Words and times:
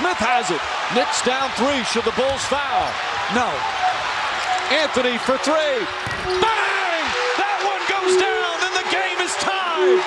Smith 0.00 0.16
has 0.16 0.48
it. 0.50 0.62
Knicks 0.96 1.20
down 1.20 1.50
three. 1.60 1.84
Should 1.84 2.04
the 2.08 2.16
Bulls 2.16 2.40
foul? 2.48 2.88
No. 3.36 3.52
Anthony 4.72 5.18
for 5.18 5.36
three. 5.44 5.84
Bang! 6.40 7.04
That 7.36 7.60
one 7.68 7.84
goes 7.84 8.16
down, 8.16 8.64
and 8.64 8.72
the 8.80 8.88
game 8.88 9.20
is 9.20 9.36
tied. 9.44 10.00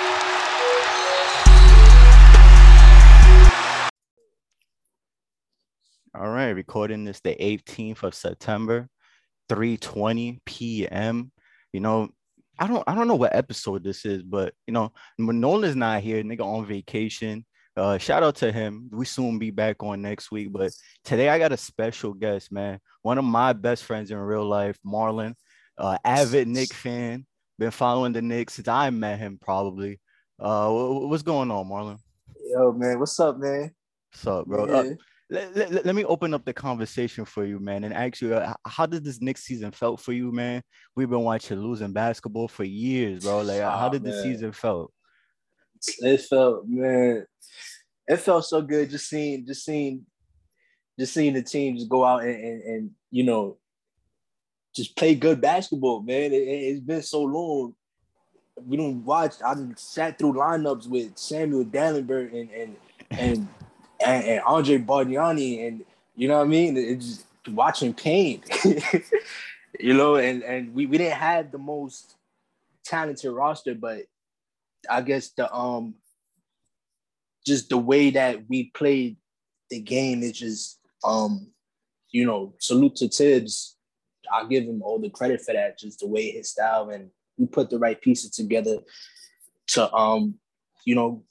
All 6.16 6.28
right, 6.28 6.50
recording 6.50 7.04
this 7.04 7.20
the 7.20 7.36
18th 7.36 8.02
of 8.02 8.16
September, 8.16 8.88
3:20 9.48 10.40
p.m. 10.44 11.30
You 11.72 11.78
know, 11.78 12.08
I 12.58 12.66
don't 12.66 12.82
I 12.88 12.96
don't 12.96 13.06
know 13.06 13.14
what 13.14 13.36
episode 13.36 13.84
this 13.84 14.04
is, 14.04 14.24
but 14.24 14.54
you 14.66 14.72
know, 14.72 14.92
when 15.18 15.38
Nolan's 15.38 15.76
not 15.76 16.02
here, 16.02 16.24
nigga 16.24 16.40
on 16.40 16.66
vacation. 16.66 17.46
Uh, 17.76 17.98
shout 17.98 18.22
out 18.22 18.36
to 18.36 18.52
him. 18.52 18.88
We 18.92 19.04
soon 19.04 19.38
be 19.38 19.50
back 19.50 19.82
on 19.82 20.02
Knicks 20.02 20.30
week, 20.30 20.52
but 20.52 20.72
today 21.04 21.28
I 21.28 21.38
got 21.38 21.52
a 21.52 21.56
special 21.56 22.14
guest, 22.14 22.52
man. 22.52 22.78
One 23.02 23.18
of 23.18 23.24
my 23.24 23.52
best 23.52 23.84
friends 23.84 24.10
in 24.12 24.18
real 24.18 24.44
life, 24.44 24.78
Marlon, 24.86 25.34
uh, 25.76 25.98
avid 26.04 26.46
Knick 26.46 26.72
fan. 26.72 27.26
Been 27.58 27.72
following 27.72 28.12
the 28.12 28.22
Knicks 28.22 28.54
since 28.54 28.68
I 28.68 28.90
met 28.90 29.18
him, 29.18 29.38
probably. 29.40 30.00
Uh, 30.38 30.70
what's 30.70 31.22
going 31.22 31.50
on, 31.50 31.68
Marlon? 31.68 31.98
Yo, 32.44 32.72
man, 32.72 33.00
what's 33.00 33.18
up, 33.18 33.38
man? 33.38 33.72
What's 34.12 34.26
up, 34.26 34.46
bro? 34.46 34.66
Uh, 34.66 34.94
let, 35.30 35.56
let, 35.56 35.86
let, 35.86 35.94
me 35.94 36.04
open 36.04 36.32
up 36.32 36.44
the 36.44 36.52
conversation 36.52 37.24
for 37.24 37.44
you, 37.44 37.58
man, 37.58 37.82
and 37.82 37.92
ask 37.92 38.20
you, 38.20 38.34
uh, 38.34 38.54
how 38.66 38.86
did 38.86 39.02
this 39.02 39.20
next 39.20 39.44
season 39.44 39.72
felt 39.72 40.00
for 40.00 40.12
you, 40.12 40.30
man? 40.30 40.62
We've 40.94 41.10
been 41.10 41.22
watching 41.22 41.58
losing 41.58 41.92
basketball 41.92 42.46
for 42.46 42.62
years, 42.62 43.24
bro. 43.24 43.40
Like, 43.40 43.62
oh, 43.62 43.70
how 43.70 43.88
did 43.88 44.04
man. 44.04 44.12
the 44.12 44.22
season 44.22 44.52
felt? 44.52 44.92
It 46.00 46.20
felt, 46.22 46.66
man, 46.66 47.26
it 48.06 48.16
felt 48.18 48.44
so 48.44 48.62
good 48.62 48.90
just 48.90 49.08
seeing, 49.08 49.46
just 49.46 49.64
seeing, 49.64 50.04
just 50.98 51.14
seeing 51.14 51.34
the 51.34 51.42
team 51.42 51.76
just 51.76 51.88
go 51.88 52.04
out 52.04 52.22
and, 52.22 52.36
and, 52.36 52.62
and 52.62 52.90
you 53.10 53.24
know, 53.24 53.58
just 54.74 54.96
play 54.96 55.14
good 55.14 55.40
basketball, 55.40 56.02
man. 56.02 56.32
It, 56.32 56.72
has 56.72 56.80
been 56.80 57.02
so 57.02 57.22
long. 57.22 57.74
We 58.56 58.76
don't 58.76 59.04
watch. 59.04 59.34
I 59.44 59.54
sat 59.76 60.18
through 60.18 60.34
lineups 60.34 60.88
with 60.88 61.16
Samuel 61.16 61.64
Dalembert 61.64 62.32
and 62.32 62.50
and 62.50 62.76
and 63.10 63.48
and, 64.04 64.24
and 64.24 64.40
Andre 64.40 64.78
Bargnani, 64.78 65.66
and 65.66 65.84
you 66.14 66.28
know 66.28 66.38
what 66.38 66.44
I 66.44 66.48
mean. 66.48 66.76
It's 66.76 67.06
just 67.06 67.26
watching 67.48 67.94
pain, 67.94 68.42
you 69.80 69.94
know, 69.94 70.16
and 70.16 70.42
and 70.42 70.74
we, 70.74 70.86
we 70.86 70.98
didn't 70.98 71.18
have 71.18 71.50
the 71.50 71.58
most 71.58 72.16
talented 72.84 73.32
roster, 73.32 73.74
but 73.74 74.02
I 74.88 75.00
guess 75.02 75.30
the 75.30 75.52
um 75.54 75.94
just 77.46 77.68
the 77.68 77.78
way 77.78 78.10
that 78.10 78.48
we 78.48 78.70
played 78.74 79.16
the 79.70 79.80
game 79.80 80.22
is 80.22 80.32
just 80.32 80.80
um 81.04 81.48
you 82.10 82.26
know 82.26 82.54
salute 82.58 82.96
to 82.96 83.08
Thibs. 83.08 83.76
I'll 84.32 84.46
give 84.46 84.64
him 84.64 84.82
all 84.82 84.98
the 84.98 85.10
credit 85.10 85.42
for 85.42 85.52
that, 85.52 85.78
just 85.78 86.00
the 86.00 86.06
way 86.06 86.30
his 86.30 86.50
style 86.50 86.90
and 86.90 87.10
we 87.36 87.46
put 87.46 87.68
the 87.68 87.78
right 87.78 88.00
pieces 88.00 88.30
together 88.30 88.78
to 89.68 89.92
um 89.92 90.34
you 90.84 90.94
know 90.94 91.24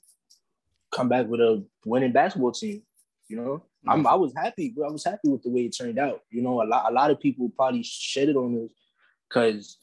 come 0.92 1.08
back 1.08 1.26
with 1.26 1.40
a 1.40 1.64
winning 1.84 2.12
basketball 2.12 2.52
team. 2.52 2.82
You 3.28 3.36
know, 3.36 3.64
I'm, 3.86 4.06
I 4.06 4.14
was 4.14 4.32
happy. 4.36 4.74
I 4.76 4.90
was 4.90 5.04
happy 5.04 5.28
with 5.28 5.42
the 5.42 5.50
way 5.50 5.62
it 5.62 5.76
turned 5.76 5.98
out. 5.98 6.20
You 6.30 6.42
know, 6.42 6.62
a 6.62 6.64
lot 6.64 6.90
a 6.90 6.94
lot 6.94 7.10
of 7.10 7.20
people 7.20 7.50
probably 7.56 7.82
shedded 7.82 8.36
on 8.36 8.64
us 8.64 8.70
because 9.28 9.78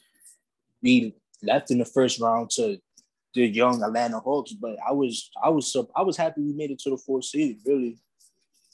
we 0.81 1.15
left 1.43 1.71
in 1.71 1.79
the 1.79 1.85
first 1.85 2.19
round 2.19 2.49
to 2.51 2.77
the 3.33 3.47
young 3.47 3.81
Atlanta 3.83 4.19
Hawks. 4.19 4.53
But 4.53 4.77
I 4.87 4.91
was 4.91 5.29
I 5.43 5.49
was 5.49 5.75
I 5.95 6.01
was 6.01 6.17
happy 6.17 6.41
we 6.41 6.53
made 6.53 6.71
it 6.71 6.79
to 6.79 6.89
the 6.89 6.97
fourth 6.97 7.25
seed. 7.25 7.59
Really. 7.65 7.97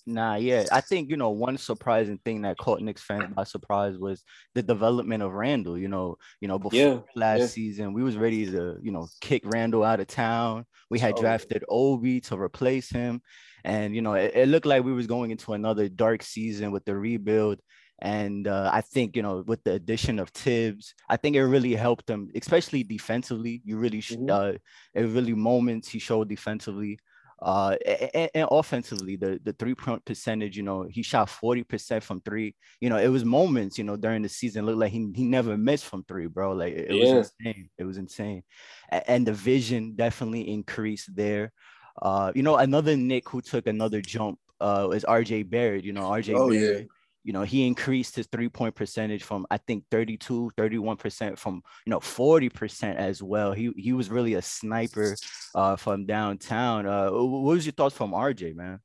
Nah, 0.09 0.35
yeah. 0.35 0.63
I 0.71 0.79
think, 0.79 1.09
you 1.09 1.17
know, 1.17 1.31
one 1.31 1.57
surprising 1.57 2.17
thing 2.23 2.43
that 2.43 2.57
caught 2.57 2.79
Knicks 2.81 3.03
fans 3.03 3.33
by 3.35 3.43
surprise 3.43 3.97
was 3.97 4.23
the 4.55 4.63
development 4.63 5.21
of 5.21 5.33
Randle. 5.33 5.77
You 5.77 5.89
know, 5.89 6.17
you 6.39 6.47
know, 6.47 6.57
before 6.57 6.79
yeah, 6.79 6.99
last 7.13 7.39
yeah. 7.39 7.47
season, 7.47 7.93
we 7.93 8.03
was 8.03 8.15
ready 8.15 8.45
to, 8.45 8.77
you 8.81 8.93
know, 8.93 9.09
kick 9.19 9.41
Randle 9.45 9.83
out 9.83 9.99
of 9.99 10.07
town. 10.07 10.65
We 10.89 10.97
had 10.97 11.15
oh. 11.17 11.21
drafted 11.21 11.65
Obi 11.67 12.21
to 12.21 12.39
replace 12.39 12.89
him. 12.89 13.21
And, 13.65 13.93
you 13.93 14.01
know, 14.01 14.13
it, 14.13 14.31
it, 14.33 14.47
looked 14.47 14.65
like 14.65 14.85
we 14.85 14.93
was 14.93 15.07
going 15.07 15.31
into 15.31 15.51
another 15.51 15.89
dark 15.89 16.23
season 16.23 16.71
with 16.71 16.85
the 16.85 16.95
rebuild. 16.95 17.59
And 17.99 18.47
uh, 18.47 18.69
I 18.71 18.81
think, 18.81 19.15
you 19.15 19.23
know, 19.23 19.43
with 19.47 19.63
the 19.63 19.73
addition 19.73 20.19
of 20.19 20.29
Thibs, 20.29 20.93
I 21.09 21.17
think 21.17 21.35
it 21.35 21.43
really 21.43 21.73
helped 21.73 22.09
him, 22.09 22.29
especially 22.35 22.83
defensively. 22.83 23.61
You 23.65 23.77
really, 23.77 23.99
mm-hmm. 24.01 24.29
uh, 24.29 24.53
it 24.93 25.07
really 25.07 25.33
moments 25.33 25.89
he 25.89 25.99
showed 25.99 26.29
defensively. 26.29 26.99
Uh, 27.39 27.75
and, 28.13 28.29
and, 28.33 28.47
offensively, 28.49 29.15
the 29.15 29.39
the 29.43 29.53
three 29.53 29.75
point 29.75 30.03
percentage, 30.05 30.57
you 30.57 30.63
know, 30.63 30.87
he 30.89 31.03
shot 31.03 31.27
40% 31.27 32.01
from 32.03 32.21
three. 32.21 32.55
You 32.81 32.89
know, 32.89 32.97
it 32.97 33.09
was 33.09 33.25
moments, 33.25 33.77
you 33.77 33.83
know, 33.83 33.95
during 33.95 34.21
the 34.21 34.29
season, 34.29 34.65
looked 34.65 34.79
like 34.79 34.91
he, 34.91 35.11
he 35.15 35.23
never 35.23 35.57
missed 35.57 35.85
from 35.85 36.03
three, 36.03 36.27
bro. 36.27 36.53
Like 36.53 36.73
it, 36.73 36.91
it 36.91 36.95
yeah. 36.95 37.15
was 37.15 37.33
insane. 37.39 37.69
It 37.77 37.83
was 37.83 37.97
insane. 37.97 38.43
And 38.89 39.25
the 39.25 39.33
vision 39.33 39.93
definitely 39.95 40.51
increased 40.51 41.15
there. 41.15 41.51
Uh, 41.99 42.31
you 42.35 42.43
know, 42.43 42.57
another 42.57 42.95
Knick 42.95 43.27
who 43.29 43.41
took 43.41 43.65
another 43.65 44.01
jump 44.01 44.39
uh 44.59 44.89
is 44.93 45.05
RJ 45.05 45.49
Barrett. 45.49 45.83
You 45.83 45.93
know, 45.93 46.09
RJ 46.09 46.35
oh, 46.35 46.49
Barrett. 46.49 46.79
Yeah 46.79 46.93
you 47.27 47.33
know, 47.33 47.43
he 47.43 47.67
increased 47.67 48.15
his 48.15 48.25
three 48.27 48.47
point 48.47 48.73
percentage 48.73 49.21
from 49.21 49.45
I 49.51 49.57
think 49.57 49.83
32, 49.91 50.49
31% 50.57 51.37
from, 51.37 51.61
you 51.85 51.91
know, 51.91 51.99
40% 51.99 52.95
as 52.95 53.21
well. 53.21 53.51
He 53.51 53.73
he 53.75 53.91
was 53.91 54.09
really 54.09 54.35
a 54.35 54.41
sniper 54.41 55.13
uh, 55.53 55.75
from 55.75 56.05
downtown. 56.05 56.87
Uh, 56.87 57.11
what 57.11 57.53
was 57.55 57.65
your 57.65 57.73
thoughts 57.73 57.97
from 57.97 58.11
RJ, 58.11 58.55
man? 58.55 58.79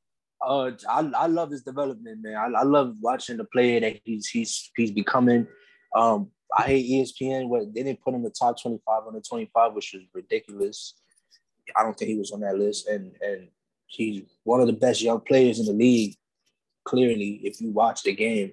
Uh, 0.45 0.73
I, 0.91 1.09
I 1.17 1.27
love 1.29 1.53
his 1.53 1.63
development, 1.63 2.21
man. 2.21 2.35
I, 2.35 2.63
I 2.63 2.63
love 2.65 2.97
watching 3.01 3.37
the 3.37 3.45
player 3.45 3.79
that 3.79 4.01
he's 4.03 4.27
he's 4.27 4.73
he's 4.77 4.91
becoming. 4.91 5.47
Um, 5.95 6.33
I 6.59 6.65
hate 6.65 6.91
ESPN. 6.91 7.47
What 7.47 7.73
they 7.73 7.85
didn't 7.85 8.03
put 8.03 8.13
him 8.13 8.25
the 8.25 8.31
top 8.31 8.61
25 8.61 9.07
on 9.07 9.15
the 9.15 9.21
25, 9.21 9.73
which 9.73 9.93
was 9.95 10.03
ridiculous. 10.13 10.95
I 11.77 11.85
don't 11.85 11.97
think 11.97 12.09
he 12.11 12.19
was 12.19 12.33
on 12.33 12.41
that 12.41 12.59
list. 12.59 12.89
And 12.89 13.13
and 13.21 13.47
he's 13.87 14.23
one 14.43 14.61
of 14.61 14.67
the 14.67 14.73
best 14.73 15.01
young 15.01 15.21
players 15.21 15.61
in 15.61 15.67
the 15.67 15.73
league 15.73 16.17
clearly 16.85 17.41
if 17.45 17.61
you 17.61 17.71
watch 17.71 18.03
the 18.03 18.15
game. 18.15 18.53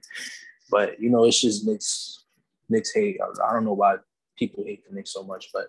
But 0.69 0.99
you 0.99 1.09
know, 1.09 1.25
it's 1.25 1.41
just 1.41 1.65
Knicks 1.65 2.25
Knicks 2.69 2.93
hate. 2.93 3.19
I 3.21 3.53
don't 3.53 3.65
know 3.65 3.73
why 3.73 3.95
people 4.37 4.63
hate 4.65 4.87
the 4.87 4.95
Knicks 4.95 5.13
so 5.13 5.23
much, 5.23 5.49
but 5.53 5.67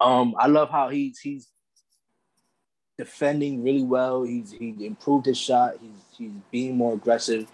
um, 0.00 0.34
I 0.38 0.46
love 0.46 0.70
how 0.70 0.88
he's 0.88 1.18
he's 1.18 1.48
defending 2.98 3.62
really 3.62 3.84
well. 3.84 4.22
He's 4.22 4.52
he 4.52 4.86
improved 4.86 5.26
his 5.26 5.38
shot. 5.38 5.74
He's 5.80 6.02
he's 6.16 6.32
being 6.50 6.76
more 6.76 6.94
aggressive. 6.94 7.46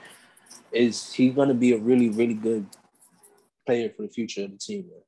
Is 0.73 1.13
he's 1.13 1.35
going 1.35 1.49
to 1.49 1.55
be 1.55 1.73
a 1.73 1.79
really 1.79 2.09
really 2.09 2.35
good 2.35 2.67
player 3.67 3.91
for 3.95 4.03
the 4.03 4.09
future 4.09 4.45
of 4.45 4.53
the 4.53 4.59
team? 4.59 4.89
Man. 4.89 5.01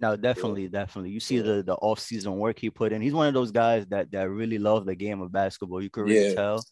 No, 0.00 0.16
definitely, 0.16 0.64
yeah. 0.64 0.68
definitely. 0.80 1.10
You 1.10 1.20
see 1.20 1.40
the 1.40 1.62
the 1.62 1.74
off 1.74 1.98
season 1.98 2.38
work 2.38 2.58
he 2.58 2.70
put 2.70 2.92
in. 2.92 3.02
He's 3.02 3.14
one 3.14 3.26
of 3.26 3.34
those 3.34 3.50
guys 3.50 3.86
that 3.86 4.10
that 4.12 4.30
really 4.30 4.58
love 4.58 4.86
the 4.86 4.94
game 4.94 5.20
of 5.20 5.32
basketball. 5.32 5.82
You 5.82 5.90
can 5.90 6.04
really 6.04 6.28
yeah. 6.28 6.34
tell. 6.34 6.64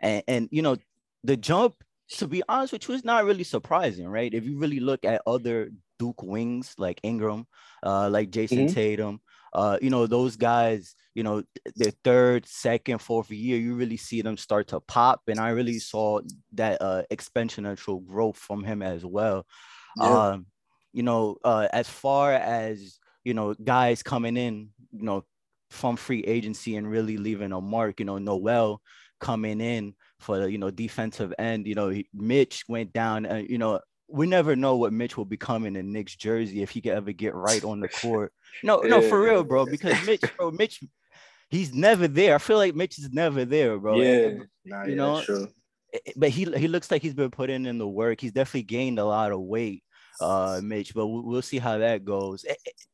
And 0.00 0.22
and 0.28 0.48
you 0.52 0.62
know, 0.62 0.76
the 1.24 1.36
jump, 1.36 1.74
to 2.10 2.26
be 2.26 2.42
honest 2.48 2.72
with 2.72 2.88
you, 2.88 2.94
is 2.94 3.04
not 3.04 3.24
really 3.24 3.44
surprising, 3.44 4.08
right? 4.08 4.32
If 4.32 4.44
you 4.44 4.58
really 4.58 4.80
look 4.80 5.04
at 5.04 5.22
other 5.26 5.70
Duke 5.98 6.22
wings 6.22 6.74
like 6.78 7.00
Ingram, 7.02 7.46
uh, 7.82 8.08
like 8.10 8.30
Jayson 8.30 8.66
mm-hmm. 8.66 8.74
Tatum, 8.74 9.20
uh, 9.52 9.78
you 9.80 9.90
know, 9.90 10.06
those 10.06 10.36
guys, 10.36 10.94
you 11.14 11.22
know, 11.22 11.42
their 11.76 11.92
third, 12.04 12.46
second, 12.46 12.98
fourth 12.98 13.30
year, 13.30 13.58
you 13.58 13.74
really 13.74 13.96
see 13.96 14.22
them 14.22 14.36
start 14.36 14.68
to 14.68 14.80
pop. 14.80 15.22
And 15.26 15.40
I 15.40 15.50
really 15.50 15.78
saw 15.78 16.20
that 16.54 16.80
uh, 16.80 17.02
exponential 17.10 18.04
growth 18.04 18.36
from 18.36 18.62
him 18.62 18.82
as 18.82 19.04
well. 19.04 19.46
Yeah. 19.96 20.28
Um, 20.28 20.46
you 20.92 21.02
know, 21.02 21.36
uh, 21.44 21.68
as 21.72 21.88
far 21.88 22.32
as, 22.32 22.98
you 23.24 23.34
know, 23.34 23.54
guys 23.54 24.02
coming 24.02 24.36
in, 24.36 24.70
you 24.92 25.02
know, 25.02 25.24
from 25.70 25.96
free 25.96 26.22
agency 26.24 26.76
and 26.76 26.90
really 26.90 27.16
leaving 27.16 27.52
a 27.52 27.60
mark, 27.60 28.00
you 28.00 28.06
know, 28.06 28.18
Noel 28.18 28.80
coming 29.20 29.60
in, 29.60 29.94
for 30.20 30.38
the 30.38 30.50
you 30.50 30.58
know 30.58 30.70
defensive 30.70 31.32
end. 31.38 31.66
You 31.66 31.74
know, 31.74 31.94
Mitch 32.12 32.64
went 32.68 32.92
down. 32.92 33.26
Uh, 33.26 33.42
you 33.48 33.58
know, 33.58 33.80
we 34.08 34.26
never 34.26 34.56
know 34.56 34.76
what 34.76 34.92
Mitch 34.92 35.16
will 35.16 35.24
become 35.24 35.66
in 35.66 35.74
the 35.74 35.82
Knicks 35.82 36.16
jersey 36.16 36.62
if 36.62 36.70
he 36.70 36.80
can 36.80 36.92
ever 36.92 37.12
get 37.12 37.34
right 37.34 37.62
on 37.62 37.80
the 37.80 37.88
court. 37.88 38.32
No, 38.62 38.80
no, 38.80 39.02
for 39.02 39.20
real, 39.20 39.44
bro. 39.44 39.66
Because 39.66 40.04
Mitch, 40.06 40.22
bro, 40.36 40.50
Mitch, 40.50 40.82
he's 41.50 41.74
never 41.74 42.08
there. 42.08 42.34
I 42.34 42.38
feel 42.38 42.56
like 42.56 42.74
Mitch 42.74 42.98
is 42.98 43.10
never 43.12 43.44
there, 43.44 43.78
bro. 43.78 44.00
Yeah, 44.00 44.44
nah, 44.64 44.84
you 44.84 44.90
yeah, 44.90 44.96
know. 44.96 45.22
True. 45.22 45.48
Eh, 45.92 45.98
eh, 46.06 46.12
but 46.16 46.30
he 46.30 46.44
he 46.44 46.68
looks 46.68 46.90
like 46.90 47.02
he's 47.02 47.14
been 47.14 47.30
putting 47.30 47.66
in 47.66 47.78
the 47.78 47.88
work. 47.88 48.20
He's 48.20 48.32
definitely 48.32 48.62
gained 48.62 48.98
a 48.98 49.04
lot 49.04 49.32
of 49.32 49.40
weight, 49.40 49.84
uh, 50.20 50.60
Mitch. 50.62 50.94
But 50.94 51.06
we'll 51.06 51.42
see 51.42 51.58
how 51.58 51.78
that 51.78 52.04
goes. 52.04 52.44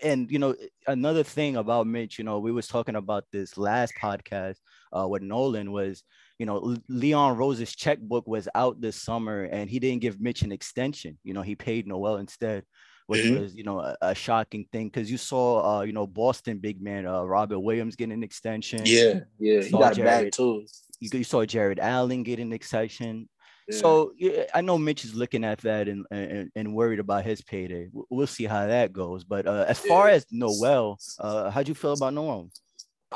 And 0.00 0.31
you 0.31 0.38
know, 0.38 0.55
another 0.87 1.23
thing 1.23 1.56
about 1.56 1.87
Mitch, 1.87 2.19
you 2.19 2.25
know, 2.25 2.41
we 2.41 2.53
was 2.53 2.67
talking 2.67 2.97
about 2.97 3.25
this 3.32 3.56
last 3.56 3.94
podcast 4.00 4.56
uh, 4.93 5.06
with 5.09 5.23
Nolan 5.23 5.70
was 5.73 6.03
you 6.39 6.47
know, 6.47 6.77
Leon 6.89 7.37
Rose's 7.37 7.75
checkbook 7.75 8.27
was 8.27 8.49
out 8.55 8.81
this 8.81 9.01
summer 9.01 9.45
and 9.45 9.71
he 9.71 9.79
didn't 9.79 10.03
give 10.03 10.21
Mitch 10.21 10.43
an 10.43 10.53
extension. 10.53 11.19
You 11.23 11.35
know, 11.35 11.43
he 11.43 11.55
paid 11.55 11.87
Noel 11.87 12.17
instead, 12.17 12.65
which 13.07 13.25
mm-hmm. 13.25 13.43
was, 13.43 13.55
you 13.55 13.63
know, 13.63 13.81
a, 13.81 13.97
a 14.03 14.15
shocking 14.15 14.67
thing 14.73 14.89
because 14.89 15.11
you 15.11 15.17
saw, 15.17 15.79
uh, 15.79 15.83
you 15.83 15.93
know, 15.93 16.07
Boston 16.07 16.59
big 16.59 16.83
man, 16.83 17.07
uh, 17.07 17.23
Robert 17.23 17.61
Williams 17.61 17.97
getting 17.97 18.13
an 18.13 18.25
extension. 18.25 18.81
Yeah, 18.85 19.21
yeah, 19.39 19.61
he 19.61 19.71
got 19.71 19.95
Jarrett, 19.95 20.25
back 20.25 20.33
too. 20.33 20.67
you, 20.99 21.09
you 21.13 21.25
saw 21.25 21.45
Jarrett 21.45 21.79
Allen 21.79 22.25
getting 22.25 22.53
exception. 22.53 23.29
Yeah. 23.69 23.79
So 23.79 24.13
yeah, 24.19 24.43
I 24.53 24.61
know 24.61 24.77
Mitch 24.77 25.05
is 25.05 25.15
looking 25.15 25.45
at 25.45 25.59
that 25.61 25.89
and, 25.89 26.05
and, 26.11 26.51
and 26.55 26.75
worried 26.75 26.99
about 26.99 27.25
his 27.25 27.41
payday. 27.43 27.89
We'll 27.93 28.27
see 28.27 28.45
how 28.45 28.67
that 28.67 28.93
goes. 28.93 29.25
But 29.25 29.47
uh, 29.47 29.65
as 29.69 29.79
far 29.79 30.09
as 30.09 30.27
Noel, 30.31 30.99
uh, 31.19 31.51
how'd 31.51 31.69
you 31.69 31.75
feel 31.75 31.93
about 31.93 32.13
Noel? 32.13 32.51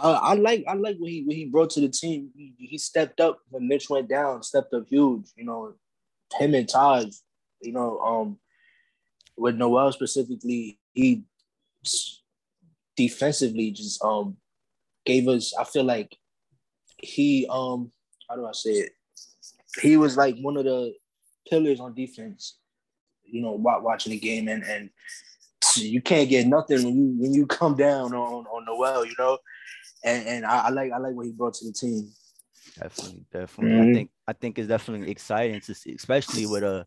I 0.03 0.35
like 0.35 0.65
I 0.69 0.75
like 0.75 0.97
what 0.99 1.11
he 1.11 1.25
what 1.25 1.37
he 1.37 1.47
brought 1.47 1.71
to 1.71 1.81
the 1.81 1.89
team. 1.89 2.31
He, 2.37 2.55
he 2.59 2.79
stepped 2.79 3.21
up 3.21 3.41
when 3.51 3.69
Mitch 3.69 3.91
went 3.91 4.09
down. 4.09 4.43
Stepped 4.43 4.73
up 4.75 4.87
huge. 4.89 5.31
You 5.37 5.45
know, 5.45 5.75
him 6.39 6.55
and 6.55 6.69
Taj. 6.69 7.07
You 7.61 7.73
know, 7.73 7.99
um, 8.01 8.39
with 9.37 9.57
Noel 9.57 9.93
specifically, 9.93 10.79
he 10.93 11.25
defensively 12.97 13.71
just 13.71 14.03
um 14.05 14.37
gave 15.05 15.29
us. 15.29 15.55
I 15.59 15.65
feel 15.65 15.85
like 15.85 16.17
he 16.99 17.47
um 17.51 17.93
how 18.29 18.37
do 18.37 18.47
I 18.47 18.53
say 18.53 18.71
it? 18.71 18.93
He 19.81 19.97
was 19.97 20.17
like 20.17 20.37
one 20.39 20.57
of 20.57 20.65
the 20.65 20.95
pillars 21.49 21.81
on 21.81 21.95
defense. 21.95 22.59
You 23.25 23.43
know, 23.43 23.53
watching 23.53 24.13
the 24.13 24.19
game 24.19 24.49
and 24.49 24.65
and 24.65 24.91
you 25.77 26.01
can't 26.01 26.29
get 26.29 26.47
nothing 26.47 26.85
when 26.85 26.97
you 26.97 27.15
when 27.19 27.35
you 27.35 27.47
come 27.47 27.77
down 27.77 28.15
on 28.15 28.47
on 28.47 28.65
Noel. 28.65 29.05
You 29.05 29.15
know, 29.19 29.39
and 30.05 30.27
and 30.27 30.47
I, 30.47 30.67
I 30.67 30.69
like 30.71 30.93
I 30.93 30.99
like 30.99 31.15
what 31.15 31.27
he 31.27 31.33
brought 31.33 31.55
to 31.55 31.67
the 31.67 31.73
team. 31.73 32.11
Definitely, 32.79 33.25
definitely. 33.33 33.75
Mm-hmm. 33.75 33.91
I 33.91 33.95
think 33.95 34.11
I 34.29 34.33
think 34.33 34.59
it's 34.59 34.69
definitely 34.69 35.11
exciting 35.11 35.61
to 35.63 35.75
see, 35.75 35.93
especially 35.93 36.47
with 36.47 36.63
a 36.63 36.87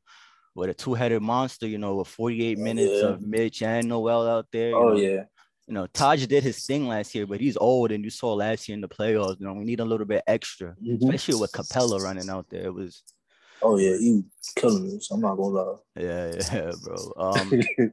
with 0.56 0.70
a 0.70 0.74
two-headed 0.74 1.22
monster, 1.22 1.68
you 1.68 1.78
know, 1.78 1.96
with 1.96 2.08
48 2.10 2.58
minutes 2.58 2.92
yeah. 3.02 3.10
of 3.10 3.22
Mitch 3.22 3.62
and 3.62 3.88
Noel 3.88 4.28
out 4.28 4.48
there. 4.52 4.76
Oh 4.76 4.90
know. 4.90 4.96
yeah. 4.96 5.24
You 5.68 5.76
know, 5.76 5.88
Taj 5.88 6.26
did 6.26 6.44
his 6.44 6.66
thing 6.66 6.88
last 6.88 7.16
year, 7.16 7.26
but 7.26 7.40
he's 7.40 7.56
old, 7.56 7.92
and 7.92 8.04
you 8.04 8.10
saw 8.10 8.34
last 8.34 8.68
year 8.68 8.74
in 8.74 8.82
the 8.82 8.90
playoffs. 8.90 9.40
You 9.40 9.46
know, 9.46 9.54
we 9.54 9.64
need 9.64 9.80
a 9.80 9.86
little 9.86 10.08
bit 10.08 10.24
extra, 10.28 10.76
mm-hmm. 10.84 10.96
especially 10.96 11.40
with 11.40 11.52
Capela 11.52 12.02
running 12.02 12.30
out 12.30 12.48
there. 12.50 12.66
It 12.66 12.74
was. 12.74 13.04
Oh 13.62 13.78
yeah, 13.78 13.96
he 13.98 14.24
killing 14.56 14.84
me. 14.84 15.00
So 15.00 15.16
I'm 15.16 15.22
not 15.22 15.36
gonna 15.36 15.48
lie. 15.50 15.76
Yeah, 15.96 16.34
yeah, 16.52 16.72
bro. 16.84 17.14
Um, 17.18 17.92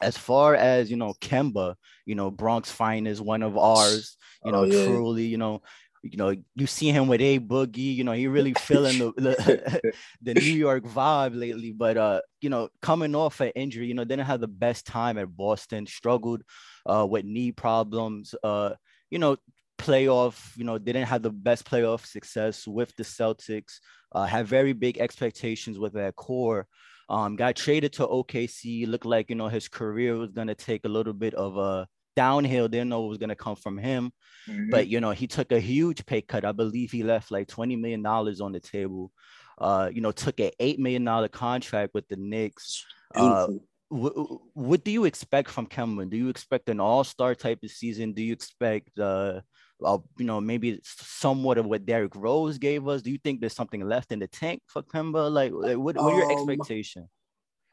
as 0.00 0.16
far 0.16 0.54
as 0.54 0.90
you 0.90 0.96
know, 0.96 1.14
Kemba, 1.20 1.74
you 2.06 2.14
know, 2.14 2.30
Bronx 2.30 2.70
finest, 2.70 3.20
one 3.20 3.42
of 3.42 3.56
ours. 3.56 4.16
You 4.44 4.52
know, 4.52 4.60
oh, 4.60 4.64
yeah. 4.64 4.86
truly, 4.86 5.24
you 5.24 5.36
know, 5.36 5.62
you 6.02 6.16
know, 6.16 6.34
you 6.54 6.66
see 6.66 6.90
him 6.90 7.08
with 7.08 7.20
a 7.20 7.40
boogie, 7.40 7.94
you 7.94 8.04
know, 8.04 8.12
he 8.12 8.28
really 8.28 8.54
feeling 8.54 8.98
the, 8.98 9.12
the, 9.16 9.94
the 10.22 10.34
New 10.34 10.40
York 10.40 10.84
vibe 10.84 11.38
lately. 11.38 11.72
But 11.72 11.96
uh, 11.96 12.20
you 12.40 12.50
know, 12.50 12.68
coming 12.80 13.14
off 13.14 13.40
an 13.40 13.50
injury, 13.54 13.86
you 13.86 13.94
know, 13.94 14.04
didn't 14.04 14.26
have 14.26 14.40
the 14.40 14.48
best 14.48 14.86
time 14.86 15.18
at 15.18 15.36
Boston, 15.36 15.86
struggled 15.86 16.42
uh 16.88 17.06
with 17.08 17.24
knee 17.24 17.52
problems, 17.52 18.34
uh, 18.42 18.74
you 19.10 19.18
know, 19.18 19.36
playoff, 19.78 20.56
you 20.56 20.64
know, 20.64 20.78
didn't 20.78 21.06
have 21.06 21.22
the 21.22 21.30
best 21.30 21.64
playoff 21.64 22.04
success 22.04 22.66
with 22.66 22.94
the 22.96 23.04
Celtics, 23.04 23.78
uh, 24.12 24.24
had 24.24 24.46
very 24.46 24.72
big 24.72 24.98
expectations 24.98 25.78
with 25.78 25.94
that 25.94 26.16
core. 26.16 26.66
Um, 27.10 27.36
got 27.36 27.56
traded 27.56 27.94
to 27.94 28.06
OKC, 28.06 28.86
looked 28.86 29.06
like 29.06 29.30
you 29.30 29.36
know 29.36 29.48
his 29.48 29.68
career 29.68 30.16
was 30.16 30.30
gonna 30.30 30.54
take 30.54 30.84
a 30.84 30.88
little 30.88 31.14
bit 31.14 31.34
of 31.34 31.56
a 31.56 31.88
downhill. 32.16 32.68
Didn't 32.68 32.90
know 32.90 33.06
it 33.06 33.08
was 33.08 33.18
gonna 33.18 33.34
come 33.34 33.56
from 33.56 33.78
him, 33.78 34.12
mm-hmm. 34.48 34.70
but 34.70 34.88
you 34.88 35.00
know 35.00 35.12
he 35.12 35.26
took 35.26 35.52
a 35.52 35.60
huge 35.60 36.04
pay 36.04 36.20
cut. 36.20 36.44
I 36.44 36.52
believe 36.52 36.90
he 36.90 37.02
left 37.02 37.30
like 37.30 37.48
twenty 37.48 37.76
million 37.76 38.02
dollars 38.02 38.40
on 38.40 38.52
the 38.52 38.60
table. 38.60 39.10
Uh, 39.58 39.90
you 39.92 40.00
know, 40.00 40.12
took 40.12 40.38
an 40.40 40.50
eight 40.60 40.78
million 40.78 41.04
dollar 41.04 41.28
contract 41.28 41.94
with 41.94 42.06
the 42.08 42.16
Knicks. 42.16 42.84
Uh, 43.14 43.48
w- 43.90 44.38
what 44.52 44.84
do 44.84 44.90
you 44.90 45.04
expect 45.04 45.50
from 45.50 45.66
Kemba? 45.66 46.08
Do 46.08 46.16
you 46.16 46.28
expect 46.28 46.68
an 46.68 46.78
all 46.78 47.04
star 47.04 47.34
type 47.34 47.60
of 47.64 47.70
season? 47.70 48.12
Do 48.12 48.22
you 48.22 48.32
expect 48.32 48.98
uh, 48.98 49.40
uh, 49.84 49.98
you 50.16 50.24
know, 50.24 50.40
maybe 50.40 50.80
somewhat 50.82 51.58
of 51.58 51.66
what 51.66 51.86
Derrick 51.86 52.14
Rose 52.16 52.58
gave 52.58 52.86
us? 52.88 53.02
Do 53.02 53.10
you 53.10 53.18
think 53.18 53.40
there's 53.40 53.54
something 53.54 53.86
left 53.86 54.12
in 54.12 54.18
the 54.18 54.26
tank 54.26 54.62
for 54.66 54.82
Kemba? 54.82 55.30
Like, 55.30 55.52
like 55.52 55.76
what, 55.76 55.96
what 55.96 55.98
are 55.98 56.18
your 56.18 56.32
um, 56.32 56.50
expectations? 56.50 57.08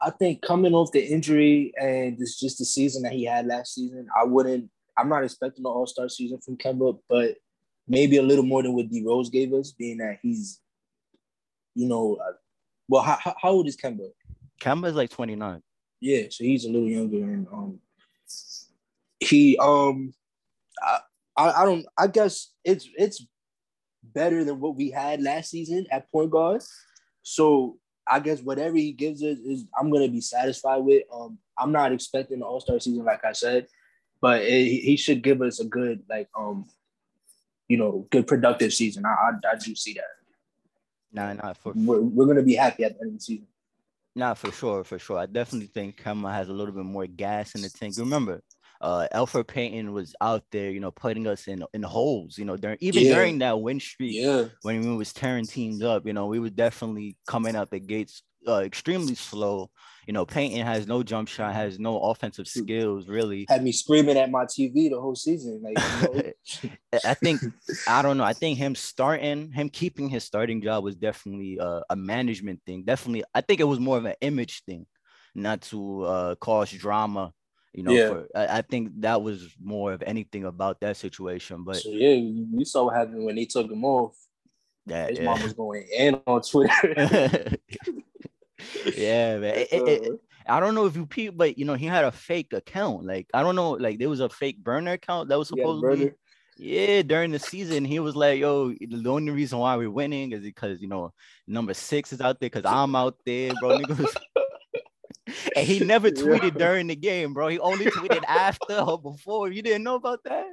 I 0.00 0.10
think 0.10 0.42
coming 0.42 0.74
off 0.74 0.92
the 0.92 1.04
injury 1.04 1.72
and 1.80 2.20
it's 2.20 2.38
just 2.38 2.58
the 2.58 2.64
season 2.64 3.02
that 3.02 3.12
he 3.12 3.24
had 3.24 3.46
last 3.46 3.74
season, 3.74 4.08
I 4.18 4.24
wouldn't. 4.24 4.70
I'm 4.98 5.08
not 5.08 5.24
expecting 5.24 5.64
an 5.64 5.70
All 5.70 5.86
Star 5.86 6.08
season 6.08 6.38
from 6.40 6.56
Kemba, 6.56 6.98
but 7.08 7.36
maybe 7.88 8.16
a 8.18 8.22
little 8.22 8.44
more 8.44 8.62
than 8.62 8.74
what 8.74 8.88
D 8.88 9.02
Rose 9.04 9.30
gave 9.30 9.52
us, 9.52 9.72
being 9.72 9.98
that 9.98 10.18
he's, 10.22 10.60
you 11.74 11.86
know, 11.86 12.16
uh, 12.16 12.32
well, 12.88 13.02
how, 13.02 13.18
how 13.22 13.50
old 13.50 13.66
is 13.66 13.76
Kemba? 13.76 14.08
Kemba 14.60 14.88
is 14.88 14.94
like 14.94 15.10
29. 15.10 15.62
Yeah, 16.00 16.24
so 16.30 16.44
he's 16.44 16.64
a 16.64 16.70
little 16.70 16.88
younger, 16.88 17.16
and 17.16 17.46
um, 17.52 17.80
he 19.18 19.56
um, 19.58 20.12
I, 20.82 21.00
I, 21.36 21.62
I 21.62 21.64
don't. 21.64 21.86
I 21.98 22.06
guess 22.06 22.52
it's 22.64 22.88
it's 22.96 23.26
better 24.02 24.44
than 24.44 24.60
what 24.60 24.76
we 24.76 24.90
had 24.90 25.22
last 25.22 25.50
season 25.50 25.86
at 25.90 26.10
point 26.10 26.30
guard. 26.30 26.62
So 27.22 27.78
I 28.06 28.20
guess 28.20 28.40
whatever 28.40 28.76
he 28.76 28.92
gives 28.92 29.22
us 29.22 29.38
is 29.38 29.64
I'm 29.78 29.90
gonna 29.90 30.08
be 30.08 30.20
satisfied 30.20 30.78
with. 30.78 31.02
Um, 31.12 31.38
I'm 31.58 31.72
not 31.72 31.92
expecting 31.92 32.40
the 32.40 32.46
All 32.46 32.60
Star 32.60 32.78
season, 32.78 33.04
like 33.04 33.24
I 33.24 33.32
said, 33.32 33.66
but 34.20 34.42
it, 34.42 34.64
he 34.66 34.96
should 34.96 35.22
give 35.22 35.42
us 35.42 35.60
a 35.60 35.64
good, 35.64 36.02
like, 36.08 36.28
um, 36.38 36.66
you 37.68 37.76
know, 37.78 38.06
good 38.10 38.26
productive 38.26 38.72
season. 38.72 39.04
I 39.04 39.10
I, 39.10 39.52
I 39.52 39.56
do 39.56 39.74
see 39.74 39.94
that. 39.94 40.04
Nah, 41.12 41.32
nah, 41.32 41.52
for 41.54 41.72
we're, 41.74 42.00
we're 42.00 42.26
gonna 42.26 42.42
be 42.42 42.54
happy 42.54 42.84
at 42.84 42.94
the 42.94 43.02
end 43.02 43.12
of 43.12 43.18
the 43.18 43.24
season. 43.24 43.46
Nah, 44.14 44.34
for 44.34 44.50
sure, 44.50 44.82
for 44.84 44.98
sure. 44.98 45.18
I 45.18 45.26
definitely 45.26 45.66
think 45.66 46.02
Kemba 46.02 46.32
has 46.32 46.48
a 46.48 46.52
little 46.52 46.72
bit 46.72 46.84
more 46.84 47.06
gas 47.06 47.54
in 47.54 47.60
the 47.60 47.68
tank. 47.68 47.94
Remember, 47.98 48.42
uh 48.80 49.06
Elfrid 49.14 49.46
Payton 49.48 49.92
was 49.92 50.14
out 50.20 50.44
there, 50.52 50.70
you 50.70 50.80
know, 50.80 50.90
putting 50.90 51.26
us 51.26 51.48
in 51.48 51.64
in 51.74 51.82
holes, 51.82 52.38
you 52.38 52.44
know, 52.44 52.56
during 52.56 52.78
even 52.80 53.04
yeah. 53.04 53.14
during 53.14 53.38
that 53.38 53.60
win 53.60 53.80
streak 53.80 54.14
yeah. 54.14 54.44
when 54.62 54.80
we 54.80 54.96
was 54.96 55.12
tearing 55.12 55.46
teams 55.46 55.82
up, 55.82 56.06
you 56.06 56.12
know, 56.12 56.26
we 56.26 56.38
were 56.38 56.50
definitely 56.50 57.16
coming 57.26 57.56
out 57.56 57.70
the 57.70 57.80
gates 57.80 58.22
uh, 58.46 58.60
extremely 58.60 59.14
slow. 59.14 59.70
You 60.06 60.12
know, 60.12 60.24
Payton 60.24 60.64
has 60.64 60.86
no 60.86 61.02
jump 61.02 61.28
shot, 61.28 61.54
has 61.54 61.78
no 61.78 61.98
offensive 61.98 62.46
skills, 62.46 63.08
really. 63.08 63.46
Had 63.48 63.64
me 63.64 63.72
screaming 63.72 64.16
at 64.16 64.30
my 64.30 64.44
TV 64.44 64.88
the 64.88 65.00
whole 65.00 65.16
season. 65.16 65.62
Like, 65.62 65.78
you 66.12 66.70
know? 66.70 67.00
I 67.04 67.14
think, 67.14 67.40
I 67.88 68.02
don't 68.02 68.16
know. 68.16 68.24
I 68.24 68.32
think 68.32 68.58
him 68.58 68.74
starting, 68.74 69.50
him 69.50 69.68
keeping 69.68 70.08
his 70.08 70.24
starting 70.24 70.62
job 70.62 70.84
was 70.84 70.94
definitely 70.94 71.58
uh, 71.58 71.80
a 71.90 71.96
management 71.96 72.60
thing. 72.64 72.84
Definitely, 72.84 73.24
I 73.34 73.40
think 73.40 73.60
it 73.60 73.64
was 73.64 73.80
more 73.80 73.98
of 73.98 74.04
an 74.04 74.14
image 74.20 74.62
thing, 74.64 74.86
not 75.34 75.62
to 75.62 76.02
uh, 76.02 76.34
cause 76.36 76.70
drama 76.70 77.32
you 77.76 77.82
know, 77.82 77.92
yeah. 77.92 78.08
For, 78.08 78.28
I, 78.34 78.58
I, 78.58 78.62
think 78.62 79.02
that 79.02 79.20
was 79.20 79.54
more 79.62 79.92
of 79.92 80.02
anything 80.02 80.44
about 80.44 80.80
that 80.80 80.96
situation. 80.96 81.62
But 81.62 81.76
so, 81.76 81.90
yeah, 81.90 82.14
you 82.14 82.64
saw 82.64 82.84
what 82.84 82.96
happened 82.96 83.26
when 83.26 83.36
they 83.36 83.44
took 83.44 83.70
him 83.70 83.84
off. 83.84 84.16
Yeah, 84.86 85.08
his 85.08 85.18
yeah. 85.18 85.24
mom 85.26 85.42
was 85.42 85.52
going 85.52 85.86
in 85.94 86.18
on 86.26 86.40
Twitter. 86.40 86.94
yeah, 88.96 89.36
man. 89.36 89.54
It, 89.58 89.68
it, 89.72 89.88
it, 89.88 90.10
uh. 90.10 90.16
I 90.48 90.58
don't 90.58 90.74
know 90.74 90.86
if 90.86 90.96
you 90.96 91.04
peep, 91.04 91.36
but 91.36 91.58
you 91.58 91.66
know, 91.66 91.74
he 91.74 91.84
had 91.84 92.04
a 92.04 92.12
fake 92.12 92.54
account. 92.54 93.04
Like, 93.04 93.26
I 93.34 93.42
don't 93.42 93.56
know, 93.56 93.72
like 93.72 93.98
there 93.98 94.08
was 94.08 94.20
a 94.20 94.30
fake 94.30 94.64
burner 94.64 94.92
account 94.92 95.28
that 95.28 95.38
was 95.38 95.48
supposed 95.48 95.84
to 95.84 95.96
be. 95.96 96.12
Yeah, 96.58 97.02
during 97.02 97.30
the 97.32 97.38
season, 97.38 97.84
he 97.84 97.98
was 97.98 98.16
like, 98.16 98.40
"Yo, 98.40 98.72
the 98.72 99.10
only 99.10 99.32
reason 99.32 99.58
why 99.58 99.76
we're 99.76 99.90
winning 99.90 100.32
is 100.32 100.40
because 100.40 100.80
you 100.80 100.88
know 100.88 101.12
number 101.46 101.74
six 101.74 102.14
is 102.14 102.22
out 102.22 102.40
there 102.40 102.48
because 102.48 102.64
I'm 102.64 102.96
out 102.96 103.18
there, 103.26 103.52
bro." 103.60 103.82
And 105.56 105.66
he 105.66 105.80
never 105.84 106.10
tweeted 106.10 106.52
yeah. 106.52 106.58
during 106.58 106.86
the 106.86 106.96
game, 106.96 107.32
bro. 107.32 107.48
He 107.48 107.58
only 107.58 107.86
tweeted 107.86 108.22
after 108.28 108.78
or 108.78 109.00
before. 109.00 109.50
You 109.50 109.62
didn't 109.62 109.82
know 109.82 109.96
about 109.96 110.22
that? 110.24 110.46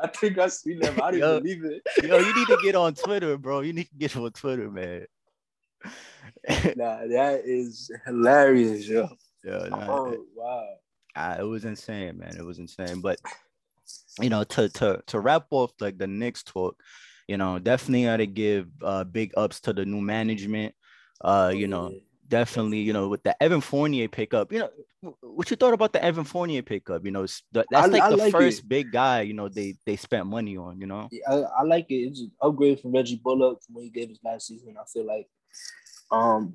I 0.00 0.08
think 0.08 0.38
I 0.38 0.48
seen 0.48 0.80
them. 0.80 0.98
I 1.00 1.12
didn't 1.12 1.28
yo, 1.28 1.40
believe 1.40 1.64
it. 1.64 1.82
yo, 2.02 2.18
you 2.18 2.34
need 2.34 2.48
to 2.48 2.58
get 2.64 2.74
on 2.74 2.94
Twitter, 2.94 3.36
bro. 3.38 3.60
You 3.60 3.72
need 3.72 3.88
to 3.88 3.94
get 3.96 4.16
on 4.16 4.32
Twitter, 4.32 4.68
man. 4.68 5.06
nah, 6.76 7.06
that 7.06 7.42
is 7.44 7.90
hilarious, 8.04 8.88
yo. 8.88 9.08
Yeah, 9.44 9.68
nah, 9.68 9.86
oh, 9.88 10.24
wow. 10.34 10.68
Uh, 11.14 11.36
it 11.38 11.44
was 11.44 11.64
insane, 11.64 12.18
man. 12.18 12.36
It 12.36 12.44
was 12.44 12.58
insane. 12.58 13.00
But 13.00 13.20
you 14.20 14.30
know, 14.30 14.42
to 14.42 14.68
to 14.68 15.02
to 15.06 15.20
wrap 15.20 15.46
off 15.50 15.70
like 15.78 15.98
the 15.98 16.08
Knicks 16.08 16.42
talk, 16.42 16.76
you 17.28 17.36
know, 17.36 17.60
definitely 17.60 18.04
got 18.04 18.16
to 18.16 18.26
give 18.26 18.68
uh, 18.82 19.04
big 19.04 19.32
ups 19.36 19.60
to 19.60 19.72
the 19.72 19.84
new 19.84 20.00
management. 20.00 20.74
Uh, 21.20 21.52
you 21.54 21.68
know, 21.68 21.92
definitely, 22.28 22.80
you 22.80 22.92
know, 22.92 23.08
with 23.08 23.22
the 23.22 23.40
Evan 23.42 23.60
Fournier 23.60 24.08
pickup, 24.08 24.52
you 24.52 24.60
know, 24.60 25.16
what 25.20 25.50
you 25.50 25.56
thought 25.56 25.74
about 25.74 25.92
the 25.92 26.02
Evan 26.02 26.24
Fournier 26.24 26.62
pickup? 26.62 27.04
You 27.04 27.10
know, 27.10 27.26
that's 27.52 27.72
like 27.72 28.02
I 28.02 28.10
the 28.10 28.16
like 28.16 28.32
first 28.32 28.60
it. 28.60 28.68
big 28.68 28.92
guy, 28.92 29.22
you 29.22 29.34
know, 29.34 29.48
they 29.48 29.74
they 29.86 29.96
spent 29.96 30.26
money 30.26 30.56
on, 30.56 30.80
you 30.80 30.86
know. 30.86 31.08
Yeah, 31.10 31.22
I, 31.28 31.34
I 31.60 31.62
like 31.62 31.86
it. 31.90 31.94
It's 31.94 32.20
an 32.20 32.32
upgrade 32.42 32.80
from 32.80 32.92
Reggie 32.92 33.20
Bullock 33.22 33.62
from 33.62 33.76
what 33.76 33.84
he 33.84 33.90
gave 33.90 34.10
us 34.10 34.18
last 34.24 34.46
season. 34.48 34.76
I 34.80 34.84
feel 34.92 35.06
like 35.06 35.28
um 36.10 36.54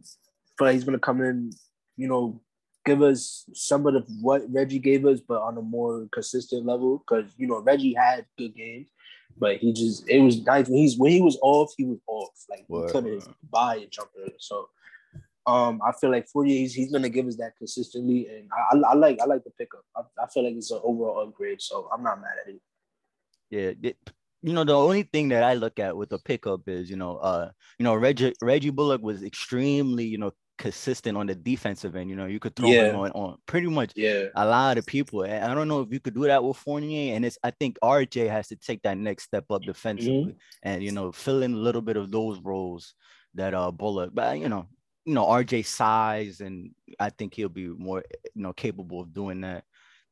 feel 0.57 0.67
like 0.67 0.73
he's 0.75 0.83
gonna 0.83 0.99
come 0.99 1.21
in, 1.21 1.51
you 1.97 2.07
know, 2.07 2.41
give 2.85 3.01
us 3.01 3.45
some 3.53 3.85
of 3.87 3.93
the 3.93 4.01
what 4.21 4.43
Reggie 4.49 4.79
gave 4.79 5.05
us, 5.05 5.19
but 5.19 5.41
on 5.41 5.57
a 5.57 5.61
more 5.61 6.07
consistent 6.11 6.65
level. 6.65 6.99
Because 6.99 7.31
you 7.37 7.47
know, 7.47 7.59
Reggie 7.59 7.93
had 7.93 8.25
good 8.37 8.55
games, 8.55 8.89
but 9.37 9.57
he 9.57 9.73
just 9.73 10.09
it 10.09 10.19
was 10.19 10.41
nice 10.41 10.67
when 10.67 10.79
he's 10.79 10.97
when 10.97 11.11
he 11.11 11.21
was 11.21 11.37
off, 11.41 11.73
he 11.77 11.85
was 11.85 11.99
off. 12.07 12.33
Like 12.49 12.65
he 12.67 12.91
couldn't 12.91 13.27
buy 13.49 13.75
a 13.75 13.87
jumper. 13.87 14.27
So 14.37 14.69
um, 15.45 15.81
I 15.85 15.91
feel 15.91 16.11
like 16.11 16.27
Fournier 16.27 16.57
he's, 16.57 16.73
he's 16.73 16.91
gonna 16.91 17.09
give 17.09 17.27
us 17.27 17.35
that 17.37 17.57
consistently, 17.57 18.27
and 18.27 18.49
I, 18.51 18.75
I, 18.75 18.91
I 18.91 18.93
like 18.93 19.19
I 19.21 19.25
like 19.25 19.43
the 19.43 19.51
pickup. 19.51 19.83
I, 19.95 20.01
I, 20.21 20.27
feel 20.27 20.43
like 20.43 20.55
it's 20.55 20.71
an 20.71 20.79
overall 20.83 21.21
upgrade, 21.21 21.61
so 21.61 21.89
I'm 21.93 22.03
not 22.03 22.21
mad 22.21 22.35
at 22.45 22.53
it. 22.53 22.61
Yeah, 23.49 23.89
it, 23.89 23.97
you 24.41 24.53
know, 24.53 24.63
the 24.63 24.73
only 24.73 25.03
thing 25.03 25.29
that 25.29 25.43
I 25.43 25.53
look 25.53 25.79
at 25.79 25.95
with 25.95 26.09
the 26.09 26.19
pickup 26.19 26.67
is, 26.67 26.89
you 26.89 26.97
know, 26.97 27.17
uh, 27.17 27.49
you 27.79 27.83
know, 27.83 27.95
Reggie 27.95 28.33
Reggie 28.41 28.69
Bullock 28.69 29.01
was 29.01 29.23
extremely, 29.23 30.05
you 30.05 30.17
know, 30.17 30.31
consistent 30.57 31.17
on 31.17 31.27
the 31.27 31.35
defensive 31.35 31.95
end. 31.95 32.09
You 32.09 32.15
know, 32.15 32.25
you 32.25 32.39
could 32.39 32.55
throw 32.55 32.69
yeah. 32.69 32.89
him 32.89 32.95
on, 32.97 33.11
on 33.11 33.37
pretty 33.45 33.67
much 33.67 33.93
yeah. 33.95 34.25
a 34.35 34.45
lot 34.45 34.77
of 34.77 34.85
people. 34.85 35.23
And 35.23 35.43
I 35.45 35.53
don't 35.55 35.67
know 35.67 35.81
if 35.81 35.91
you 35.91 35.99
could 35.99 36.13
do 36.13 36.25
that 36.25 36.43
with 36.43 36.57
Fournier. 36.57 37.15
And 37.15 37.25
it's 37.25 37.37
I 37.43 37.51
think 37.51 37.77
RJ 37.83 38.29
has 38.29 38.49
to 38.49 38.55
take 38.55 38.81
that 38.83 38.97
next 38.97 39.23
step 39.23 39.45
up 39.49 39.61
defensively 39.63 40.31
mm-hmm. 40.31 40.37
and 40.69 40.83
you 40.83 40.91
know 40.91 41.11
fill 41.11 41.43
in 41.43 41.53
a 41.53 41.57
little 41.57 41.81
bit 41.81 41.97
of 41.97 42.11
those 42.11 42.39
roles 42.41 42.95
that 43.35 43.53
uh 43.53 43.71
Bullock. 43.71 44.11
But 44.13 44.39
you 44.39 44.49
know, 44.49 44.67
you 45.05 45.13
know, 45.13 45.25
RJ 45.25 45.65
size 45.65 46.39
and 46.39 46.71
I 46.99 47.09
think 47.09 47.33
he'll 47.33 47.49
be 47.49 47.67
more 47.67 48.03
you 48.33 48.41
know 48.41 48.53
capable 48.53 49.01
of 49.01 49.13
doing 49.13 49.41
that. 49.41 49.63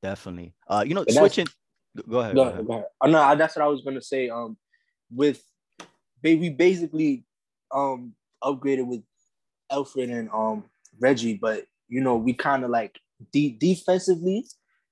Definitely. 0.02 0.54
Uh, 0.68 0.84
you 0.86 0.96
know, 0.96 1.06
switching. 1.08 1.48
Go 2.10 2.20
ahead. 2.20 2.36
Go, 2.36 2.44
ahead. 2.44 2.66
Go 2.68 2.74
ahead. 2.74 2.86
Oh, 3.02 3.08
no, 3.08 3.36
that's 3.36 3.56
what 3.56 3.66
I 3.66 3.68
was 3.68 3.82
gonna 3.82 4.02
say. 4.02 4.30
Um, 4.30 4.58
with 5.10 5.44
we 6.24 6.50
basically 6.50 7.26
um 7.74 8.14
upgraded 8.44 8.88
with 8.88 9.02
Elfrid 9.72 10.12
and 10.12 10.30
um 10.34 10.66
Reggie, 11.00 11.36
but 11.36 11.66
you 11.88 12.02
know 12.02 12.16
we 12.16 12.34
kind 12.34 12.64
of 12.64 12.70
like 12.70 13.00
de- 13.32 13.58
defensively, 13.60 14.46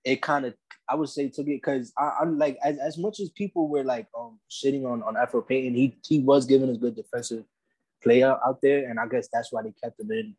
it 0.04 0.22
kind 0.22 0.46
of 0.46 0.54
I 0.88 0.96
would 0.96 1.10
say 1.10 1.30
took 1.30 1.48
it 1.48 1.62
because 1.62 1.92
I'm 1.98 2.38
like 2.38 2.58
as, 2.64 2.78
as 2.78 2.98
much 2.98 3.20
as 3.20 3.30
people 3.30 3.68
were 3.68 3.84
like 3.84 4.08
um 4.18 4.40
shitting 4.50 4.86
on 4.86 5.04
on 5.04 5.16
Elfrid 5.16 5.48
Payton, 5.48 5.74
he 5.74 5.98
he 6.08 6.20
was 6.20 6.46
giving 6.46 6.70
a 6.70 6.78
good 6.78 6.96
defensive 6.96 7.44
player 8.02 8.38
out 8.46 8.60
there, 8.62 8.90
and 8.90 9.00
I 9.00 9.08
guess 9.08 9.30
that's 9.32 9.52
why 9.52 9.64
they 9.64 9.74
kept 9.84 10.00
him 10.00 10.12
in 10.12 10.36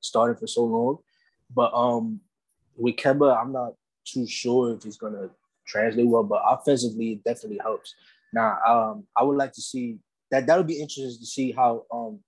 starting 0.00 0.36
for 0.36 0.46
so 0.46 0.64
long. 0.64 0.98
But 1.54 1.72
um 1.74 2.20
with 2.76 2.96
Kemba, 2.96 3.40
I'm 3.40 3.52
not 3.52 3.74
too 4.04 4.26
sure 4.26 4.74
if 4.74 4.82
he's 4.82 4.96
gonna 4.96 5.30
translate 5.66 6.06
well, 6.06 6.24
but 6.24 6.42
offensively 6.46 7.12
it 7.12 7.24
definitely 7.24 7.58
helps. 7.58 7.94
Now 8.32 8.58
um 8.66 9.06
I 9.16 9.22
would 9.22 9.36
like 9.36 9.52
to 9.52 9.62
see 9.62 9.98
that 10.30 10.46
that 10.46 10.56
would 10.56 10.66
be 10.66 10.80
interesting 10.80 11.20
to 11.20 11.26
see 11.26 11.52
how 11.52 11.84
um 11.92 12.20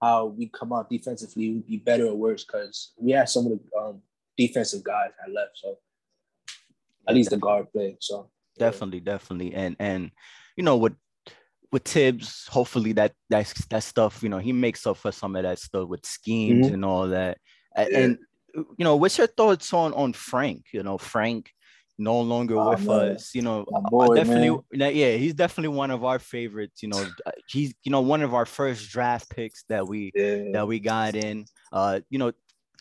how 0.00 0.26
we 0.26 0.48
come 0.48 0.72
out 0.72 0.90
defensively 0.90 1.54
would 1.54 1.66
be 1.66 1.78
better 1.78 2.06
or 2.06 2.14
worse 2.14 2.44
because 2.44 2.92
we 2.98 3.12
have 3.12 3.28
some 3.28 3.46
of 3.46 3.52
the 3.52 3.78
um, 3.78 4.02
defensive 4.36 4.84
guys 4.84 5.10
that 5.18 5.32
left. 5.32 5.52
So 5.54 5.78
at 7.08 7.14
least 7.14 7.30
the 7.30 7.36
guard 7.36 7.70
play. 7.72 7.96
So 8.00 8.30
definitely, 8.58 9.00
definitely, 9.00 9.54
and 9.54 9.76
and 9.78 10.10
you 10.56 10.64
know 10.64 10.76
with 10.76 10.94
with 11.72 11.84
Thibs, 11.84 12.46
hopefully 12.48 12.92
that 12.92 13.12
that's 13.28 13.52
that 13.66 13.82
stuff. 13.82 14.22
You 14.22 14.28
know, 14.28 14.38
he 14.38 14.52
makes 14.52 14.86
up 14.86 14.96
for 14.96 15.12
some 15.12 15.36
of 15.36 15.42
that 15.42 15.58
stuff 15.58 15.88
with 15.88 16.04
schemes 16.06 16.66
mm-hmm. 16.66 16.74
and 16.74 16.84
all 16.84 17.08
that. 17.08 17.38
And, 17.74 17.88
yeah. 17.90 17.98
and 17.98 18.18
you 18.54 18.84
know, 18.84 18.96
what's 18.96 19.18
your 19.18 19.26
thoughts 19.26 19.72
on 19.72 19.92
on 19.94 20.12
Frank? 20.12 20.66
You 20.72 20.82
know, 20.82 20.98
Frank 20.98 21.50
no 21.98 22.20
longer 22.20 22.56
oh, 22.58 22.70
with 22.70 22.86
man. 22.86 23.12
us. 23.12 23.34
You 23.34 23.42
know, 23.42 23.64
boy, 23.90 24.14
definitely, 24.14 24.58
man. 24.72 24.94
yeah, 24.94 25.16
he's 25.16 25.34
definitely 25.34 25.76
one 25.76 25.90
of 25.90 26.04
our 26.04 26.18
favorites. 26.18 26.82
You 26.82 26.90
know, 26.90 27.06
uh, 27.26 27.30
he's 27.48 27.74
you 27.82 27.92
know 27.92 28.00
one 28.00 28.22
of 28.22 28.34
our 28.34 28.46
first 28.46 28.90
draft 28.90 29.30
picks 29.30 29.64
that 29.68 29.86
we 29.86 30.12
yeah. 30.14 30.52
that 30.52 30.68
we 30.68 30.80
got 30.80 31.14
in. 31.14 31.46
Uh, 31.72 32.00
you 32.10 32.18
know, 32.18 32.32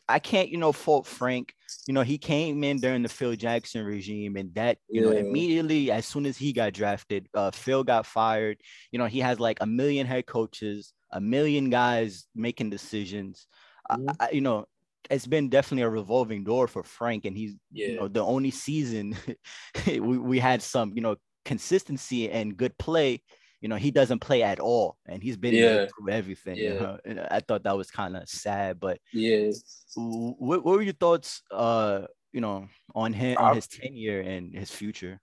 I 0.07 0.19
can't 0.19 0.50
you 0.50 0.57
know 0.57 0.71
fault 0.71 1.07
Frank. 1.07 1.53
You 1.88 1.93
know, 1.93 2.01
he 2.01 2.17
came 2.17 2.63
in 2.63 2.77
during 2.77 3.03
the 3.03 3.09
Phil 3.09 3.35
Jackson 3.35 3.85
regime, 3.85 4.35
and 4.35 4.53
that 4.55 4.77
you 4.89 5.01
yeah. 5.01 5.09
know 5.09 5.15
immediately 5.15 5.91
as 5.91 6.05
soon 6.05 6.25
as 6.25 6.38
he 6.38 6.53
got 6.53 6.74
drafted, 6.74 7.27
uh, 7.33 7.51
Phil 7.51 7.83
got 7.83 8.05
fired. 8.05 8.57
You 8.91 9.00
know, 9.00 9.05
he 9.05 9.19
has 9.19 9.39
like 9.39 9.57
a 9.62 9.65
million 9.65 10.07
head 10.07 10.25
coaches, 10.25 10.93
a 11.12 11.21
million 11.21 11.69
guys 11.69 12.27
making 12.35 12.69
decisions. 12.69 13.47
Mm-hmm. 13.91 14.09
I, 14.19 14.29
you 14.31 14.41
know, 14.41 14.65
it's 15.09 15.27
been 15.27 15.50
definitely 15.50 15.83
a 15.83 15.89
revolving 15.89 16.43
door 16.43 16.67
for 16.67 16.83
Frank, 16.83 17.25
and 17.25 17.38
he's 17.38 17.55
yeah. 17.71 17.88
you 17.88 17.95
know 17.97 18.07
the 18.07 18.24
only 18.24 18.51
season 18.51 19.15
we, 19.88 20.00
we 20.00 20.39
had 20.39 20.62
some 20.62 20.93
you 20.95 21.01
know 21.01 21.15
consistency 21.43 22.29
and 22.29 22.57
good 22.57 22.77
play. 22.77 23.21
You 23.65 23.69
know 23.69 23.77
he 23.77 23.89
doesn't 23.89 24.19
play 24.19 24.43
at 24.43 24.60
all, 24.60 24.95
and 25.07 25.24
he's 25.24 25.38
been 25.38 25.55
yeah. 25.55 25.88
through 25.88 26.12
everything. 26.12 26.57
Yeah. 26.57 26.74
You 26.74 26.79
know? 26.79 27.00
and 27.03 27.19
I 27.31 27.39
thought 27.39 27.63
that 27.63 27.75
was 27.75 27.89
kind 27.89 28.15
of 28.15 28.29
sad, 28.29 28.79
but 28.79 29.00
yeah. 29.12 29.50
What, 29.95 30.63
what 30.63 30.75
were 30.75 30.84
your 30.84 30.93
thoughts? 30.93 31.41
Uh, 31.50 32.01
you 32.31 32.41
know, 32.41 32.67
on 32.93 33.12
him, 33.12 33.39
on 33.39 33.55
his 33.55 33.67
tenure 33.67 34.22
and 34.22 34.53
his 34.53 34.69
future. 34.69 35.19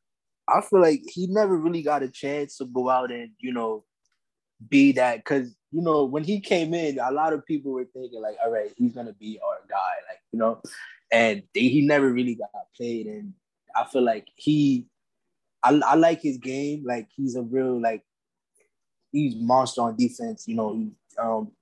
I 0.48 0.60
feel 0.60 0.80
like 0.80 1.02
he 1.06 1.28
never 1.28 1.56
really 1.56 1.82
got 1.82 2.02
a 2.02 2.08
chance 2.08 2.56
to 2.56 2.64
go 2.64 2.90
out 2.90 3.12
and 3.12 3.30
you 3.38 3.52
know 3.52 3.84
be 4.68 4.90
that 4.90 5.18
because 5.18 5.54
you 5.70 5.80
know, 5.80 6.04
when 6.04 6.24
he 6.24 6.40
came 6.40 6.74
in, 6.74 6.98
a 6.98 7.12
lot 7.12 7.32
of 7.32 7.46
people 7.46 7.70
were 7.70 7.86
thinking 7.92 8.20
like, 8.20 8.38
all 8.44 8.50
right, 8.50 8.72
he's 8.76 8.92
gonna 8.92 9.12
be 9.14 9.38
our 9.46 9.60
guy, 9.68 9.94
like 10.08 10.18
you 10.32 10.40
know, 10.40 10.60
and 11.12 11.44
they, 11.54 11.68
he 11.68 11.80
never 11.80 12.12
really 12.12 12.34
got 12.34 12.50
played, 12.76 13.06
and 13.06 13.34
I 13.76 13.84
feel 13.84 14.02
like 14.02 14.26
he, 14.34 14.86
I, 15.62 15.80
I 15.86 15.94
like 15.94 16.20
his 16.22 16.38
game, 16.38 16.82
like 16.84 17.06
he's 17.14 17.36
a 17.36 17.42
real 17.42 17.80
like, 17.80 18.02
he's 19.12 19.36
monster 19.36 19.82
on 19.82 19.96
defense, 19.96 20.48
you 20.48 20.56
know, 20.56 20.90
um, 21.18 21.52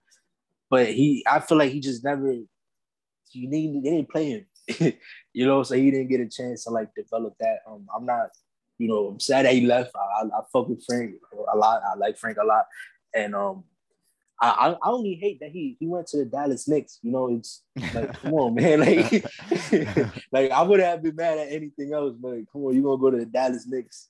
but 0.70 0.86
he, 0.88 1.24
I 1.30 1.40
feel 1.40 1.58
like 1.58 1.72
he 1.72 1.80
just 1.80 2.04
never, 2.04 2.32
you 2.32 3.48
need, 3.48 3.82
they 3.82 3.90
didn't 3.90 4.08
play 4.08 4.30
him, 4.30 4.94
you 5.32 5.46
know, 5.46 5.62
so 5.62 5.74
he 5.74 5.90
didn't 5.90 6.08
get 6.08 6.20
a 6.20 6.28
chance 6.28 6.64
to 6.64 6.70
like 6.70 6.94
develop 6.94 7.34
that. 7.40 7.58
Um, 7.68 7.86
I'm 7.94 8.06
not, 8.06 8.30
you 8.78 8.88
know, 8.88 9.08
I'm 9.08 9.20
sad 9.20 9.44
that 9.44 9.52
he 9.52 9.66
left. 9.66 9.92
I, 9.94 10.22
I, 10.22 10.38
I 10.38 10.42
fuck 10.52 10.68
with 10.68 10.84
Frank 10.86 11.14
a 11.52 11.56
lot. 11.56 11.82
I 11.84 11.96
like 11.96 12.16
Frank 12.16 12.38
a 12.40 12.46
lot, 12.46 12.64
and 13.14 13.34
um, 13.34 13.64
I, 14.40 14.76
I 14.82 14.88
only 14.88 15.14
hate 15.14 15.40
that 15.40 15.50
he 15.50 15.76
he 15.78 15.86
went 15.86 16.06
to 16.08 16.18
the 16.18 16.24
Dallas 16.24 16.66
Knicks. 16.66 16.98
You 17.02 17.12
know, 17.12 17.34
it's 17.34 17.62
like, 17.94 18.18
come 18.20 18.32
on, 18.34 18.54
man. 18.54 18.80
Like, 18.80 19.24
like 20.32 20.50
I 20.50 20.62
would 20.62 20.80
have 20.80 21.02
been 21.02 21.16
mad 21.16 21.38
at 21.38 21.52
anything 21.52 21.92
else, 21.92 22.14
but 22.18 22.36
come 22.50 22.64
on, 22.64 22.74
you 22.74 22.82
gonna 22.82 22.96
go 22.96 23.10
to 23.10 23.18
the 23.18 23.26
Dallas 23.26 23.66
Knicks? 23.66 24.08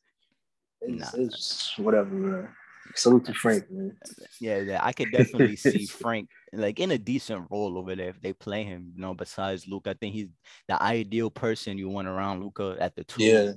It's, 0.83 1.15
nah. 1.15 1.23
it's 1.23 1.79
whatever, 1.79 2.15
man. 2.15 2.49
Salute 2.95 3.25
to 3.27 3.35
Frank, 3.35 3.71
man. 3.71 3.97
Yeah, 4.41 4.59
yeah, 4.59 4.81
I 4.83 4.93
could 4.93 5.13
definitely 5.13 5.57
see 5.57 5.87
Frank 6.03 6.29
like 6.53 6.81
in 6.81 6.91
a 6.91 6.99
decent 6.99 7.47
role 7.51 7.79
over 7.79 7.95
there 7.95 8.09
if 8.09 8.21
they 8.21 8.33
play 8.33 8.65
him. 8.65 8.93
You 8.95 9.03
know, 9.03 9.15
besides 9.15 9.67
Luke, 9.69 9.87
I 9.87 9.95
think 9.95 10.15
he's 10.15 10.29
the 10.69 10.83
ideal 10.83 11.31
person 11.31 11.79
you 11.79 11.89
want 11.89 12.09
around 12.09 12.43
Luka 12.43 12.77
at 12.81 12.97
the 12.97 13.05
two. 13.05 13.23
Yeah. 13.23 13.53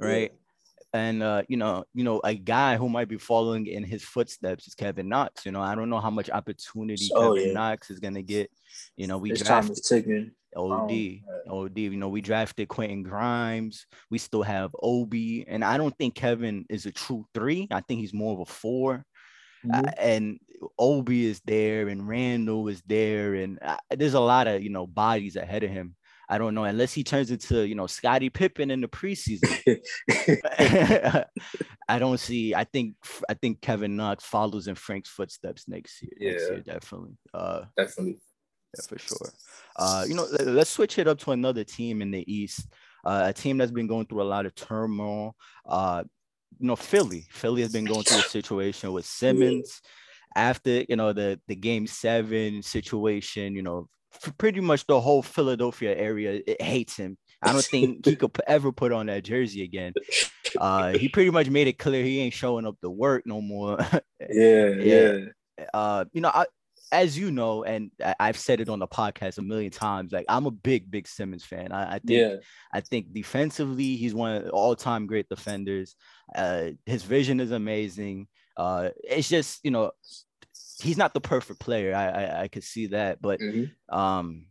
Right. 0.00 0.30
Yeah 0.32 0.38
and 0.92 1.22
uh, 1.22 1.42
you 1.48 1.56
know, 1.56 1.84
you 1.92 2.04
know, 2.04 2.20
a 2.24 2.34
guy 2.34 2.76
who 2.76 2.88
might 2.88 3.08
be 3.08 3.18
following 3.18 3.66
in 3.66 3.84
his 3.84 4.02
footsteps 4.02 4.66
is 4.66 4.74
Kevin 4.74 5.08
Knox. 5.08 5.44
You 5.44 5.52
know, 5.52 5.60
I 5.60 5.74
don't 5.74 5.90
know 5.90 6.00
how 6.00 6.10
much 6.10 6.30
opportunity 6.30 7.10
oh, 7.14 7.34
Kevin 7.34 7.48
yeah. 7.48 7.54
Knox 7.54 7.90
is 7.90 8.00
gonna 8.00 8.22
get. 8.22 8.50
You 8.96 9.06
know, 9.06 9.18
we 9.18 9.32
drafted 9.32 9.76
OD, 10.58 11.20
oh, 11.48 11.64
OD. 11.64 11.78
You 11.78 11.96
know, 11.96 12.08
we 12.08 12.20
drafted 12.20 12.68
Quentin 12.68 13.02
Grimes. 13.02 13.86
We 14.10 14.18
still 14.18 14.42
have 14.42 14.74
Obi, 14.82 15.46
and 15.46 15.64
I 15.64 15.78
don't 15.78 15.96
think 15.96 16.14
Kevin 16.14 16.66
is 16.68 16.86
a 16.86 16.92
true 16.92 17.24
three. 17.32 17.68
I 17.70 17.80
think 17.80 18.00
he's 18.00 18.14
more 18.14 18.34
of 18.34 18.40
a 18.40 18.44
4 18.44 19.04
mm-hmm. 19.64 19.70
uh, 19.72 19.90
and 19.98 20.38
Obi 20.78 21.26
is 21.26 21.40
there, 21.44 21.88
and 21.88 22.08
Randle 22.08 22.68
is 22.68 22.82
there, 22.86 23.34
and 23.34 23.58
uh, 23.62 23.76
there's 23.96 24.14
a 24.14 24.20
lot 24.20 24.48
of 24.48 24.62
you 24.62 24.70
know 24.70 24.86
bodies 24.86 25.36
ahead 25.36 25.62
of 25.62 25.70
him. 25.70 25.94
I 26.30 26.36
don't 26.36 26.54
know 26.54 26.64
unless 26.64 26.92
he 26.92 27.02
turns 27.04 27.30
into 27.30 27.66
you 27.66 27.74
know 27.74 27.86
Scottie 27.86 28.28
Pippen 28.28 28.70
in 28.70 28.80
the 28.80 28.88
preseason. 28.88 29.80
I 31.88 31.98
don't 31.98 32.20
see. 32.20 32.54
I 32.54 32.64
think 32.64 32.96
I 33.28 33.34
think 33.34 33.62
Kevin 33.62 33.96
Knox 33.96 34.24
follows 34.24 34.68
in 34.68 34.74
Frank's 34.74 35.08
footsteps 35.08 35.66
next 35.68 36.02
year. 36.02 36.12
Yeah, 36.18 36.30
next 36.32 36.50
year, 36.50 36.60
definitely. 36.60 37.16
Uh, 37.32 37.62
definitely. 37.76 38.18
Yeah, 38.76 38.84
for 38.86 38.98
sure. 38.98 39.32
Uh, 39.76 40.04
you 40.06 40.14
know, 40.14 40.26
let's 40.40 40.70
switch 40.70 40.98
it 40.98 41.08
up 41.08 41.18
to 41.20 41.32
another 41.32 41.64
team 41.64 42.02
in 42.02 42.10
the 42.10 42.30
East. 42.32 42.66
Uh, 43.04 43.22
a 43.26 43.32
team 43.32 43.58
that's 43.58 43.70
been 43.70 43.86
going 43.86 44.06
through 44.06 44.22
a 44.22 44.24
lot 44.24 44.46
of 44.46 44.54
turmoil. 44.54 45.34
Uh, 45.66 46.04
you 46.58 46.66
know, 46.66 46.76
Philly. 46.76 47.26
Philly 47.30 47.62
has 47.62 47.72
been 47.72 47.84
going 47.84 48.02
through 48.02 48.18
a 48.18 48.22
situation 48.22 48.92
with 48.92 49.06
Simmons. 49.06 49.80
After 50.36 50.84
you 50.88 50.96
know 50.96 51.12
the 51.12 51.40
the 51.48 51.56
game 51.56 51.86
seven 51.86 52.62
situation, 52.62 53.54
you 53.54 53.62
know 53.62 53.88
pretty 54.36 54.60
much 54.60 54.86
the 54.86 55.00
whole 55.00 55.22
Philadelphia 55.22 55.96
area 55.96 56.42
hates 56.60 56.96
him. 56.96 57.16
I 57.42 57.52
don't 57.52 57.64
think 57.64 58.04
he 58.04 58.16
could 58.16 58.36
ever 58.46 58.72
put 58.72 58.92
on 58.92 59.06
that 59.06 59.24
jersey 59.24 59.62
again. 59.62 59.94
Uh, 60.58 60.92
he 60.92 61.08
pretty 61.08 61.30
much 61.30 61.48
made 61.50 61.68
it 61.68 61.78
clear 61.78 62.02
he 62.02 62.20
ain't 62.20 62.34
showing 62.34 62.66
up 62.66 62.76
to 62.80 62.90
work 62.90 63.24
no 63.26 63.40
more. 63.40 63.78
yeah, 64.30 64.68
yeah. 64.68 65.18
Uh, 65.72 66.04
you 66.12 66.20
know, 66.20 66.30
I, 66.32 66.46
as 66.92 67.18
you 67.18 67.30
know, 67.30 67.64
and 67.64 67.90
I've 68.18 68.38
said 68.38 68.60
it 68.60 68.68
on 68.68 68.78
the 68.78 68.86
podcast 68.86 69.38
a 69.38 69.42
million 69.42 69.70
times. 69.70 70.12
Like 70.12 70.26
I'm 70.28 70.46
a 70.46 70.50
big, 70.50 70.90
big 70.90 71.06
Simmons 71.06 71.44
fan. 71.44 71.72
I, 71.72 71.94
I 71.94 71.98
think, 71.98 72.20
yeah. 72.20 72.36
I 72.72 72.80
think 72.80 73.12
defensively, 73.12 73.96
he's 73.96 74.14
one 74.14 74.36
of 74.36 74.50
all-time 74.50 75.06
great 75.06 75.28
defenders. 75.28 75.96
Uh, 76.34 76.70
his 76.86 77.02
vision 77.02 77.40
is 77.40 77.50
amazing. 77.50 78.28
Uh, 78.56 78.90
it's 79.04 79.28
just 79.28 79.60
you 79.64 79.70
know 79.70 79.92
he's 80.80 80.96
not 80.96 81.14
the 81.14 81.20
perfect 81.20 81.60
player. 81.60 81.94
I 81.94 82.08
I, 82.08 82.42
I 82.42 82.48
could 82.48 82.64
see 82.64 82.86
that, 82.88 83.20
but 83.20 83.40
mm-hmm. 83.40 83.94
um, 83.96 84.46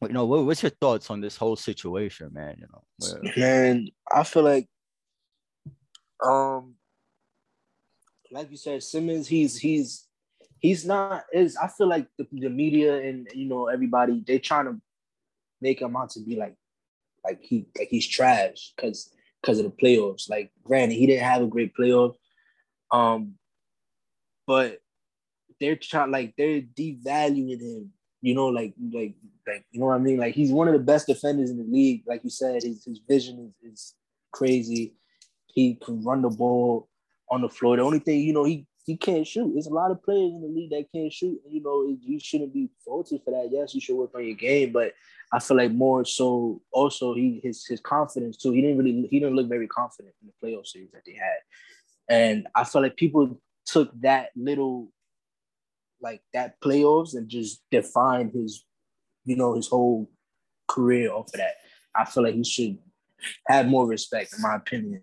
you 0.00 0.08
know, 0.08 0.26
what, 0.26 0.44
what's 0.44 0.62
your 0.62 0.70
thoughts 0.70 1.10
on 1.10 1.20
this 1.20 1.36
whole 1.36 1.56
situation, 1.56 2.30
man? 2.32 2.56
You 2.58 2.66
know, 2.72 3.32
man, 3.36 3.88
I 4.12 4.24
feel 4.24 4.42
like, 4.42 4.68
um, 6.24 6.74
like 8.30 8.50
you 8.50 8.56
said, 8.56 8.82
Simmons, 8.82 9.28
he's 9.28 9.58
he's 9.58 10.06
he's 10.62 10.86
not 10.86 11.24
is. 11.34 11.56
I 11.56 11.68
feel 11.68 11.88
like 11.88 12.06
the, 12.16 12.26
the 12.32 12.48
media 12.48 12.96
and 12.96 13.28
you 13.34 13.46
know 13.46 13.66
everybody 13.66 14.24
they 14.26 14.38
trying 14.38 14.64
to 14.66 14.80
make 15.60 15.82
him 15.82 15.96
out 15.96 16.10
to 16.10 16.20
be 16.20 16.36
like 16.36 16.56
like 17.24 17.40
he 17.42 17.66
like 17.78 17.88
he's 17.88 18.06
trash 18.06 18.72
because 18.74 19.12
because 19.42 19.58
of 19.58 19.64
the 19.64 19.70
playoffs. 19.70 20.30
Like, 20.30 20.52
granted, 20.62 20.94
he 20.94 21.06
didn't 21.06 21.24
have 21.24 21.42
a 21.42 21.46
great 21.46 21.74
playoff, 21.76 22.14
Um, 22.90 23.34
but 24.46 24.78
they're 25.60 25.76
trying 25.76 26.10
like 26.10 26.34
they're 26.38 26.62
devaluing 26.62 27.60
him. 27.60 27.92
You 28.20 28.34
know, 28.34 28.46
like 28.46 28.74
like 28.92 29.14
like 29.46 29.64
you 29.72 29.80
know 29.80 29.86
what 29.86 29.96
I 29.96 29.98
mean. 29.98 30.18
Like 30.18 30.34
he's 30.34 30.52
one 30.52 30.68
of 30.68 30.74
the 30.74 30.80
best 30.80 31.08
defenders 31.08 31.50
in 31.50 31.58
the 31.58 31.64
league. 31.64 32.04
Like 32.06 32.22
you 32.22 32.30
said, 32.30 32.62
his 32.62 32.84
his 32.84 33.00
vision 33.08 33.52
is, 33.62 33.72
is 33.72 33.94
crazy. 34.32 34.94
He 35.48 35.74
can 35.74 36.02
run 36.04 36.22
the 36.22 36.30
ball 36.30 36.88
on 37.30 37.42
the 37.42 37.48
floor. 37.48 37.76
The 37.76 37.82
only 37.82 37.98
thing 37.98 38.20
you 38.20 38.32
know 38.32 38.44
he 38.44 38.66
he 38.84 38.96
can't 38.96 39.26
shoot. 39.26 39.52
There's 39.52 39.66
a 39.66 39.74
lot 39.74 39.90
of 39.90 40.02
players 40.02 40.32
in 40.32 40.42
the 40.42 40.48
league 40.48 40.70
that 40.70 40.90
can't 40.92 41.12
shoot. 41.12 41.40
And, 41.44 41.54
you 41.54 41.62
know, 41.62 41.96
you 42.00 42.18
shouldn't 42.18 42.52
be 42.52 42.68
faulted 42.84 43.20
for 43.24 43.30
that. 43.30 43.48
Yes, 43.50 43.74
you 43.74 43.80
should 43.80 43.96
work 43.96 44.10
on 44.14 44.24
your 44.24 44.34
game, 44.34 44.72
but 44.72 44.92
I 45.32 45.38
feel 45.38 45.56
like 45.56 45.72
more 45.72 46.04
so 46.04 46.60
also 46.72 47.14
he 47.14 47.40
his 47.42 47.64
his 47.66 47.80
confidence 47.80 48.36
too. 48.36 48.52
He 48.52 48.60
didn't 48.60 48.78
really 48.78 49.08
he 49.10 49.18
didn't 49.18 49.36
look 49.36 49.48
very 49.48 49.66
confident 49.66 50.14
in 50.20 50.28
the 50.28 50.46
playoff 50.46 50.66
series 50.66 50.90
that 50.92 51.02
they 51.06 51.14
had, 51.14 51.38
and 52.08 52.48
I 52.54 52.64
feel 52.64 52.82
like 52.82 52.96
people 52.96 53.40
took 53.64 53.90
that 54.02 54.30
little 54.36 54.92
like 56.02 56.20
that 56.34 56.60
playoffs 56.60 57.14
and 57.14 57.28
just 57.28 57.62
defined 57.70 58.32
his 58.32 58.64
you 59.24 59.36
know 59.36 59.54
his 59.54 59.68
whole 59.68 60.10
career 60.68 61.10
off 61.12 61.28
of 61.28 61.32
that. 61.34 61.54
I 61.94 62.04
feel 62.04 62.24
like 62.24 62.34
he 62.34 62.44
should 62.44 62.78
have 63.46 63.66
more 63.66 63.86
respect, 63.86 64.34
in 64.34 64.42
my 64.42 64.56
opinion. 64.56 65.02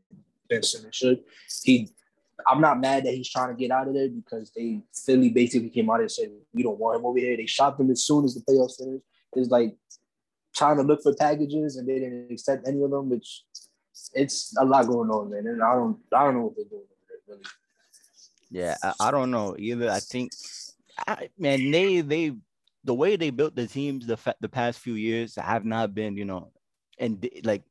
Ben 0.49 0.63
Simmons 0.63 0.95
should. 0.95 1.23
He 1.63 1.89
I'm 2.47 2.61
not 2.61 2.79
mad 2.79 3.05
that 3.05 3.13
he's 3.13 3.29
trying 3.29 3.49
to 3.49 3.59
get 3.59 3.71
out 3.71 3.87
of 3.87 3.93
there 3.93 4.09
because 4.09 4.51
they 4.55 4.81
Philly 5.05 5.29
basically 5.29 5.69
came 5.69 5.89
out 5.89 5.99
and 5.99 6.11
said 6.11 6.29
we 6.53 6.63
don't 6.63 6.79
want 6.79 6.99
him 6.99 7.05
over 7.05 7.19
here. 7.19 7.35
They 7.37 7.45
shot 7.45 7.79
him 7.79 7.91
as 7.91 8.03
soon 8.03 8.25
as 8.25 8.35
the 8.35 8.41
playoffs 8.41 8.77
finished. 8.77 9.03
It's 9.33 9.49
like 9.49 9.75
trying 10.55 10.77
to 10.77 10.83
look 10.83 11.01
for 11.03 11.15
packages 11.15 11.77
and 11.77 11.87
they 11.87 11.99
didn't 11.99 12.31
accept 12.31 12.67
any 12.67 12.81
of 12.81 12.91
them, 12.91 13.09
which 13.09 13.43
it's 14.13 14.55
a 14.57 14.65
lot 14.65 14.87
going 14.87 15.09
on, 15.09 15.31
man. 15.31 15.47
And 15.47 15.63
I 15.63 15.73
don't 15.73 15.97
I 16.13 16.23
don't 16.23 16.35
know 16.35 16.41
what 16.45 16.55
they're 16.55 16.65
doing 16.65 16.83
there, 17.07 17.35
really. 17.35 17.43
Yeah, 18.51 18.75
I, 18.83 19.07
I, 19.07 19.11
don't 19.11 19.29
know 19.29 19.55
either. 19.59 19.89
I 19.89 19.99
think 19.99 20.31
I, 21.07 21.29
man, 21.37 21.69
they 21.71 22.01
they 22.01 22.33
the 22.83 22.93
way 22.93 23.15
they 23.15 23.29
built 23.29 23.55
the 23.55 23.67
teams 23.67 24.07
the 24.07 24.17
the 24.39 24.49
past 24.49 24.79
few 24.79 24.95
years 24.95 25.35
have 25.35 25.65
not 25.65 25.93
been, 25.93 26.17
you 26.17 26.25
know, 26.25 26.51
and 26.97 27.27
like 27.43 27.63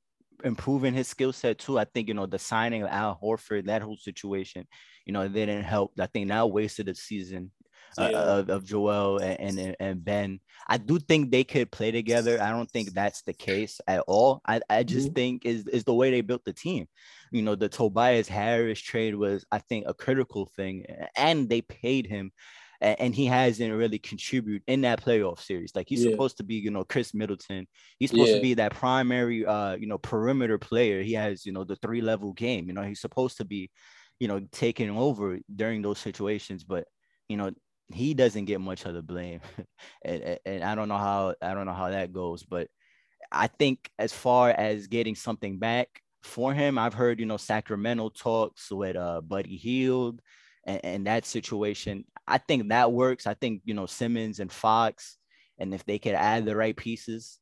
improving 0.44 0.94
his 0.94 1.08
skill 1.08 1.32
set 1.32 1.58
too. 1.58 1.78
I 1.78 1.84
think 1.84 2.08
you 2.08 2.14
know 2.14 2.26
the 2.26 2.38
signing 2.38 2.82
of 2.82 2.88
Al 2.90 3.18
Horford, 3.22 3.66
that 3.66 3.82
whole 3.82 3.96
situation, 3.96 4.66
you 5.06 5.12
know, 5.12 5.26
they 5.26 5.46
didn't 5.46 5.64
help. 5.64 5.92
I 5.98 6.06
think 6.06 6.28
now 6.28 6.46
wasted 6.46 6.86
the 6.86 6.94
season 6.94 7.50
uh, 7.96 8.08
yeah. 8.10 8.18
of, 8.18 8.50
of 8.50 8.64
Joel 8.64 9.18
and, 9.18 9.58
and 9.58 9.76
and 9.80 10.04
Ben. 10.04 10.40
I 10.66 10.76
do 10.76 10.98
think 10.98 11.30
they 11.30 11.44
could 11.44 11.70
play 11.70 11.90
together. 11.90 12.40
I 12.42 12.50
don't 12.50 12.70
think 12.70 12.92
that's 12.92 13.22
the 13.22 13.32
case 13.32 13.80
at 13.86 14.00
all. 14.06 14.42
I, 14.46 14.60
I 14.68 14.82
just 14.82 15.08
mm-hmm. 15.08 15.14
think 15.14 15.46
is 15.46 15.66
is 15.68 15.84
the 15.84 15.94
way 15.94 16.10
they 16.10 16.20
built 16.20 16.44
the 16.44 16.52
team. 16.52 16.86
You 17.30 17.42
know, 17.42 17.54
the 17.54 17.68
Tobias 17.68 18.28
Harris 18.28 18.80
trade 18.80 19.14
was, 19.14 19.44
I 19.50 19.58
think, 19.58 19.84
a 19.86 19.94
critical 19.94 20.46
thing, 20.56 20.84
and 21.16 21.48
they 21.48 21.62
paid 21.62 22.06
him 22.06 22.32
and 22.80 23.14
he 23.14 23.26
hasn't 23.26 23.74
really 23.74 23.98
contributed 23.98 24.62
in 24.66 24.82
that 24.82 25.02
playoff 25.04 25.40
series. 25.40 25.72
Like 25.74 25.88
he's 25.88 26.04
yeah. 26.04 26.12
supposed 26.12 26.36
to 26.36 26.44
be, 26.44 26.56
you 26.56 26.70
know, 26.70 26.84
Khris 26.84 27.12
Middleton. 27.12 27.66
He's 27.98 28.10
supposed 28.10 28.30
yeah. 28.30 28.36
to 28.36 28.42
be 28.42 28.54
that 28.54 28.74
primary, 28.74 29.44
uh, 29.44 29.76
you 29.76 29.86
know, 29.86 29.98
perimeter 29.98 30.58
player. 30.58 31.02
He 31.02 31.14
has, 31.14 31.44
you 31.44 31.52
know, 31.52 31.64
the 31.64 31.76
three 31.76 32.00
level 32.00 32.32
game. 32.32 32.68
You 32.68 32.74
know, 32.74 32.82
he's 32.82 33.00
supposed 33.00 33.38
to 33.38 33.44
be, 33.44 33.70
you 34.20 34.28
know, 34.28 34.40
taking 34.52 34.90
over 34.90 35.38
during 35.54 35.82
those 35.82 35.98
situations. 35.98 36.62
But 36.62 36.84
you 37.28 37.36
know, 37.36 37.50
he 37.92 38.14
doesn't 38.14 38.44
get 38.44 38.60
much 38.60 38.84
of 38.84 38.94
the 38.94 39.02
blame, 39.02 39.40
and, 40.04 40.38
and 40.46 40.62
I 40.62 40.74
don't 40.74 40.88
know 40.88 40.98
how 40.98 41.34
I 41.42 41.54
don't 41.54 41.66
know 41.66 41.72
how 41.72 41.90
that 41.90 42.12
goes. 42.12 42.44
But 42.44 42.68
I 43.32 43.48
think 43.48 43.90
as 43.98 44.12
far 44.12 44.50
as 44.50 44.86
getting 44.86 45.16
something 45.16 45.58
back 45.58 45.88
for 46.22 46.54
him, 46.54 46.78
I've 46.78 46.94
heard, 46.94 47.18
you 47.18 47.26
know, 47.26 47.38
Sacramento 47.38 48.10
talks 48.10 48.70
with 48.70 48.94
uh 48.94 49.20
Buddy 49.20 49.56
Hield 49.56 50.20
and, 50.64 50.80
and 50.84 51.06
that 51.08 51.26
situation. 51.26 52.04
I 52.28 52.38
think 52.38 52.68
that 52.68 52.92
works. 52.92 53.26
I 53.26 53.34
think 53.34 53.62
you 53.64 53.74
know 53.74 53.86
Simmons 53.86 54.40
and 54.40 54.52
Fox, 54.52 55.16
and 55.58 55.72
if 55.74 55.84
they 55.84 55.98
could 55.98 56.14
add 56.14 56.44
the 56.44 56.54
right 56.54 56.76
pieces, 56.76 57.38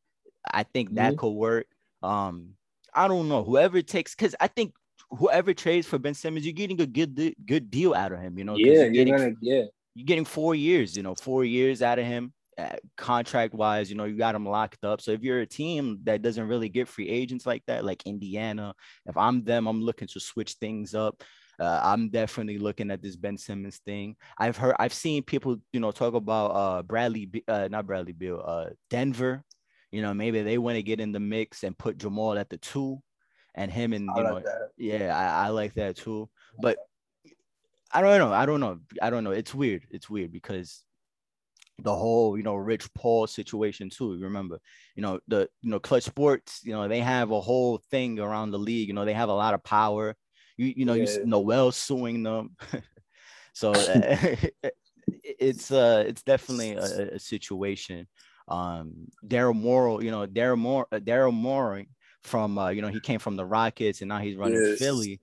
I 0.51 0.62
think 0.62 0.94
that 0.94 1.12
mm-hmm. 1.12 1.18
could 1.18 1.31
work. 1.31 1.66
Um, 2.03 2.51
I 2.94 3.09
don't 3.09 3.29
know 3.29 3.44
whoever 3.44 3.83
takes 3.83 4.14
because 4.14 4.35
I 4.40 4.46
think 4.46 4.72
whoever 5.11 5.53
trades 5.53 5.87
for 5.87 5.99
Ben 5.99 6.14
Simmons, 6.14 6.46
you're 6.46 6.53
getting 6.53 6.81
a 6.81 6.87
good 6.87 7.35
good 7.44 7.70
deal 7.70 7.94
out 7.94 8.12
of 8.12 8.20
him. 8.20 8.38
You 8.38 8.44
know, 8.44 8.57
yeah, 8.57 8.66
you're, 8.66 8.90
getting, 8.90 9.09
you're 9.09 9.18
gonna, 9.18 9.35
yeah, 9.40 9.62
you're 9.94 10.07
getting 10.07 10.25
four 10.25 10.55
years. 10.55 10.96
You 10.96 11.03
know, 11.03 11.14
four 11.14 11.44
years 11.44 11.83
out 11.83 11.99
of 11.99 12.07
him. 12.07 12.33
Uh, 12.59 12.75
contract 12.96 13.53
wise, 13.53 13.90
you 13.90 13.96
know, 13.96 14.05
you 14.05 14.16
got 14.16 14.35
him 14.35 14.49
locked 14.49 14.83
up. 14.83 15.03
So 15.03 15.11
if 15.11 15.22
you're 15.22 15.40
a 15.40 15.46
team 15.46 15.99
that 16.05 16.22
doesn't 16.22 16.49
really 16.49 16.70
get 16.70 16.88
free 16.88 17.07
agents 17.07 17.44
like 17.44 17.62
that, 17.66 17.85
like 17.85 18.07
Indiana, 18.07 18.75
if 19.05 19.14
I'm 19.14 19.44
them, 19.44 19.66
I'm 19.66 19.83
looking 19.83 20.09
to 20.09 20.20
switch 20.20 20.55
things 20.55 20.94
up. 20.94 21.22
Uh, 21.59 21.81
I'm 21.83 22.11
definitely 22.11 22.59
looking 22.59 22.90
at 22.90 23.03
this 23.03 23.16
Ben 23.16 23.38
Simmons 23.38 23.79
thing. 23.79 24.16
I've 24.38 24.57
heard, 24.57 24.77
I've 24.79 24.92
seen 24.92 25.23
people, 25.23 25.57
you 25.73 25.81
know, 25.81 25.90
talk 25.90 26.14
about 26.14 26.49
uh, 26.49 26.83
Bradley, 26.83 27.31
uh, 27.49 27.69
not 27.71 27.87
Bradley 27.87 28.12
Beal, 28.12 28.42
uh, 28.45 28.66
Denver. 28.90 29.42
You 29.90 30.03
know, 30.03 30.12
maybe 30.12 30.42
they 30.42 30.59
want 30.59 30.77
to 30.77 30.83
get 30.83 31.01
in 31.01 31.12
the 31.12 31.21
mix 31.21 31.62
and 31.62 31.77
put 31.79 31.99
Jamal 31.99 32.38
at 32.38 32.51
the 32.51 32.59
two, 32.59 33.01
and 33.55 33.71
him 33.71 33.92
and 33.92 34.11
you 34.14 34.23
know, 34.23 34.42
yeah, 34.77 35.16
I, 35.16 35.47
I 35.47 35.49
like 35.49 35.75
that 35.75 35.97
too. 35.97 36.29
But 36.61 36.77
I 37.92 38.03
don't 38.03 38.19
know, 38.19 38.33
I 38.33 38.45
don't 38.45 38.61
know, 38.61 38.81
I 39.01 39.11
don't 39.11 39.25
know. 39.25 39.31
It's 39.31 39.55
weird. 39.55 39.87
It's 39.90 40.11
weird 40.11 40.33
because 40.33 40.83
the 41.79 41.95
whole 41.95 42.37
you 42.37 42.42
know 42.42 42.55
Rich 42.55 42.92
Paul 42.95 43.27
situation 43.27 43.90
too. 43.90 44.19
Remember, 44.19 44.59
you 44.95 45.03
know 45.03 45.21
the 45.29 45.49
you 45.62 45.71
know 45.71 45.79
Clutch 45.79 46.05
Sports. 46.05 46.61
You 46.64 46.73
know 46.73 46.88
they 46.88 47.01
have 47.01 47.31
a 47.31 47.40
whole 47.40 47.81
thing 47.90 48.19
around 48.19 48.51
the 48.51 48.59
league. 48.59 48.88
You 48.88 48.95
know 48.95 49.05
they 49.05 49.14
have 49.14 49.29
a 49.29 49.35
lot 49.35 49.55
of 49.55 49.62
power. 49.62 50.16
You 50.57 50.75
you 50.77 50.85
know 50.85 50.95
yeah. 50.95 51.11
you 51.11 51.27
Noel 51.27 51.73
suing 51.73 52.23
them, 52.23 52.57
so 53.53 53.73
it's 55.23 55.71
uh 55.71 56.05
it's 56.07 56.23
definitely 56.23 56.73
a, 56.73 57.14
a 57.14 57.19
situation. 57.19 58.07
Um, 58.49 59.09
Daryl 59.27 59.55
Morey, 59.55 60.05
you 60.05 60.11
know 60.11 60.27
Daryl 60.27 60.59
Morey, 60.59 60.87
uh, 60.92 60.99
Daryl 60.99 61.33
Morey 61.33 61.88
from 62.23 62.59
uh, 62.59 62.71
you 62.71 62.83
know 62.83 62.88
he 62.88 63.01
came 63.01 63.19
from 63.19 63.37
the 63.37 63.45
Rockets 63.45 64.01
and 64.01 64.09
now 64.09 64.19
he's 64.19 64.37
running 64.37 64.61
yes. 64.61 64.79
Philly. 64.79 65.21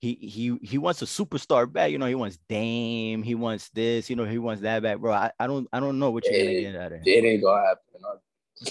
He 0.00 0.18
he 0.20 0.58
he 0.62 0.78
wants 0.78 1.00
a 1.02 1.06
superstar 1.06 1.70
back. 1.70 1.90
You 1.90 1.98
know 1.98 2.06
he 2.06 2.14
wants 2.14 2.38
Dame. 2.48 3.22
He 3.22 3.34
wants 3.34 3.70
this. 3.70 4.10
You 4.10 4.16
know 4.16 4.24
he 4.24 4.38
wants 4.38 4.62
that 4.62 4.82
back, 4.82 4.98
bro. 4.98 5.12
I, 5.12 5.30
I 5.38 5.46
don't 5.46 5.68
I 5.72 5.80
don't 5.80 5.98
know 5.98 6.10
what 6.10 6.26
you're 6.26 6.34
it, 6.34 6.44
gonna 6.44 6.60
get 6.60 6.76
out 6.76 6.92
of 6.92 6.98
him. 6.98 7.04
It 7.06 7.24
ain't 7.24 7.42
gonna 7.42 7.62
happen. 7.62 7.84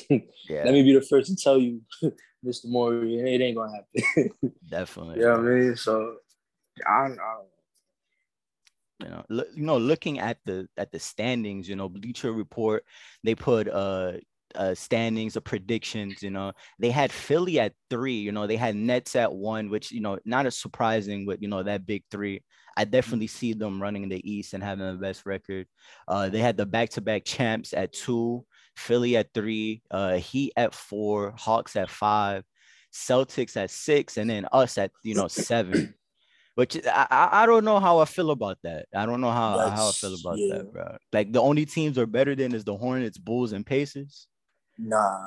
Yeah. 0.10 0.63
Let 0.65 0.74
me 0.74 0.84
be 0.84 0.93
the 0.93 1.02
first 1.02 1.30
to 1.30 1.36
tell 1.36 1.58
you, 1.58 1.82
Mr. 2.46 2.65
Morey, 2.65 3.15
it 3.15 3.41
ain't 3.41 3.58
gonna 3.58 3.72
happen. 3.72 4.54
Definitely. 4.69 5.19
You 5.19 5.26
know 5.26 5.36
I 5.36 5.39
mean? 5.39 5.76
So 5.76 6.15
I 6.88 7.08
don't, 7.08 7.19
I 7.19 7.36
you 9.04 9.10
know, 9.10 9.26
look, 9.30 9.48
you 9.56 9.63
know, 9.63 9.78
looking 9.78 10.19
at 10.19 10.38
the 10.46 10.67
at 10.78 10.91
the 10.91 11.00
standings, 11.00 11.67
you 11.67 11.76
know, 11.76 11.89
Bleacher 11.89 12.32
Report, 12.32 12.86
they 13.24 13.36
put 13.36 13.67
uh 13.67 14.13
uh, 14.56 14.76
standings 14.76 15.36
or 15.36 15.41
predictions. 15.41 16.22
You 16.22 16.30
know, 16.30 16.54
they 16.80 16.91
had 16.91 17.12
Philly 17.12 17.60
at 17.60 17.74
three. 17.89 18.17
You 18.17 18.32
know, 18.32 18.48
they 18.48 18.56
had 18.56 18.76
Nets 18.76 19.15
at 19.15 19.34
one, 19.34 19.69
which 19.69 19.91
you 19.91 20.02
know 20.02 20.19
not 20.26 20.46
as 20.46 20.58
surprising 20.58 21.26
with 21.26 21.41
you 21.41 21.48
know 21.48 21.63
that 21.63 21.86
big 21.86 22.04
three. 22.12 22.43
I 22.76 22.86
definitely 22.86 23.28
see 23.28 23.54
them 23.54 23.82
running 23.82 24.04
in 24.04 24.10
the 24.10 24.32
East 24.32 24.54
and 24.54 24.63
having 24.63 24.86
the 24.86 24.98
best 24.98 25.26
record. 25.26 25.67
Uh, 26.08 26.30
they 26.30 26.39
had 26.39 26.58
the 26.58 26.65
back-to-back 26.65 27.24
champs 27.24 27.72
at 27.72 27.93
two. 27.93 28.46
Philly 28.75 29.17
at 29.17 29.33
three, 29.33 29.81
uh, 29.91 30.15
Heat 30.15 30.53
at 30.55 30.73
four, 30.73 31.33
Hawks 31.38 31.75
at 31.75 31.89
five, 31.89 32.43
Celtics 32.93 33.57
at 33.57 33.71
six, 33.71 34.17
and 34.17 34.29
then 34.29 34.45
us 34.51 34.77
at 34.77 34.91
you 35.03 35.15
know 35.15 35.27
seven. 35.27 35.95
Which 36.55 36.77
I, 36.86 37.29
I 37.31 37.45
don't 37.47 37.65
know 37.65 37.79
how 37.79 37.97
I 37.97 38.05
feel 38.05 38.29
about 38.29 38.59
that. 38.63 38.86
I 38.95 39.07
don't 39.07 39.21
know 39.21 39.31
how, 39.31 39.57
how 39.69 39.89
I 39.89 39.91
feel 39.91 40.13
about 40.13 40.38
yeah. 40.38 40.57
that, 40.57 40.71
bro. 40.71 40.97
Like 41.12 41.33
the 41.33 41.41
only 41.41 41.65
teams 41.65 41.97
are 41.97 42.05
better 42.05 42.36
than 42.36 42.53
is 42.53 42.63
the 42.63 42.77
Hornets, 42.77 43.17
Bulls, 43.17 43.53
and 43.53 43.65
Pacers. 43.65 44.27
Nah, 44.77 45.17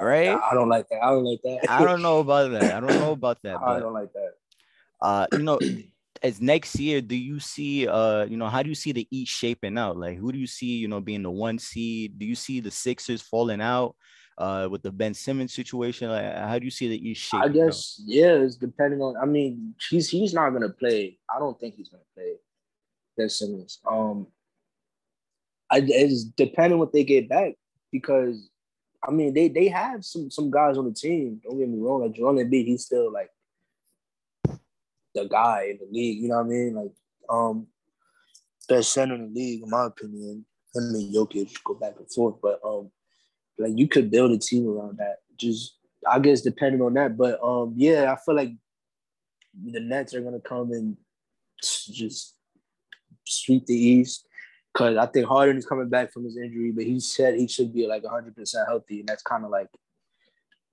right? 0.00 0.28
I 0.28 0.54
don't 0.54 0.70
like 0.70 0.88
that. 0.88 1.02
I 1.02 1.10
don't 1.10 1.24
like 1.24 1.40
that. 1.44 1.70
I 1.70 1.84
don't 1.84 2.00
know 2.00 2.18
about 2.20 2.52
that. 2.52 2.74
I 2.74 2.80
don't 2.80 2.98
know 2.98 3.12
about 3.12 3.38
that. 3.42 3.60
I 3.60 3.78
don't 3.78 3.92
like 3.92 4.12
that. 4.14 4.32
Uh, 5.02 5.26
you 5.32 5.38
know, 5.38 5.58
as 6.22 6.40
next 6.40 6.78
year, 6.78 7.00
do 7.00 7.16
you 7.16 7.40
see 7.40 7.88
uh, 7.88 8.24
you 8.24 8.36
know, 8.36 8.48
how 8.48 8.62
do 8.62 8.68
you 8.68 8.74
see 8.74 8.92
the 8.92 9.08
East 9.10 9.32
shaping 9.32 9.78
out? 9.78 9.96
Like 9.96 10.18
who 10.18 10.32
do 10.32 10.38
you 10.38 10.46
see, 10.46 10.76
you 10.76 10.88
know, 10.88 11.00
being 11.00 11.22
the 11.22 11.30
one 11.30 11.58
seed? 11.58 12.18
Do 12.18 12.26
you 12.26 12.34
see 12.34 12.60
the 12.60 12.70
Sixers 12.70 13.22
falling 13.22 13.60
out 13.60 13.96
uh 14.38 14.68
with 14.70 14.82
the 14.82 14.92
Ben 14.92 15.14
Simmons 15.14 15.54
situation? 15.54 16.10
Like 16.10 16.34
how 16.36 16.58
do 16.58 16.64
you 16.64 16.70
see 16.70 16.88
the 16.88 17.08
East 17.08 17.22
shaping 17.22 17.50
I 17.50 17.52
guess 17.52 18.00
out? 18.00 18.06
yeah, 18.06 18.32
it's 18.34 18.56
depending 18.56 19.00
on 19.00 19.16
I 19.16 19.26
mean, 19.26 19.74
he's 19.88 20.08
he's 20.08 20.34
not 20.34 20.50
gonna 20.50 20.70
play. 20.70 21.18
I 21.34 21.38
don't 21.38 21.58
think 21.58 21.74
he's 21.76 21.88
gonna 21.88 22.02
play 22.14 22.34
Ben 23.16 23.28
Simmons. 23.28 23.80
Um 23.90 24.26
I 25.70 25.82
it's 25.86 26.24
depending 26.24 26.78
what 26.78 26.92
they 26.92 27.04
get 27.04 27.28
back 27.28 27.54
because 27.90 28.50
I 29.06 29.10
mean 29.10 29.32
they 29.32 29.48
they 29.48 29.68
have 29.68 30.04
some 30.04 30.30
some 30.30 30.50
guys 30.50 30.76
on 30.76 30.84
the 30.84 30.92
team. 30.92 31.40
Don't 31.42 31.58
get 31.58 31.68
me 31.68 31.78
wrong, 31.78 32.02
like 32.02 32.12
Joel 32.12 32.34
Embiid, 32.34 32.66
he's 32.66 32.84
still 32.84 33.10
like 33.10 33.30
the 35.14 35.24
guy 35.26 35.68
in 35.70 35.78
the 35.78 35.88
league. 35.90 36.22
You 36.22 36.28
know 36.28 36.36
what 36.36 36.46
I 36.46 36.48
mean? 36.48 36.74
Like, 36.74 36.92
um, 37.28 37.66
best 38.68 38.92
center 38.92 39.14
in 39.14 39.32
the 39.32 39.40
league, 39.40 39.62
in 39.62 39.70
my 39.70 39.86
opinion. 39.86 40.44
Him 40.74 40.94
and 40.94 41.14
Jokic 41.14 41.52
go 41.64 41.74
back 41.74 41.94
and 41.98 42.10
forth, 42.12 42.36
but 42.40 42.60
um, 42.64 42.90
like 43.58 43.72
you 43.76 43.88
could 43.88 44.10
build 44.10 44.30
a 44.30 44.38
team 44.38 44.68
around 44.68 44.98
that. 44.98 45.16
Just 45.36 45.76
I 46.08 46.18
guess 46.18 46.42
depending 46.42 46.80
on 46.80 46.94
that, 46.94 47.16
but 47.16 47.42
um, 47.42 47.74
yeah, 47.76 48.12
I 48.12 48.16
feel 48.24 48.36
like 48.36 48.52
the 49.64 49.80
Nets 49.80 50.14
are 50.14 50.20
gonna 50.20 50.40
come 50.40 50.72
and 50.72 50.96
just 51.60 52.36
sweep 53.24 53.66
the 53.66 53.74
East. 53.74 54.26
Cause 54.72 54.96
I 54.96 55.06
think 55.06 55.26
Harden 55.26 55.56
is 55.56 55.66
coming 55.66 55.88
back 55.88 56.12
from 56.12 56.24
his 56.24 56.36
injury, 56.36 56.70
but 56.70 56.84
he 56.84 57.00
said 57.00 57.34
he 57.34 57.48
should 57.48 57.74
be 57.74 57.88
like 57.88 58.04
100 58.04 58.36
percent 58.36 58.68
healthy, 58.68 59.00
and 59.00 59.08
that's 59.08 59.22
kind 59.22 59.44
of 59.44 59.50
like 59.50 59.66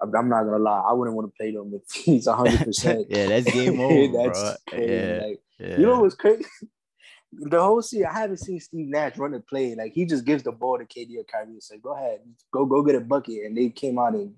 I'm 0.01 0.29
not 0.29 0.43
gonna 0.43 0.59
lie, 0.59 0.83
I 0.87 0.93
wouldn't 0.93 1.15
want 1.15 1.31
to 1.31 1.37
play 1.37 1.51
them 1.51 1.71
if 1.73 1.91
he's 1.91 2.27
100. 2.27 2.65
percent 2.65 3.07
Yeah, 3.09 3.27
that's 3.27 3.51
game 3.53 3.79
over, 3.79 4.17
that's 4.17 4.39
bro. 4.39 4.53
Crazy. 4.69 4.93
Yeah, 4.93 5.21
like, 5.23 5.41
yeah. 5.59 5.79
You 5.79 5.85
know 5.87 6.01
what's 6.01 6.15
crazy? 6.15 6.45
the 7.33 7.61
whole 7.61 7.81
season, 7.81 8.07
I 8.07 8.13
haven't 8.13 8.37
seen 8.37 8.59
Steve 8.59 8.87
Nash 8.87 9.17
run 9.17 9.33
a 9.33 9.39
play. 9.39 9.75
Like 9.75 9.93
he 9.93 10.05
just 10.05 10.25
gives 10.25 10.43
the 10.43 10.51
ball 10.51 10.77
to 10.77 10.85
KD 10.85 11.17
or 11.17 11.23
Kyrie 11.23 11.47
and 11.47 11.63
says, 11.63 11.79
"Go 11.81 11.95
ahead, 11.95 12.19
go 12.51 12.65
go 12.65 12.83
get 12.83 12.95
a 12.95 13.01
bucket," 13.01 13.45
and 13.45 13.57
they 13.57 13.69
came 13.69 13.99
out 13.99 14.13
and 14.13 14.35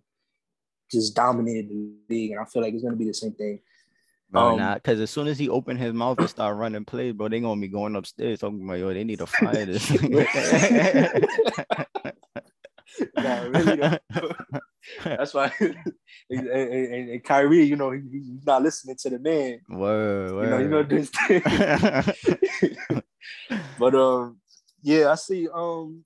just 0.91 1.15
dominated 1.15 1.69
the 1.69 1.91
league. 2.10 2.32
And 2.32 2.39
I 2.39 2.45
feel 2.45 2.62
like 2.62 2.74
it's 2.74 2.84
gonna 2.84 2.95
be 2.95 3.06
the 3.06 3.13
same 3.13 3.34
thing. 3.34 3.60
Bro, 4.32 4.41
um, 4.41 4.58
nah, 4.58 4.76
because 4.76 5.00
as 5.00 5.10
soon 5.10 5.28
as 5.28 5.39
he 5.39 5.50
opened 5.50 5.80
his 5.80 5.93
mouth 5.93 6.19
and 6.19 6.30
start 6.30 6.56
running 6.56 6.86
plays, 6.86 7.13
bro, 7.13 7.30
they 7.30 7.39
gonna 7.39 7.60
be 7.60 7.67
going 7.67 7.95
upstairs 7.95 8.39
talking 8.39 8.63
about 8.63 8.80
yo, 8.80 8.93
they 8.93 9.04
need 9.04 9.19
to 9.19 9.26
fire 9.26 9.65
this. 9.65 9.89
nah, 13.17 13.41
really. 13.41 14.00
That's 15.04 15.34
why. 15.34 15.52
and, 15.60 16.48
and, 16.48 17.10
and, 17.10 17.24
Kyrie, 17.24 17.63
you 17.63 17.76
know, 17.76 17.92
he, 17.92 18.02
he's 18.12 18.46
not 18.46 18.63
listening 18.63 18.96
to 18.98 19.10
the 19.10 19.20
man. 19.20 19.62
Word, 19.70 20.34
word. 20.34 20.44
You 20.44 20.50
know, 20.50 20.58
you 20.60 20.68
know 20.70 20.84
this 20.84 21.10
thing. 21.10 21.42
but 23.80 23.96
um, 23.96 24.38
yeah, 24.82 25.12
I 25.12 25.15
see. 25.15 25.48
Um, 25.54 26.04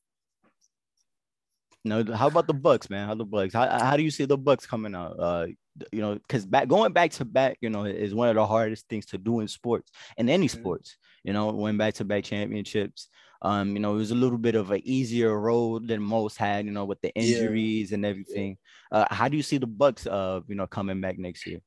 no, 1.86 2.03
how 2.13 2.27
about 2.27 2.47
the 2.47 2.53
Bucks, 2.53 2.89
man? 2.89 3.07
How 3.07 3.15
the 3.15 3.25
Bucks? 3.25 3.53
How, 3.53 3.67
how 3.69 3.97
do 3.97 4.03
you 4.03 4.12
see 4.12 4.25
the 4.25 4.38
Bucks 4.38 4.65
coming 4.65 4.95
out? 4.95 5.19
Uh, 5.19 5.47
you 5.91 6.01
know, 6.01 6.15
because 6.15 6.45
back 6.45 6.67
going 6.67 6.93
back 6.93 7.12
to 7.12 7.25
back, 7.25 7.57
you 7.62 7.69
know, 7.69 7.86
is 7.86 8.13
one 8.13 8.29
of 8.29 8.36
the 8.36 8.45
hardest 8.45 8.88
things 8.88 9.05
to 9.07 9.17
do 9.17 9.39
in 9.39 9.47
sports 9.47 9.91
in 10.17 10.29
any 10.29 10.47
mm-hmm. 10.47 10.59
sports. 10.59 10.97
You 11.23 11.33
know, 11.33 11.51
win 11.51 11.77
back 11.77 11.95
to 11.95 12.05
back 12.05 12.25
championships. 12.25 13.07
Um, 13.41 13.73
you 13.73 13.79
know, 13.79 13.93
it 13.93 13.97
was 13.97 14.12
a 14.12 14.15
little 14.15 14.38
bit 14.38 14.55
of 14.55 14.71
an 14.71 14.81
easier 14.83 15.38
road 15.38 15.88
than 15.88 16.01
most 16.01 16.38
had, 16.38 16.65
you 16.65 16.71
know, 16.71 16.86
with 16.86 17.01
the 17.01 17.13
injuries 17.13 17.91
yeah. 17.91 17.95
and 17.95 18.05
everything. 18.05 18.57
Uh, 18.91 19.05
how 19.09 19.27
do 19.27 19.36
you 19.36 19.43
see 19.43 19.57
the 19.57 19.67
Bucks 19.67 20.07
uh, 20.07 20.39
you 20.47 20.55
know, 20.55 20.67
coming 20.67 21.01
back 21.01 21.17
next 21.17 21.45
year? 21.45 21.59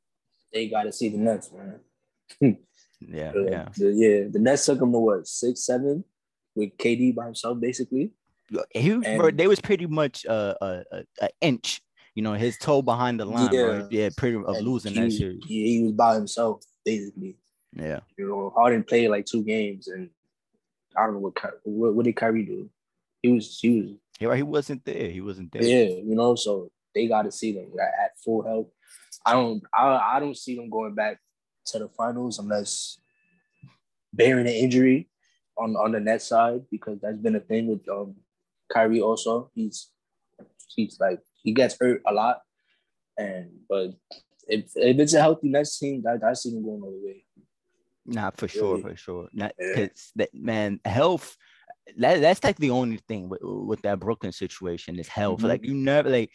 They 0.53 0.69
gotta 0.69 0.93
see 0.93 1.11
the 1.11 1.19
Nets, 1.19 1.51
man. 1.53 1.81
yeah, 3.01 3.33
the, 3.33 3.49
yeah. 3.51 3.69
The, 3.77 3.93
yeah. 3.93 4.29
The 4.31 4.39
Nets 4.39 4.65
took 4.67 4.79
them 4.79 4.93
to 4.93 4.99
what, 4.99 5.27
six, 5.27 5.67
seven 5.67 6.05
with 6.55 6.77
KD 6.79 7.15
by 7.15 7.27
himself, 7.27 7.61
basically. 7.61 8.13
He, 8.71 8.91
and, 8.93 9.19
bro, 9.19 9.31
they 9.31 9.49
was 9.49 9.61
pretty 9.61 9.87
much 9.87 10.25
uh, 10.25 10.55
a, 10.61 10.85
a, 10.93 11.05
a 11.21 11.29
inch 11.41 11.83
you 12.17 12.23
know, 12.23 12.33
his 12.33 12.57
toe 12.57 12.81
behind 12.81 13.21
the 13.21 13.27
line, 13.27 13.53
yeah, 13.53 13.63
bro. 13.63 13.89
Yeah, 13.91 14.09
pretty 14.17 14.39
of 14.39 14.61
losing 14.63 14.95
he, 14.95 15.01
that 15.01 15.13
series. 15.13 15.45
Yeah, 15.47 15.67
he 15.67 15.83
was 15.83 15.93
by 15.93 16.15
himself, 16.15 16.65
basically. 16.83 17.37
Yeah. 17.73 18.01
You 18.17 18.29
know, 18.29 18.53
Harden 18.57 18.85
played 18.85 19.11
like 19.11 19.27
two 19.27 19.45
games 19.45 19.87
and 19.89 20.09
I 20.97 21.05
don't 21.05 21.15
know 21.15 21.21
what 21.21 21.35
what, 21.65 21.95
what 21.95 22.05
did 22.07 22.17
Kyrie 22.17 22.47
do? 22.47 22.71
He 23.21 23.33
was 23.33 23.59
he 23.61 23.81
was 23.81 23.91
yeah, 24.19 24.35
he 24.35 24.43
wasn't 24.43 24.83
there. 24.87 25.11
He 25.11 25.21
wasn't 25.21 25.53
there. 25.53 25.63
Yeah, 25.63 25.89
you 25.89 26.15
know, 26.15 26.37
so 26.37 26.71
they 26.95 27.07
got 27.07 27.23
to 27.23 27.33
see 27.33 27.53
them 27.53 27.71
at 27.79 28.19
full 28.25 28.43
health. 28.43 28.69
I 29.27 29.35
don't 29.35 29.63
I, 29.75 30.15
I 30.15 30.21
don't 30.21 30.39
see 30.39 30.57
them 30.57 30.71
going 30.71 30.95
back 30.95 31.19
to 31.67 31.79
the 31.81 31.89
finals 31.89 32.39
unless 32.39 32.99
bearing 34.15 34.47
an 34.47 34.55
injury 34.55 35.11
on 35.59 35.77
on 35.77 35.93
the 35.93 36.01
net 36.01 36.23
side 36.23 36.63
because 36.71 36.99
that's 37.03 37.19
been 37.19 37.37
a 37.37 37.41
thing 37.41 37.67
with 37.67 37.87
um 37.91 38.15
Kyrie 38.73 39.03
also. 39.03 39.51
He's 39.55 39.91
he's 40.75 40.99
like 40.99 41.21
he 41.47 41.53
gets 41.53 41.77
hurt 41.81 42.03
a 42.07 42.13
lot, 42.13 42.41
and 43.17 43.51
but 43.69 43.95
if 44.49 44.73
if 44.75 44.99
it's 44.99 45.15
a 45.15 45.21
healthy 45.21 45.49
Nets 45.49 45.79
team, 45.79 46.05
I 46.07 46.33
see 46.35 46.51
him 46.51 46.65
going 46.65 46.83
all 46.83 46.91
the 46.91 47.07
way. 47.07 47.25
Nah, 48.05 48.33
for 48.37 48.49
sure, 48.49 48.79
for 48.79 48.97
sure. 48.97 49.29
Not 49.33 49.53
because 49.57 50.13
that 50.17 50.31
man, 50.35 50.81
health. 50.85 51.37
That, 51.99 52.21
that's 52.21 52.43
like 52.43 52.57
the 52.57 52.71
only 52.71 52.97
thing 53.09 53.29
with, 53.29 53.43
with 53.43 53.83
that 53.83 54.01
Brooklyn 54.01 54.33
situation 54.33 54.99
is 54.99 55.07
health. 55.07 55.39
Mm-hmm. 55.39 55.47
Like 55.47 55.65
you 55.65 55.75
never 55.75 56.11
like 56.11 56.31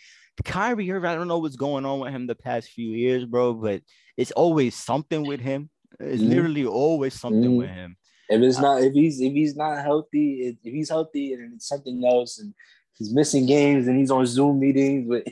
Kyrie 0.46 0.90
Irving. 0.90 1.10
I 1.10 1.16
don't 1.16 1.28
know 1.28 1.40
what's 1.40 1.58
going 1.58 1.86
on 1.86 2.00
with 2.00 2.14
him 2.14 2.26
the 2.26 2.36
past 2.36 2.70
few 2.70 2.92
years, 2.92 3.26
bro. 3.26 3.54
But 3.54 3.82
it's 4.16 4.32
always 4.32 4.76
something 4.76 5.28
with 5.28 5.42
him. 5.42 5.70
It's 6.00 6.22
mm-hmm. 6.22 6.30
literally 6.30 6.66
always 6.66 7.20
something 7.20 7.42
mm-hmm. 7.42 7.58
with 7.58 7.70
him. 7.70 7.98
If 8.30 8.42
it's 8.42 8.60
not, 8.60 8.82
if 8.82 8.94
he's 8.94 9.20
if 9.20 9.34
he's 9.34 9.58
not 9.58 9.84
healthy, 9.84 10.58
if 10.64 10.74
he's 10.74 10.90
healthy 10.90 11.34
and 11.34 11.56
it's 11.56 11.68
something 11.68 12.02
else, 12.06 12.40
and 12.40 12.54
he's 13.02 13.14
missing 13.14 13.48
games 13.48 13.88
and 13.88 13.98
he's 13.98 14.12
on 14.12 14.26
Zoom 14.28 14.60
meetings 14.60 15.08
with, 15.08 15.24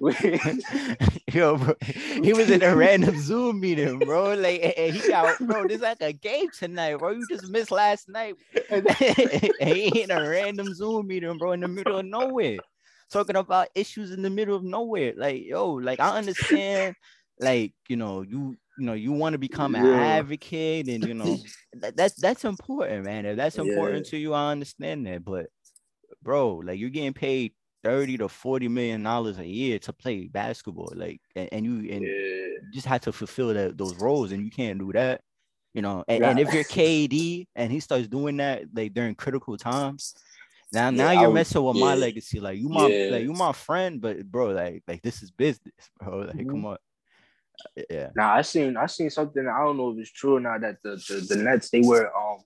with 0.00 0.20
yo, 1.34 1.56
bro. 1.56 1.74
He 2.22 2.32
was 2.32 2.50
in 2.50 2.62
a 2.62 2.74
random 2.74 3.18
Zoom 3.20 3.58
meeting, 3.58 3.98
bro. 3.98 4.34
Like 4.34 4.74
and 4.76 4.94
he 4.94 5.08
got 5.08 5.38
bro, 5.40 5.66
there's 5.66 5.80
like 5.80 6.00
a 6.00 6.12
game 6.12 6.46
tonight, 6.56 6.96
bro. 6.98 7.10
You 7.10 7.26
just 7.28 7.48
missed 7.48 7.72
last 7.72 8.08
night. 8.08 8.36
and 8.70 8.88
he 9.60 10.02
in 10.02 10.12
a 10.12 10.28
random 10.28 10.72
Zoom 10.72 11.08
meeting, 11.08 11.36
bro, 11.36 11.52
in 11.52 11.60
the 11.60 11.68
middle 11.68 11.98
of 11.98 12.06
nowhere. 12.06 12.58
Talking 13.10 13.36
about 13.36 13.68
issues 13.74 14.12
in 14.12 14.22
the 14.22 14.30
middle 14.30 14.54
of 14.54 14.62
nowhere. 14.62 15.14
Like, 15.16 15.42
yo, 15.44 15.72
like 15.72 15.98
I 15.98 16.16
understand, 16.16 16.94
like, 17.40 17.74
you 17.88 17.96
know, 17.96 18.22
you 18.22 18.56
you 18.78 18.86
know 18.86 18.92
you 18.92 19.10
want 19.10 19.34
to 19.34 19.38
become 19.38 19.74
an 19.74 19.84
advocate 19.84 20.88
and 20.88 21.04
you 21.04 21.12
know 21.12 21.36
that, 21.74 21.96
that's 21.96 22.14
that's 22.14 22.46
important 22.46 23.04
man 23.04 23.26
if 23.26 23.36
that's 23.36 23.58
important 23.58 24.06
yeah. 24.06 24.10
to 24.10 24.16
you 24.16 24.32
i 24.32 24.50
understand 24.50 25.06
that 25.06 25.22
but 25.22 25.48
bro, 26.22 26.56
like 26.64 26.78
you're 26.78 26.90
getting 26.90 27.12
paid 27.12 27.52
30 27.82 28.18
to 28.18 28.28
40 28.28 28.68
million 28.68 29.02
dollars 29.02 29.38
a 29.38 29.46
year 29.46 29.78
to 29.80 29.92
play 29.92 30.26
basketball. 30.26 30.92
Like 30.94 31.20
and, 31.34 31.48
and 31.52 31.64
you 31.64 31.92
and 31.92 32.02
yeah. 32.02 32.10
you 32.10 32.70
just 32.72 32.86
have 32.86 33.02
to 33.02 33.12
fulfill 33.12 33.54
that 33.54 33.76
those 33.78 33.94
roles 33.96 34.32
and 34.32 34.44
you 34.44 34.50
can't 34.50 34.78
do 34.78 34.92
that. 34.92 35.22
You 35.72 35.82
know, 35.82 36.04
and, 36.08 36.24
and 36.24 36.40
if 36.40 36.52
you're 36.52 36.64
KD 36.64 37.46
and 37.54 37.70
he 37.70 37.78
starts 37.78 38.08
doing 38.08 38.38
that 38.38 38.64
like 38.74 38.92
during 38.92 39.14
critical 39.14 39.56
times, 39.56 40.14
now 40.72 40.86
yeah, 40.86 40.90
now 40.90 41.10
you're 41.12 41.30
would, 41.30 41.34
messing 41.34 41.62
with 41.62 41.76
yeah. 41.76 41.84
my 41.84 41.94
legacy. 41.94 42.40
Like 42.40 42.58
you 42.58 42.68
my 42.68 42.86
like 43.10 43.22
you 43.22 43.32
my 43.32 43.52
friend, 43.52 44.00
but 44.00 44.24
bro, 44.26 44.48
like 44.48 44.82
like 44.88 45.02
this 45.02 45.22
is 45.22 45.30
business, 45.30 45.74
bro. 46.00 46.18
Like 46.18 46.36
mm-hmm. 46.36 46.50
come 46.50 46.66
on. 46.66 46.78
Uh, 47.78 47.82
yeah. 47.88 48.08
Now 48.16 48.34
I 48.34 48.42
seen 48.42 48.76
I 48.76 48.86
seen 48.86 49.10
something. 49.10 49.46
I 49.46 49.64
don't 49.64 49.76
know 49.76 49.90
if 49.90 49.98
it's 49.98 50.10
true 50.10 50.36
or 50.36 50.40
not 50.40 50.62
that 50.62 50.78
the, 50.82 50.96
the, 51.08 51.34
the 51.34 51.36
Nets 51.36 51.70
they 51.70 51.82
were 51.82 52.10
um 52.16 52.38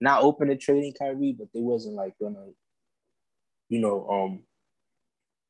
not 0.00 0.22
open 0.22 0.48
to 0.48 0.56
trading 0.56 0.94
Kyrie, 0.98 1.36
but 1.38 1.48
they 1.52 1.60
wasn't 1.60 1.96
like 1.96 2.14
gonna 2.20 2.46
you 3.68 3.80
know, 3.80 4.08
um, 4.08 4.40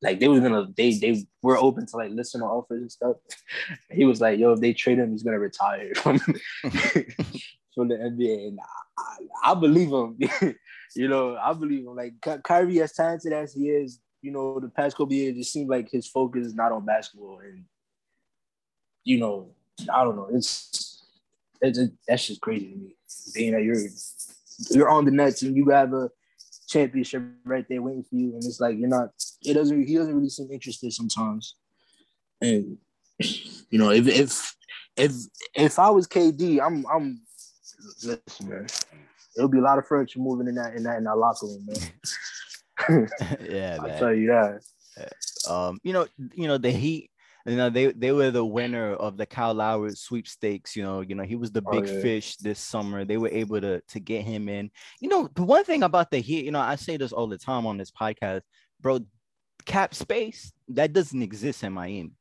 like 0.02 0.20
they 0.20 0.28
was 0.28 0.40
gonna 0.40 0.68
they 0.76 0.94
they 0.94 1.24
were 1.42 1.56
open 1.56 1.86
to 1.86 1.96
like 1.96 2.10
listen 2.12 2.40
to 2.40 2.46
offers 2.46 2.80
and 2.80 2.92
stuff. 2.92 3.16
he 3.90 4.04
was 4.04 4.20
like, 4.20 4.38
"Yo, 4.38 4.52
if 4.52 4.60
they 4.60 4.72
trade 4.72 4.98
him, 4.98 5.10
he's 5.10 5.22
gonna 5.22 5.38
retire 5.38 5.94
from 5.96 6.18
from 7.74 7.88
the 7.88 7.94
NBA." 7.94 8.48
And 8.48 8.60
I, 8.98 9.52
I 9.52 9.54
believe 9.54 9.88
him. 9.88 10.18
you 10.94 11.08
know, 11.08 11.36
I 11.36 11.52
believe 11.52 11.86
him. 11.86 11.96
Like 11.96 12.14
Kyrie, 12.44 12.80
as 12.80 12.92
talented 12.92 13.32
as 13.32 13.52
he 13.54 13.70
is, 13.70 14.00
you 14.22 14.30
know, 14.30 14.60
the 14.60 14.68
past 14.68 14.96
couple 14.96 15.12
years, 15.12 15.36
it 15.36 15.44
seems 15.44 15.68
like 15.68 15.90
his 15.90 16.06
focus 16.06 16.46
is 16.46 16.54
not 16.54 16.72
on 16.72 16.84
basketball, 16.84 17.40
and 17.40 17.64
you 19.04 19.18
know, 19.18 19.50
I 19.92 20.04
don't 20.04 20.16
know. 20.16 20.28
It's, 20.32 21.02
it's 21.60 21.78
it, 21.78 21.92
that's 22.06 22.26
just 22.26 22.40
crazy 22.40 22.70
to 22.70 22.76
me. 22.76 22.94
Being 23.34 23.52
that 23.52 23.64
you're 23.64 23.82
you're 24.70 24.90
on 24.90 25.04
the 25.04 25.10
Nets 25.10 25.42
and 25.42 25.56
you 25.56 25.70
have 25.70 25.92
a 25.92 26.10
championship 26.68 27.22
right 27.44 27.64
there 27.68 27.82
waiting 27.82 28.04
for 28.04 28.14
you, 28.14 28.34
and 28.34 28.44
it's 28.44 28.60
like 28.60 28.76
you're 28.78 28.88
not. 28.88 29.10
It 29.42 29.54
doesn't. 29.54 29.86
He 29.86 29.96
doesn't 29.96 30.14
really 30.14 30.28
seem 30.28 30.50
interested 30.52 30.92
sometimes, 30.92 31.56
and 32.40 32.78
you 33.18 33.78
know 33.78 33.90
if 33.90 34.06
if 34.06 34.56
if 34.96 35.12
if 35.54 35.78
I 35.78 35.90
was 35.90 36.06
KD, 36.06 36.60
I'm 36.64 36.84
I'm 36.86 37.20
listen, 38.04 38.48
man. 38.48 38.66
It'll 39.36 39.48
be 39.48 39.58
a 39.58 39.62
lot 39.62 39.78
of 39.78 39.86
furniture 39.86 40.18
moving 40.18 40.48
in 40.48 40.56
that 40.56 40.74
in 40.74 40.82
that 40.84 40.98
in 40.98 41.04
that 41.04 41.16
locker 41.16 41.46
room, 41.46 41.66
man. 41.66 43.08
yeah, 43.50 43.78
I'll 43.80 43.98
tell 43.98 44.14
you 44.14 44.28
that. 44.28 44.60
Um, 45.48 45.78
you 45.82 45.92
know, 45.92 46.06
you 46.34 46.46
know 46.46 46.58
the 46.58 46.70
Heat 46.70 47.10
you 47.46 47.56
know 47.56 47.70
they 47.70 47.92
they 47.92 48.12
were 48.12 48.30
the 48.30 48.44
winner 48.44 48.94
of 48.94 49.16
the 49.16 49.26
Kyle 49.26 49.54
Lowry 49.54 49.92
sweepstakes. 49.92 50.76
You 50.76 50.82
know, 50.82 51.00
you 51.00 51.14
know 51.14 51.24
he 51.24 51.36
was 51.36 51.52
the 51.52 51.62
oh, 51.66 51.70
big 51.70 51.88
oh, 51.88 51.92
yeah. 51.92 52.02
fish 52.02 52.36
this 52.36 52.58
summer. 52.58 53.04
They 53.04 53.16
were 53.16 53.30
able 53.30 53.60
to 53.60 53.80
to 53.80 54.00
get 54.00 54.22
him 54.24 54.48
in. 54.48 54.70
You 55.00 55.08
know, 55.08 55.28
the 55.34 55.42
one 55.42 55.64
thing 55.64 55.82
about 55.82 56.10
the 56.10 56.18
Heat, 56.18 56.44
you 56.44 56.50
know, 56.50 56.60
I 56.60 56.76
say 56.76 56.96
this 56.96 57.12
all 57.12 57.26
the 57.26 57.38
time 57.38 57.66
on 57.66 57.78
this 57.78 57.90
podcast, 57.90 58.42
bro. 58.80 59.00
Cap 59.64 59.94
space 59.94 60.52
that 60.68 60.94
doesn't 60.94 61.20
exist 61.20 61.62
in 61.62 61.74
Miami. 61.74 62.12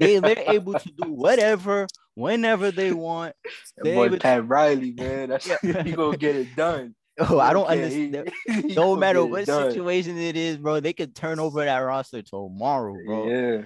they 0.00 0.18
they're 0.18 0.44
able 0.46 0.74
to 0.74 0.88
do 0.88 1.12
whatever 1.12 1.86
whenever 2.16 2.70
they 2.70 2.92
want. 2.92 3.34
boy 3.82 4.16
Pat 4.18 4.48
Riley, 4.48 4.92
man, 4.92 5.28
that's 5.28 5.46
yeah. 5.62 5.82
he 5.84 5.92
gonna 5.92 6.16
get 6.16 6.34
it 6.34 6.56
done. 6.56 6.94
Oh, 7.18 7.38
I 7.38 7.52
don't 7.54 7.66
understand. 7.66 8.30
no 8.74 8.94
matter 8.94 9.24
what 9.24 9.46
situation 9.46 10.18
it 10.18 10.36
is, 10.36 10.58
bro, 10.58 10.80
they 10.80 10.92
could 10.92 11.14
turn 11.14 11.38
over 11.38 11.64
that 11.64 11.78
roster 11.78 12.20
tomorrow, 12.20 12.94
bro. 13.06 13.28
Yeah. 13.28 13.62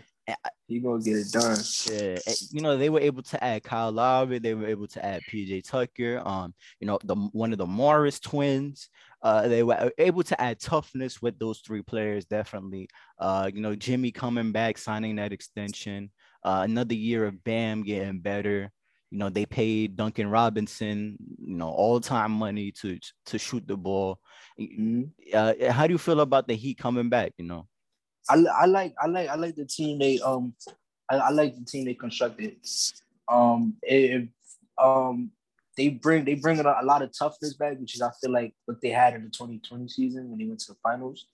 He 0.66 0.78
gonna 0.78 1.02
get 1.02 1.16
it 1.16 1.32
done. 1.32 1.58
Yeah, 1.90 2.18
you 2.50 2.60
know 2.60 2.76
they 2.76 2.90
were 2.90 3.00
able 3.00 3.22
to 3.24 3.42
add 3.42 3.64
Kyle 3.64 3.90
Lowry. 3.90 4.38
They 4.38 4.54
were 4.54 4.68
able 4.68 4.86
to 4.88 5.04
add 5.04 5.22
PJ 5.30 5.64
Tucker. 5.64 6.22
Um, 6.24 6.54
you 6.78 6.86
know 6.86 6.98
the 7.02 7.14
one 7.14 7.52
of 7.52 7.58
the 7.58 7.66
Morris 7.66 8.20
twins. 8.20 8.88
Uh, 9.22 9.48
they 9.48 9.62
were 9.62 9.92
able 9.98 10.22
to 10.22 10.40
add 10.40 10.60
toughness 10.60 11.20
with 11.20 11.38
those 11.38 11.60
three 11.60 11.82
players. 11.82 12.24
Definitely. 12.24 12.88
Uh, 13.18 13.50
you 13.52 13.60
know 13.60 13.74
Jimmy 13.74 14.12
coming 14.12 14.52
back, 14.52 14.78
signing 14.78 15.16
that 15.16 15.32
extension. 15.32 16.10
Uh, 16.42 16.62
another 16.64 16.94
year 16.94 17.26
of 17.26 17.42
Bam 17.44 17.82
getting 17.82 18.20
better. 18.20 18.70
You 19.10 19.18
know, 19.18 19.28
they 19.28 19.44
paid 19.44 19.96
Duncan 19.96 20.30
Robinson, 20.30 21.16
you 21.44 21.56
know, 21.56 21.68
all 21.68 22.00
time 22.00 22.30
money 22.30 22.70
to 22.80 22.98
to 23.26 23.38
shoot 23.38 23.66
the 23.66 23.76
ball. 23.76 24.20
Mm-hmm. 24.58 25.02
Uh, 25.34 25.72
how 25.72 25.86
do 25.86 25.92
you 25.94 25.98
feel 25.98 26.20
about 26.20 26.46
the 26.46 26.54
Heat 26.54 26.78
coming 26.78 27.08
back? 27.08 27.32
You 27.36 27.46
know, 27.46 27.66
I, 28.30 28.44
I 28.62 28.66
like 28.66 28.94
I 29.00 29.06
like 29.06 29.28
I 29.28 29.34
like 29.34 29.56
the 29.56 29.64
team 29.64 29.98
they 29.98 30.20
um 30.20 30.54
I, 31.10 31.16
I 31.16 31.30
like 31.30 31.56
the 31.56 31.64
team 31.64 31.84
they 31.84 31.94
constructed. 31.94 32.56
Um, 33.28 33.74
if 33.82 34.28
um 34.78 35.32
they 35.76 35.88
bring 35.88 36.24
they 36.24 36.34
bring 36.34 36.60
a 36.60 36.62
lot 36.62 37.02
of 37.02 37.10
toughness 37.16 37.54
back, 37.54 37.78
which 37.80 37.94
is 37.94 38.02
I 38.02 38.10
feel 38.20 38.30
like 38.30 38.54
what 38.66 38.80
they 38.80 38.90
had 38.90 39.14
in 39.14 39.24
the 39.24 39.30
2020 39.30 39.88
season 39.88 40.30
when 40.30 40.38
they 40.38 40.46
went 40.46 40.60
to 40.60 40.72
the 40.72 40.78
finals. 40.82 41.26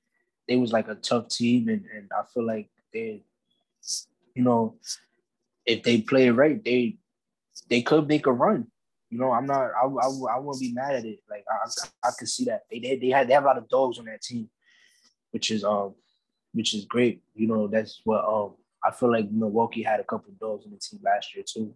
They 0.48 0.56
was 0.56 0.72
like 0.72 0.88
a 0.88 0.94
tough 0.94 1.28
team, 1.28 1.68
and, 1.68 1.84
and 1.92 2.08
I 2.16 2.22
feel 2.32 2.46
like 2.46 2.68
they, 2.92 3.24
you 4.34 4.44
know, 4.44 4.76
if 5.66 5.82
they 5.82 6.00
play 6.00 6.30
right, 6.30 6.62
they 6.64 6.98
they 7.68 7.82
could 7.82 8.06
make 8.06 8.26
a 8.26 8.32
run. 8.32 8.68
You 9.10 9.18
know, 9.18 9.32
I'm 9.32 9.46
not. 9.46 9.70
I 9.74 9.84
I, 9.84 10.36
I 10.36 10.38
won't 10.38 10.60
be 10.60 10.72
mad 10.72 10.94
at 10.94 11.04
it. 11.04 11.18
Like 11.28 11.44
I 11.50 12.08
I 12.08 12.10
could 12.16 12.28
see 12.28 12.44
that 12.44 12.62
they 12.70 12.78
they 12.78 12.96
they 12.96 13.08
had 13.08 13.28
they 13.28 13.34
have 13.34 13.44
a 13.44 13.46
lot 13.46 13.58
of 13.58 13.68
dogs 13.68 13.98
on 13.98 14.04
that 14.04 14.22
team, 14.22 14.48
which 15.32 15.50
is 15.50 15.64
um 15.64 15.94
which 16.56 16.74
is 16.74 16.84
great. 16.84 17.22
You 17.34 17.46
know, 17.46 17.66
that's 17.66 18.00
what 18.04 18.24
um 18.24 18.54
I 18.84 18.90
feel 18.90 19.10
like 19.10 19.30
Milwaukee 19.30 19.82
had 19.82 20.00
a 20.00 20.04
couple 20.04 20.30
of 20.30 20.38
dogs 20.38 20.64
on 20.64 20.72
the 20.72 20.78
team 20.78 21.00
last 21.04 21.34
year 21.34 21.44
too. 21.46 21.74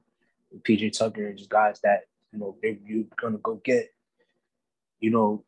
PJ 0.62 0.96
Tucker 0.96 1.26
and 1.26 1.38
just 1.38 1.50
guys 1.50 1.80
that 1.82 2.04
you 2.32 2.38
know 2.38 2.56
they 2.62 2.78
you're 2.84 3.04
gonna 3.20 3.38
go 3.38 3.60
get. 3.64 3.92
You 5.00 5.10
know, 5.10 5.44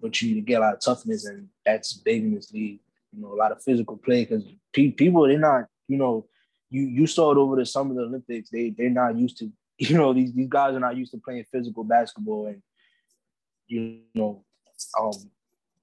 but 0.00 0.20
you 0.20 0.28
need 0.28 0.34
to 0.34 0.40
get 0.46 0.60
a 0.60 0.64
lot 0.64 0.74
of 0.74 0.80
toughness, 0.80 1.26
and 1.26 1.48
that's 1.64 1.94
big 1.94 2.22
in 2.22 2.34
this 2.34 2.52
league. 2.52 2.80
You 3.12 3.22
know, 3.22 3.32
a 3.32 3.34
lot 3.34 3.52
of 3.52 3.62
physical 3.62 3.96
play 3.96 4.24
because 4.24 4.44
pe- 4.72 4.90
people 4.90 5.26
they're 5.26 5.38
not. 5.38 5.66
You 5.88 5.98
know, 5.98 6.26
you 6.70 6.82
you 6.82 7.06
saw 7.06 7.32
it 7.32 7.38
over 7.38 7.56
the 7.56 7.66
summer 7.66 7.90
of 7.90 7.96
the 7.96 8.02
Olympics. 8.02 8.50
They 8.50 8.70
they're 8.70 8.90
not 8.90 9.16
used 9.16 9.38
to 9.38 9.50
you 9.78 9.96
know, 9.96 10.12
these, 10.12 10.32
these 10.32 10.48
guys 10.48 10.74
are 10.74 10.80
not 10.80 10.96
used 10.96 11.12
to 11.12 11.18
playing 11.18 11.44
physical 11.50 11.84
basketball. 11.84 12.46
And, 12.46 12.62
you 13.66 14.00
know, 14.14 14.44
um, 15.00 15.12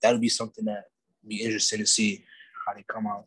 that'll 0.01 0.19
be 0.19 0.29
something 0.29 0.65
that 0.65 0.85
be 1.27 1.43
interesting 1.43 1.79
to 1.79 1.85
see 1.85 2.23
how 2.71 2.77
they 2.77 2.85
come 2.87 3.07
out. 3.07 3.25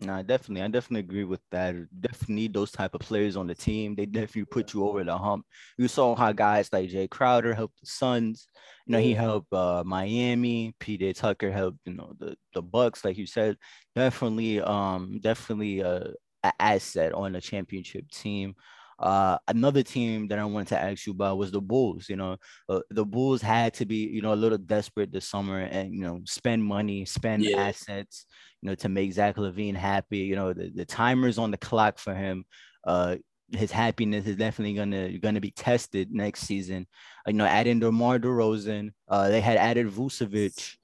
No, 0.00 0.22
definitely. 0.22 0.62
I 0.62 0.68
definitely 0.68 1.00
agree 1.00 1.24
with 1.24 1.40
that. 1.50 1.74
Definitely 2.00 2.34
need 2.36 2.54
those 2.54 2.70
type 2.70 2.94
of 2.94 3.00
players 3.00 3.36
on 3.36 3.48
the 3.48 3.54
team. 3.54 3.96
They 3.96 4.06
definitely 4.06 4.44
put 4.44 4.72
you 4.72 4.86
over 4.86 5.02
the 5.02 5.18
hump. 5.18 5.44
You 5.76 5.88
saw 5.88 6.14
how 6.14 6.30
guys 6.30 6.72
like 6.72 6.88
Jay 6.88 7.08
Crowder 7.08 7.52
helped 7.52 7.80
the 7.80 7.86
Suns. 7.86 8.46
You 8.86 8.92
know, 8.92 9.00
he 9.00 9.12
helped 9.12 9.52
uh, 9.52 9.82
Miami. 9.84 10.72
PJ 10.78 11.16
Tucker 11.16 11.50
helped, 11.50 11.78
you 11.84 11.94
know, 11.94 12.14
the, 12.18 12.36
the 12.54 12.62
Bucks, 12.62 13.04
like 13.04 13.18
you 13.18 13.26
said. 13.26 13.56
Definitely, 13.96 14.60
um, 14.60 15.18
definitely 15.20 15.80
a, 15.80 16.12
an 16.44 16.52
asset 16.60 17.12
on 17.12 17.34
a 17.34 17.40
championship 17.40 18.08
team. 18.08 18.54
Uh, 18.98 19.38
another 19.46 19.82
team 19.82 20.26
that 20.28 20.38
I 20.38 20.44
wanted 20.44 20.68
to 20.68 20.80
ask 20.80 21.06
you 21.06 21.12
about 21.12 21.38
was 21.38 21.52
the 21.52 21.60
Bulls. 21.60 22.08
You 22.08 22.16
know, 22.16 22.36
uh, 22.68 22.80
the 22.90 23.04
Bulls 23.04 23.40
had 23.40 23.74
to 23.74 23.86
be, 23.86 23.96
you 23.96 24.22
know, 24.22 24.32
a 24.32 24.36
little 24.36 24.58
desperate 24.58 25.12
this 25.12 25.28
summer 25.28 25.60
and, 25.60 25.94
you 25.94 26.00
know, 26.00 26.20
spend 26.24 26.64
money, 26.64 27.04
spend 27.04 27.44
yeah. 27.44 27.58
assets, 27.58 28.26
you 28.60 28.68
know, 28.68 28.74
to 28.76 28.88
make 28.88 29.12
Zach 29.12 29.36
LaVine 29.36 29.76
happy. 29.76 30.18
You 30.18 30.36
know, 30.36 30.52
the, 30.52 30.70
the 30.74 30.84
timer's 30.84 31.38
on 31.38 31.50
the 31.50 31.58
clock 31.58 31.98
for 31.98 32.14
him. 32.14 32.44
Uh, 32.84 33.16
his 33.52 33.70
happiness 33.70 34.26
is 34.26 34.36
definitely 34.36 34.74
gonna 34.74 35.18
gonna 35.18 35.40
be 35.40 35.50
tested 35.50 36.12
next 36.12 36.40
season. 36.42 36.86
You 37.26 37.32
know, 37.32 37.46
adding 37.46 37.80
DeMar 37.80 38.18
DeRozan, 38.18 38.90
uh, 39.08 39.28
they 39.28 39.40
had 39.40 39.56
added 39.56 39.88
Vucevic. 39.88 40.76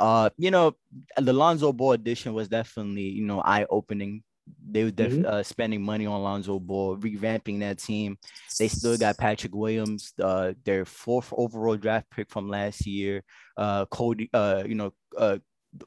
Uh, 0.00 0.30
you 0.38 0.50
know, 0.50 0.74
the 1.18 1.32
Lonzo 1.32 1.72
Ball 1.72 1.92
addition 1.92 2.32
was 2.32 2.48
definitely 2.48 3.02
you 3.02 3.24
know 3.24 3.42
eye 3.42 3.66
opening 3.68 4.22
they 4.70 4.84
were 4.84 4.90
def- 4.90 5.12
mm-hmm. 5.12 5.26
uh, 5.26 5.42
spending 5.42 5.82
money 5.82 6.06
on 6.06 6.22
Lonzo 6.22 6.58
Ball, 6.58 6.96
revamping 6.96 7.60
that 7.60 7.78
team. 7.78 8.18
They 8.58 8.68
still 8.68 8.96
got 8.96 9.18
Patrick 9.18 9.54
Williams, 9.54 10.12
uh, 10.20 10.52
their 10.64 10.84
fourth 10.84 11.32
overall 11.36 11.76
draft 11.76 12.10
pick 12.10 12.30
from 12.30 12.48
last 12.48 12.86
year. 12.86 13.22
Uh, 13.56 13.86
Cody, 13.86 14.30
uh, 14.32 14.64
you 14.66 14.74
know, 14.74 14.92
uh, 15.16 15.38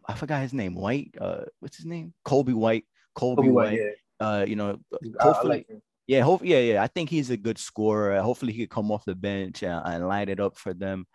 I 0.07 0.13
forgot 0.13 0.41
his 0.41 0.53
name. 0.53 0.75
White, 0.75 1.15
uh, 1.19 1.43
what's 1.59 1.77
his 1.77 1.85
name? 1.85 2.13
Coby 2.25 2.53
White. 2.53 2.85
Coby, 3.17 3.37
Coby 3.37 3.51
White. 3.51 3.53
White 3.53 3.79
yeah. 3.79 3.91
Uh, 4.17 4.45
you 4.47 4.55
know, 4.55 4.79
hopefully, 5.19 5.65
like 5.69 5.81
yeah, 6.07 6.21
hope, 6.21 6.41
yeah, 6.43 6.59
yeah. 6.59 6.83
I 6.83 6.87
think 6.87 7.09
he's 7.09 7.31
a 7.31 7.37
good 7.37 7.57
scorer. 7.57 8.21
Hopefully, 8.21 8.53
he 8.53 8.61
could 8.61 8.69
come 8.69 8.91
off 8.91 9.05
the 9.05 9.15
bench 9.15 9.63
and, 9.63 9.81
and 9.85 10.07
light 10.07 10.29
it 10.29 10.39
up 10.39 10.57
for 10.57 10.73
them. 10.73 11.05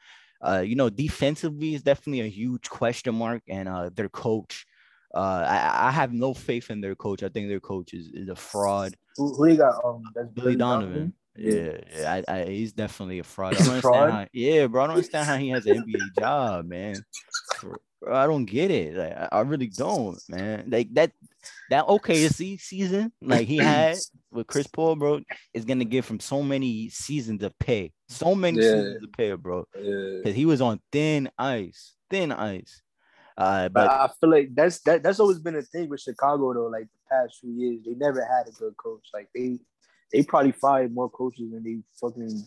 Uh, 0.42 0.62
you 0.66 0.74
know, 0.74 0.90
defensively 0.90 1.74
is 1.74 1.82
definitely 1.82 2.20
a 2.20 2.28
huge 2.28 2.68
question 2.68 3.14
mark, 3.14 3.42
and 3.48 3.68
uh, 3.68 3.90
their 3.94 4.08
coach 4.08 4.66
uh, 5.14 5.44
I, 5.46 5.88
I 5.88 5.90
have 5.90 6.12
no 6.12 6.34
faith 6.34 6.70
in 6.70 6.80
their 6.80 6.94
coach. 6.94 7.22
I 7.22 7.28
think 7.28 7.48
their 7.48 7.60
coach 7.60 7.94
is, 7.94 8.08
is 8.08 8.28
a 8.28 8.36
fraud. 8.36 8.94
Who, 9.16 9.34
who 9.34 9.48
you 9.48 9.56
got? 9.56 9.84
Um, 9.84 10.02
that's 10.14 10.28
Billy, 10.28 10.56
Donovan. 10.56 10.88
Donovan. 10.92 11.14
Yeah, 11.36 11.78
yeah 11.98 12.22
I, 12.28 12.34
I, 12.34 12.44
he's 12.44 12.72
definitely 12.72 13.18
a 13.18 13.24
fraud. 13.24 13.54
I 13.54 13.58
don't 13.58 13.68
understand 13.68 14.12
how, 14.12 14.26
yeah, 14.32 14.66
bro. 14.66 14.84
I 14.84 14.86
don't 14.86 14.96
understand 14.96 15.26
how 15.26 15.36
he 15.36 15.48
has 15.50 15.66
an 15.66 15.82
NBA 15.84 16.00
job, 16.18 16.66
man. 16.66 16.96
Bro, 17.60 18.16
I 18.16 18.26
don't 18.26 18.44
get 18.44 18.70
it. 18.70 18.94
Like, 18.94 19.16
I, 19.16 19.28
I 19.32 19.40
really 19.40 19.68
don't, 19.68 20.18
man. 20.28 20.64
Like 20.68 20.92
that 20.94 21.12
that 21.70 21.86
OKC 21.86 22.60
season, 22.60 23.12
like 23.22 23.46
he 23.46 23.56
had 23.58 23.96
with 24.30 24.46
Chris 24.46 24.66
Paul, 24.66 24.96
bro, 24.96 25.20
is 25.54 25.64
gonna 25.64 25.84
give 25.84 26.06
him 26.08 26.20
so 26.20 26.42
many 26.42 26.88
seasons 26.88 27.42
of 27.42 27.58
pay, 27.58 27.92
so 28.08 28.34
many 28.34 28.58
yeah. 28.58 28.70
seasons 28.70 29.04
of 29.04 29.12
pay, 29.12 29.32
bro. 29.32 29.64
Because 29.72 30.22
yeah. 30.24 30.32
he 30.32 30.46
was 30.46 30.60
on 30.60 30.80
thin 30.92 31.30
ice, 31.38 31.94
thin 32.10 32.32
ice. 32.32 32.82
Uh, 33.36 33.68
but, 33.68 33.86
but, 33.86 33.90
I 33.90 34.10
feel 34.20 34.30
like 34.30 34.50
that's 34.54 34.80
that 34.80 35.02
that's 35.02 35.20
always 35.20 35.38
been 35.38 35.56
a 35.56 35.62
thing 35.62 35.88
with 35.88 36.00
Chicago 36.00 36.52
though. 36.52 36.66
Like 36.66 36.84
the 36.84 37.16
past 37.16 37.38
few 37.40 37.52
years, 37.52 37.80
they 37.84 37.94
never 37.94 38.24
had 38.24 38.48
a 38.48 38.52
good 38.52 38.76
coach. 38.76 39.06
Like 39.14 39.28
they 39.34 39.58
they 40.12 40.22
probably 40.22 40.52
fired 40.52 40.92
more 40.92 41.10
coaches 41.10 41.50
than 41.52 41.62
they 41.62 41.78
fucking 42.00 42.44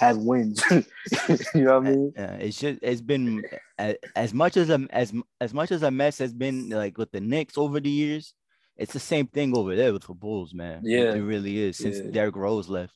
had 0.00 0.16
wins. 0.16 0.62
you 0.70 1.64
know 1.64 1.78
what 1.80 1.88
I 1.88 1.90
mean? 1.90 2.12
Yeah, 2.16 2.32
it's 2.34 2.58
just 2.58 2.78
it's 2.82 3.00
been 3.00 3.42
as, 3.78 3.96
as 4.14 4.34
much 4.34 4.56
as 4.56 4.70
a 4.70 4.86
as 4.90 5.12
as 5.40 5.52
much 5.52 5.70
as 5.72 5.82
a 5.82 5.90
mess 5.90 6.18
has 6.18 6.32
been 6.32 6.68
like 6.70 6.98
with 6.98 7.10
the 7.10 7.20
Knicks 7.20 7.58
over 7.58 7.80
the 7.80 7.90
years. 7.90 8.34
It's 8.76 8.92
the 8.92 9.00
same 9.00 9.26
thing 9.26 9.56
over 9.56 9.74
there 9.74 9.92
with 9.92 10.04
the 10.04 10.14
Bulls, 10.14 10.54
man. 10.54 10.82
Yeah, 10.84 11.12
it 11.12 11.20
really 11.20 11.58
is. 11.58 11.78
Since 11.78 11.98
yeah. 11.98 12.10
Derrick 12.12 12.36
Rose 12.36 12.68
left, 12.68 12.94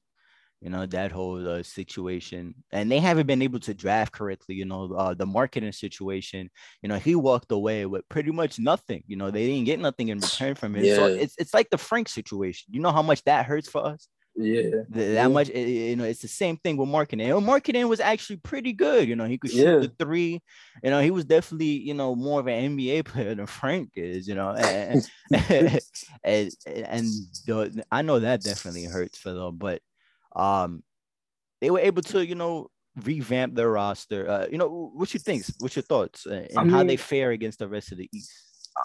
you 0.62 0.70
know 0.70 0.86
that 0.86 1.12
whole 1.12 1.46
uh, 1.46 1.62
situation. 1.62 2.54
And 2.70 2.90
they 2.90 3.00
haven't 3.00 3.26
been 3.26 3.42
able 3.42 3.60
to 3.60 3.74
draft 3.74 4.12
correctly 4.12 4.54
you 4.54 4.64
know 4.64 4.92
uh, 4.94 5.14
the 5.14 5.26
Markkanen 5.26 5.74
situation. 5.74 6.50
You 6.82 6.88
know 6.88 6.98
he 6.98 7.14
walked 7.14 7.50
away 7.50 7.84
with 7.86 8.08
pretty 8.08 8.30
much 8.30 8.58
nothing 8.58 9.02
you 9.06 9.16
know 9.16 9.30
they 9.30 9.46
didn't 9.46 9.66
get 9.66 9.80
nothing 9.80 10.08
in 10.08 10.20
return 10.20 10.54
from 10.54 10.76
it 10.76 10.84
yeah. 10.84 10.96
so 10.96 11.06
it's, 11.06 11.34
it's 11.38 11.52
like 11.52 11.70
the 11.70 11.78
frank 11.78 12.08
situation. 12.08 12.68
You 12.70 12.80
know 12.80 12.92
how 12.92 13.02
much 13.02 13.24
that 13.24 13.44
hurts 13.44 13.68
for 13.68 13.84
us? 13.84 14.08
Yeah. 14.34 14.82
That 14.90 15.12
yeah. 15.12 15.28
much 15.28 15.48
you 15.50 15.96
know 15.96 16.04
it's 16.04 16.22
the 16.22 16.28
same 16.28 16.56
thing 16.56 16.76
with 16.76 16.88
Markkanen. 16.88 17.36
And 17.36 17.46
Markkanen 17.46 17.88
was 17.88 18.00
actually 18.00 18.36
pretty 18.36 18.72
good 18.72 19.08
you 19.08 19.16
know 19.16 19.26
he 19.26 19.38
could 19.38 19.50
shoot 19.50 19.58
yeah. 19.58 19.78
the 19.78 19.92
three 19.98 20.40
you 20.82 20.90
know 20.90 21.00
he 21.00 21.10
was 21.10 21.24
definitely 21.24 21.66
you 21.66 21.94
know 21.94 22.14
more 22.14 22.40
of 22.40 22.48
an 22.48 22.76
nba 22.76 23.04
player 23.04 23.34
than 23.34 23.46
frank 23.46 23.90
is 23.96 24.26
you 24.26 24.34
know 24.34 24.50
and 24.50 25.06
and, 26.24 26.50
and 26.64 27.06
the, 27.46 27.84
i 27.90 28.00
know 28.00 28.20
that 28.20 28.42
definitely 28.42 28.84
hurts 28.84 29.18
for 29.18 29.32
them 29.32 29.56
but 29.56 29.82
um, 30.34 30.82
they 31.60 31.70
were 31.70 31.80
able 31.80 32.02
to, 32.02 32.26
you 32.26 32.34
know, 32.34 32.70
revamp 33.04 33.54
their 33.54 33.70
roster. 33.70 34.28
Uh, 34.28 34.46
you 34.50 34.58
know, 34.58 34.90
what 34.94 35.12
you 35.14 35.20
think? 35.20 35.44
What's 35.58 35.76
your 35.76 35.82
thoughts 35.82 36.26
uh, 36.26 36.46
and 36.50 36.58
I 36.58 36.64
mean, 36.64 36.72
how 36.72 36.84
they 36.84 36.96
fare 36.96 37.30
against 37.30 37.58
the 37.58 37.68
rest 37.68 37.92
of 37.92 37.98
the 37.98 38.08
East? 38.12 38.30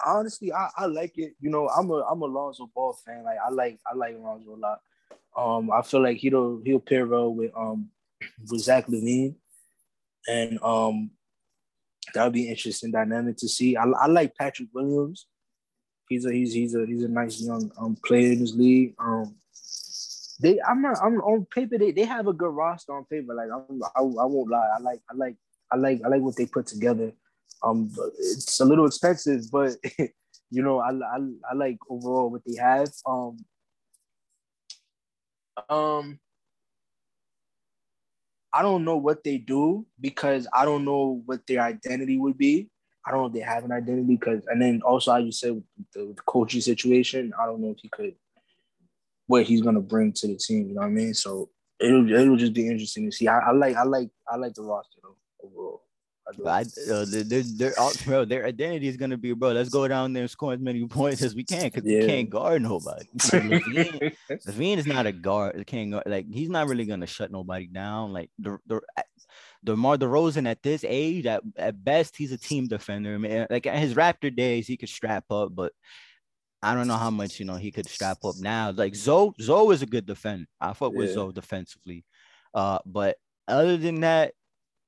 Honestly, 0.06 0.52
I, 0.52 0.68
I 0.76 0.86
like 0.86 1.16
it. 1.16 1.32
You 1.40 1.50
know, 1.50 1.68
I'm 1.68 1.90
a 1.90 2.04
I'm 2.04 2.22
a 2.22 2.26
Lonzo 2.26 2.70
Ball 2.74 2.96
fan. 3.04 3.24
Like 3.24 3.38
I 3.44 3.50
like 3.50 3.78
I 3.90 3.94
like 3.94 4.16
Lonzo 4.18 4.54
a 4.54 4.56
lot. 4.56 4.80
Um, 5.36 5.70
I 5.70 5.82
feel 5.82 6.02
like 6.02 6.18
he'll 6.18 6.60
he'll 6.64 6.80
pair 6.80 7.06
well 7.06 7.32
with 7.32 7.52
um 7.56 7.90
with 8.50 8.60
Zach 8.60 8.86
LaVine, 8.86 9.34
and 10.28 10.62
um 10.62 11.10
that'll 12.14 12.30
be 12.30 12.48
interesting 12.48 12.90
dynamic 12.90 13.36
to 13.38 13.48
see. 13.48 13.76
I, 13.76 13.84
I 13.84 14.06
like 14.06 14.34
Patrick 14.36 14.68
Williams. 14.74 15.26
He's 16.08 16.24
a 16.24 16.32
he's 16.32 16.52
he's 16.52 16.74
a 16.74 16.86
he's 16.86 17.02
a 17.02 17.08
nice 17.08 17.40
young 17.40 17.70
um 17.78 17.96
player 18.04 18.32
in 18.32 18.40
this 18.40 18.54
league. 18.54 18.94
Um, 18.98 19.36
they 20.40 20.60
I'm 20.68 20.82
not 20.82 20.98
I'm 21.02 21.20
on 21.20 21.46
paper 21.46 21.78
they, 21.78 21.92
they 21.92 22.04
have 22.04 22.26
a 22.26 22.32
good 22.32 22.50
roster 22.50 22.96
on 22.96 23.04
paper. 23.04 23.34
Like 23.34 23.48
I'm, 23.52 23.80
I, 23.96 24.00
I 24.00 24.26
won't 24.26 24.50
lie. 24.50 24.68
I 24.76 24.80
like 24.80 25.00
I 25.10 25.14
like 25.14 25.36
I 25.72 25.76
like 25.76 26.00
I 26.04 26.08
like 26.08 26.22
what 26.22 26.36
they 26.36 26.46
put 26.46 26.66
together. 26.66 27.12
Um, 27.62 27.90
it's 28.18 28.60
a 28.60 28.64
little 28.64 28.86
expensive, 28.86 29.42
but 29.50 29.72
you 30.50 30.62
know 30.62 30.78
I, 30.78 30.90
I 30.90 31.18
I 31.50 31.54
like 31.54 31.78
overall 31.90 32.30
what 32.30 32.42
they 32.46 32.56
have. 32.60 32.90
Um, 33.06 33.38
um, 35.68 36.20
I 38.52 38.62
don't 38.62 38.84
know 38.84 38.96
what 38.96 39.24
they 39.24 39.38
do 39.38 39.86
because 40.00 40.46
I 40.52 40.64
don't 40.64 40.84
know 40.84 41.22
what 41.26 41.46
their 41.46 41.60
identity 41.60 42.16
would 42.16 42.38
be. 42.38 42.70
I 43.06 43.10
don't 43.10 43.20
know 43.20 43.26
if 43.26 43.32
they 43.32 43.40
have 43.40 43.64
an 43.64 43.72
identity 43.72 44.16
because, 44.16 44.42
and 44.48 44.60
then 44.60 44.82
also 44.82 45.12
I 45.12 45.22
just 45.22 45.40
said 45.40 45.62
the, 45.94 46.12
the 46.14 46.22
coaching 46.26 46.60
situation. 46.60 47.32
I 47.40 47.46
don't 47.46 47.60
know 47.60 47.70
if 47.70 47.78
he 47.80 47.88
could 47.88 48.14
what 49.28 49.44
he's 49.44 49.62
gonna 49.62 49.80
bring 49.80 50.12
to 50.14 50.26
the 50.26 50.36
team. 50.36 50.66
You 50.68 50.74
know 50.74 50.80
what 50.80 50.88
I 50.88 50.90
mean? 50.90 51.14
So 51.14 51.50
it'll 51.78 52.10
it'll 52.10 52.36
just 52.36 52.54
be 52.54 52.66
interesting 52.66 53.08
to 53.08 53.16
see. 53.16 53.28
I, 53.28 53.38
I 53.38 53.52
like 53.52 53.76
I 53.76 53.84
like 53.84 54.10
I 54.28 54.36
like 54.36 54.54
the 54.54 54.62
roster 54.62 54.98
though 55.02 55.16
overall. 55.42 55.82
I, 56.46 56.60
uh, 56.60 57.06
their, 57.08 57.42
their, 57.42 57.72
bro, 58.04 58.26
their 58.26 58.44
identity 58.44 58.86
is 58.86 58.98
gonna 58.98 59.16
be, 59.16 59.32
bro. 59.32 59.52
Let's 59.52 59.70
go 59.70 59.88
down 59.88 60.12
there 60.12 60.24
and 60.24 60.30
score 60.30 60.52
as 60.52 60.60
many 60.60 60.86
points 60.88 61.22
as 61.22 61.34
we 61.34 61.44
can 61.44 61.64
because 61.64 61.84
yeah. 61.84 62.00
we 62.00 62.06
can't 62.06 62.28
guard 62.28 62.62
nobody. 62.62 63.06
LaVine, 63.18 64.14
LaVine 64.46 64.76
is 64.76 64.86
not 64.86 65.06
a 65.06 65.12
guard. 65.12 65.66
Can't 65.66 65.92
guard, 65.92 66.04
like 66.06 66.26
he's 66.30 66.50
not 66.50 66.68
really 66.68 66.84
gonna 66.84 67.06
shut 67.06 67.30
nobody 67.30 67.66
down. 67.66 68.12
Like 68.12 68.30
the 68.38 68.58
the 68.66 68.80
DeMar 69.64 69.96
DeRozan 69.96 70.46
at 70.46 70.62
this 70.62 70.84
age, 70.86 71.26
at, 71.26 71.42
at 71.56 71.82
best, 71.82 72.16
he's 72.16 72.32
a 72.32 72.38
team 72.38 72.66
defender. 72.66 73.14
I 73.14 73.18
mean, 73.18 73.46
like 73.48 73.66
at 73.66 73.78
his 73.78 73.94
Raptor 73.94 74.34
days, 74.34 74.66
he 74.66 74.76
could 74.76 74.88
strap 74.88 75.24
up, 75.30 75.54
but 75.54 75.72
I 76.62 76.74
don't 76.74 76.88
know 76.88 76.96
how 76.96 77.10
much 77.10 77.38
you 77.38 77.46
know 77.46 77.56
he 77.56 77.70
could 77.70 77.88
strap 77.88 78.18
up 78.24 78.34
now. 78.38 78.70
Like 78.70 78.94
Zoe, 78.94 79.32
Zoe 79.40 79.74
is 79.74 79.82
a 79.82 79.86
good 79.86 80.06
defender. 80.06 80.46
I 80.60 80.72
fuck 80.72 80.92
yeah. 80.92 80.98
with 80.98 81.12
Zoe 81.14 81.32
defensively. 81.32 82.04
Uh, 82.52 82.78
but 82.84 83.16
other 83.46 83.76
than 83.76 84.00
that, 84.00 84.32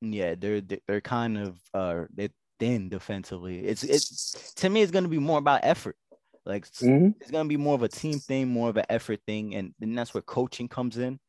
yeah, 0.00 0.34
they're 0.36 0.62
they're 0.86 1.00
kind 1.00 1.38
of 1.38 1.58
uh 1.74 2.04
they're 2.14 2.30
thin 2.58 2.88
defensively. 2.88 3.60
It's 3.60 3.84
it's 3.84 4.52
to 4.54 4.68
me 4.68 4.82
it's 4.82 4.90
gonna 4.92 5.08
be 5.08 5.18
more 5.18 5.38
about 5.38 5.60
effort. 5.62 5.96
Like 6.44 6.66
mm-hmm. 6.66 7.10
it's 7.20 7.30
gonna 7.30 7.48
be 7.48 7.56
more 7.56 7.74
of 7.74 7.82
a 7.82 7.88
team 7.88 8.18
thing, 8.18 8.48
more 8.48 8.70
of 8.70 8.76
an 8.76 8.86
effort 8.88 9.20
thing, 9.26 9.54
and 9.54 9.74
then 9.78 9.94
that's 9.94 10.12
where 10.14 10.22
coaching 10.22 10.68
comes 10.68 10.98
in. 10.98 11.20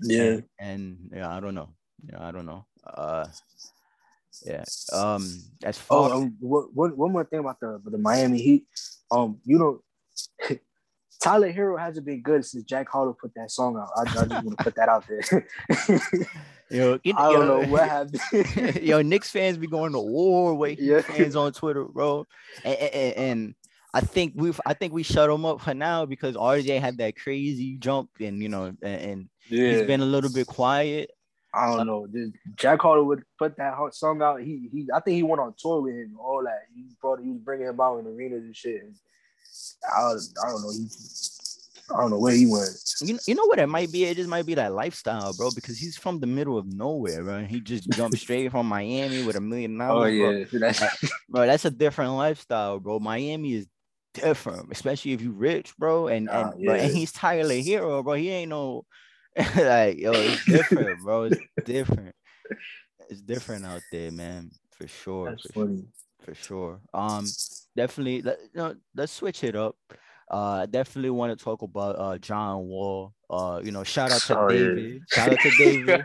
Yeah, 0.00 0.22
and, 0.22 0.44
and 0.58 1.10
yeah, 1.14 1.34
I 1.34 1.40
don't 1.40 1.54
know. 1.54 1.70
Yeah, 2.04 2.26
I 2.26 2.30
don't 2.30 2.46
know. 2.46 2.66
Uh, 2.86 3.26
yeah. 4.44 4.64
Um, 4.92 5.42
as 5.64 5.78
far. 5.78 6.10
Oh, 6.10 6.22
um, 6.22 6.36
one, 6.40 6.96
one 6.96 7.12
more 7.12 7.24
thing 7.24 7.40
about 7.40 7.60
the 7.60 7.80
the 7.84 7.98
Miami 7.98 8.38
Heat. 8.38 8.66
Um, 9.10 9.40
you 9.44 9.58
know, 9.58 9.80
Tyler 11.20 11.52
Herro 11.52 11.78
hasn't 11.78 12.06
been 12.06 12.22
good 12.22 12.44
since 12.44 12.64
Jack 12.64 12.88
Harlow 12.88 13.12
put 13.12 13.34
that 13.34 13.50
song 13.50 13.76
out. 13.76 13.90
I, 13.96 14.02
I 14.02 14.24
just 14.24 14.44
want 14.44 14.58
to 14.58 14.64
put 14.64 14.74
that 14.76 14.88
out 14.88 15.04
there. 15.08 15.46
yo, 16.70 16.98
you, 17.02 17.14
I 17.16 17.32
don't 17.32 17.46
yo, 17.46 17.62
know 17.62 17.68
what 17.68 17.88
happened. 17.88 18.82
yo, 18.82 19.02
Knicks 19.02 19.30
fans 19.30 19.58
be 19.58 19.66
going 19.66 19.92
to 19.92 19.98
war 19.98 20.54
with 20.54 20.78
yeah. 20.78 21.00
fans 21.00 21.34
on 21.34 21.52
Twitter, 21.52 21.84
bro. 21.84 22.26
And, 22.64 22.78
and, 22.78 23.14
and, 23.16 23.54
I 23.94 24.02
think 24.02 24.34
we 24.36 24.52
I 24.66 24.74
think 24.74 24.92
we 24.92 25.02
shut 25.02 25.30
him 25.30 25.46
up 25.46 25.62
for 25.62 25.72
now 25.72 26.04
because 26.04 26.36
RJ 26.36 26.78
had 26.78 26.98
that 26.98 27.16
crazy 27.16 27.78
jump 27.78 28.10
and 28.20 28.42
you 28.42 28.50
know 28.50 28.64
and, 28.64 28.78
and 28.82 29.28
yeah. 29.48 29.70
he's 29.70 29.86
been 29.86 30.02
a 30.02 30.06
little 30.06 30.30
bit 30.30 30.46
quiet. 30.46 31.10
I 31.54 31.74
don't 31.74 31.86
know. 31.86 32.06
Jack 32.56 32.82
Harlow 32.82 33.04
would 33.04 33.22
put 33.38 33.56
that 33.56 33.74
song 33.92 34.20
out. 34.20 34.42
He 34.42 34.68
he. 34.70 34.88
I 34.94 35.00
think 35.00 35.16
he 35.16 35.22
went 35.22 35.40
on 35.40 35.54
tour 35.58 35.80
with 35.80 35.94
him. 35.94 36.16
All 36.20 36.42
that 36.44 36.64
he 36.74 36.84
brought. 37.00 37.20
He 37.20 37.30
was 37.30 37.40
bringing 37.40 37.66
him 37.66 37.80
out 37.80 37.98
in 37.98 38.06
arenas 38.06 38.44
and 38.44 38.54
shit. 38.54 38.82
And 38.82 38.94
I, 39.84 40.12
I 40.44 40.50
don't 40.50 40.62
know. 40.62 40.70
He, 40.70 40.86
I 41.90 41.96
don't 41.96 42.10
know 42.10 42.18
where 42.18 42.34
he 42.34 42.46
went. 42.46 42.68
You, 43.00 43.18
you 43.26 43.34
know 43.34 43.46
what 43.46 43.58
it 43.58 43.66
might 43.66 43.90
be? 43.90 44.04
It 44.04 44.16
just 44.16 44.28
might 44.28 44.44
be 44.44 44.54
that 44.54 44.74
lifestyle, 44.74 45.32
bro. 45.34 45.50
Because 45.54 45.78
he's 45.78 45.96
from 45.96 46.20
the 46.20 46.26
middle 46.26 46.58
of 46.58 46.66
nowhere, 46.66 47.24
bro. 47.24 47.44
He 47.44 47.60
just 47.60 47.88
jumped 47.90 48.18
straight 48.18 48.50
from 48.50 48.66
Miami 48.66 49.24
with 49.24 49.36
a 49.36 49.40
million 49.40 49.78
dollars. 49.78 50.02
Oh 50.02 50.06
yeah, 50.06 50.44
bro. 50.44 50.60
That's... 50.60 51.12
bro. 51.28 51.46
That's 51.46 51.64
a 51.64 51.70
different 51.70 52.12
lifestyle, 52.12 52.78
bro. 52.78 52.98
Miami 52.98 53.54
is 53.54 53.66
different, 54.12 54.70
especially 54.70 55.12
if 55.12 55.22
you 55.22 55.32
rich, 55.32 55.74
bro. 55.78 56.08
And 56.08 56.28
and, 56.28 56.52
yeah. 56.58 56.66
bro, 56.66 56.74
and 56.74 56.94
he's 56.94 57.12
Tyler 57.12 57.54
Herro, 57.54 58.04
bro. 58.04 58.14
He 58.14 58.28
ain't 58.30 58.50
no 58.50 58.84
like 59.56 59.98
yo, 59.98 60.12
it's 60.12 60.44
different, 60.44 61.00
bro. 61.00 61.24
It's 61.24 61.40
different. 61.64 62.14
It's 63.08 63.20
different 63.22 63.64
out 63.64 63.82
there, 63.92 64.10
man. 64.10 64.50
For 64.72 64.88
sure. 64.88 65.30
That's 65.30 65.42
for 65.42 65.52
funny. 65.52 65.76
Sure. 65.76 65.88
For 66.20 66.34
sure. 66.34 66.80
Um, 66.92 67.26
definitely. 67.78 68.22
Let, 68.22 68.38
you 68.42 68.58
know, 68.60 68.74
let's 68.94 69.12
switch 69.12 69.44
it 69.44 69.54
up. 69.54 69.76
Uh, 70.30 70.66
definitely 70.66 71.10
want 71.10 71.36
to 71.36 71.42
talk 71.42 71.62
about 71.62 71.98
uh 71.98 72.18
John 72.18 72.66
Wall. 72.66 73.14
Uh, 73.30 73.60
you 73.62 73.72
know, 73.72 73.84
shout 73.84 74.10
out 74.10 74.20
to 74.22 74.46
David. 74.48 75.02
Shout 75.10 75.32
out 75.32 75.40
to 75.40 75.50
David. 75.56 76.04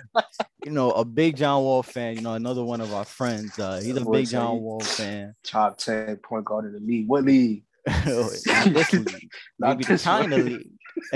you 0.66 0.72
know, 0.72 0.92
a 0.92 1.04
big 1.04 1.36
John 1.36 1.64
Wall 1.64 1.84
fan. 1.84 2.16
You 2.16 2.22
know, 2.22 2.34
another 2.34 2.64
one 2.64 2.80
of 2.80 2.94
our 2.94 3.06
friends. 3.06 3.58
Uh, 3.60 3.82
he's 3.84 3.98
a 3.98 4.06
big 4.06 4.28
John 4.28 4.62
Wall 4.62 4.80
fan. 4.80 5.36
Top 5.44 5.78
ten 5.78 6.16
point 6.18 6.46
guard 6.46 6.66
in 6.66 6.74
the 6.74 6.80
league. 6.80 7.08
What 7.08 7.26
league? 7.26 7.64
not 7.88 8.06
this 8.06 8.94
league. 8.94 9.30
Maybe 9.60 9.84
the 9.84 9.98
China 9.98 10.38
league. 10.38 10.70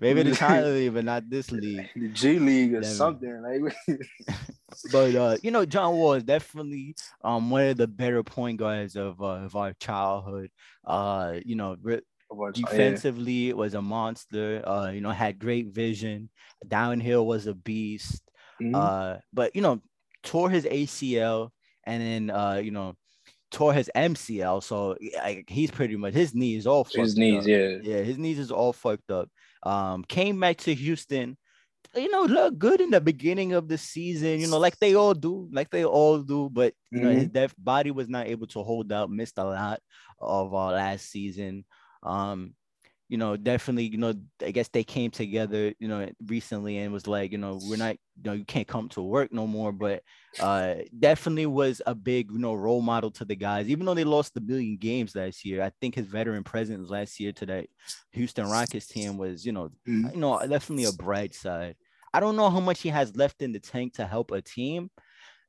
Maybe 0.00 0.22
the 0.22 0.34
China 0.38 0.66
league, 0.68 0.94
but 0.94 1.04
not 1.04 1.28
this 1.28 1.50
league. 1.50 1.88
The 1.94 2.08
G 2.08 2.38
League 2.38 2.74
or 2.74 2.82
something. 2.82 3.42
Like 3.42 3.74
but 4.92 5.14
uh, 5.14 5.36
you 5.42 5.50
know, 5.50 5.64
John 5.64 5.94
Wall 5.94 6.14
is 6.14 6.24
definitely 6.24 6.94
um 7.22 7.50
one 7.50 7.66
of 7.66 7.76
the 7.76 7.86
better 7.86 8.22
point 8.22 8.58
guards 8.58 8.96
of 8.96 9.20
uh, 9.20 9.44
of 9.44 9.56
our 9.56 9.72
childhood. 9.74 10.50
Uh, 10.84 11.34
you 11.44 11.56
know, 11.56 11.76
re- 11.82 12.02
defensively 12.52 13.52
was 13.52 13.74
a 13.74 13.82
monster. 13.82 14.62
Uh, 14.66 14.90
you 14.90 15.00
know, 15.00 15.10
had 15.10 15.38
great 15.38 15.68
vision. 15.68 16.30
Downhill 16.66 17.26
was 17.26 17.46
a 17.46 17.54
beast. 17.54 18.22
Mm-hmm. 18.62 18.74
Uh, 18.74 19.16
but 19.32 19.54
you 19.54 19.62
know, 19.62 19.80
tore 20.22 20.50
his 20.50 20.64
ACL 20.64 21.50
and 21.84 22.02
then 22.02 22.36
uh, 22.36 22.60
you 22.62 22.70
know, 22.70 22.96
tore 23.50 23.72
his 23.72 23.90
MCL. 23.94 24.62
So 24.62 24.96
like, 25.16 25.44
he's 25.48 25.70
pretty 25.70 25.96
much 25.96 26.14
his 26.14 26.34
knees 26.34 26.66
all 26.66 26.86
his 26.92 27.16
knees, 27.16 27.44
up. 27.44 27.48
yeah, 27.48 27.76
yeah, 27.82 28.02
his 28.02 28.18
knees 28.18 28.38
is 28.38 28.50
all 28.50 28.72
fucked 28.72 29.10
up. 29.10 29.28
Um, 29.62 30.04
came 30.04 30.38
back 30.38 30.58
to 30.58 30.74
Houston 30.74 31.36
you 31.94 32.10
know, 32.10 32.22
look 32.24 32.58
good 32.58 32.80
in 32.80 32.90
the 32.90 33.00
beginning 33.00 33.52
of 33.52 33.68
the 33.68 33.78
season, 33.78 34.40
you 34.40 34.46
know, 34.46 34.58
like 34.58 34.78
they 34.78 34.94
all 34.94 35.14
do, 35.14 35.48
like 35.52 35.70
they 35.70 35.84
all 35.84 36.18
do. 36.18 36.50
But 36.52 36.74
you 36.90 36.98
mm-hmm. 36.98 37.08
know, 37.08 37.14
his 37.14 37.28
def- 37.28 37.54
body 37.58 37.90
was 37.90 38.08
not 38.08 38.26
able 38.26 38.46
to 38.48 38.62
hold 38.62 38.92
out, 38.92 39.10
missed 39.10 39.38
a 39.38 39.44
lot 39.44 39.80
of 40.20 40.52
uh, 40.52 40.66
last 40.66 41.10
season. 41.10 41.64
Um, 42.02 42.54
you 43.08 43.16
know, 43.16 43.36
definitely, 43.36 43.84
you 43.84 43.96
know, 43.96 44.14
I 44.44 44.50
guess 44.50 44.68
they 44.68 44.84
came 44.84 45.10
together, 45.10 45.72
you 45.78 45.88
know, 45.88 46.08
recently 46.26 46.76
and 46.78 46.92
was 46.92 47.06
like, 47.06 47.32
you 47.32 47.38
know, 47.38 47.58
we're 47.62 47.78
not, 47.78 47.96
you 48.16 48.22
know, 48.24 48.32
you 48.34 48.44
can't 48.44 48.68
come 48.68 48.88
to 48.90 49.02
work 49.02 49.32
no 49.32 49.46
more. 49.46 49.72
But 49.72 50.02
uh 50.40 50.74
definitely 50.98 51.46
was 51.46 51.80
a 51.86 51.94
big, 51.94 52.30
you 52.30 52.38
know, 52.38 52.54
role 52.54 52.82
model 52.82 53.10
to 53.12 53.24
the 53.24 53.34
guys, 53.34 53.68
even 53.68 53.86
though 53.86 53.94
they 53.94 54.04
lost 54.04 54.34
the 54.34 54.42
billion 54.42 54.76
games 54.76 55.16
last 55.16 55.44
year. 55.44 55.62
I 55.62 55.72
think 55.80 55.94
his 55.94 56.06
veteran 56.06 56.44
presence 56.44 56.90
last 56.90 57.18
year 57.18 57.32
to 57.32 57.46
that 57.46 57.66
Houston 58.12 58.48
Rockets 58.48 58.86
team 58.86 59.16
was, 59.16 59.44
you 59.46 59.52
know, 59.52 59.70
mm-hmm. 59.88 60.08
you 60.14 60.20
know, 60.20 60.38
definitely 60.46 60.84
a 60.84 60.92
bright 60.92 61.34
side. 61.34 61.76
I 62.12 62.20
don't 62.20 62.36
know 62.36 62.50
how 62.50 62.60
much 62.60 62.82
he 62.82 62.90
has 62.90 63.16
left 63.16 63.42
in 63.42 63.52
the 63.52 63.60
tank 63.60 63.94
to 63.94 64.06
help 64.06 64.30
a 64.32 64.42
team, 64.42 64.90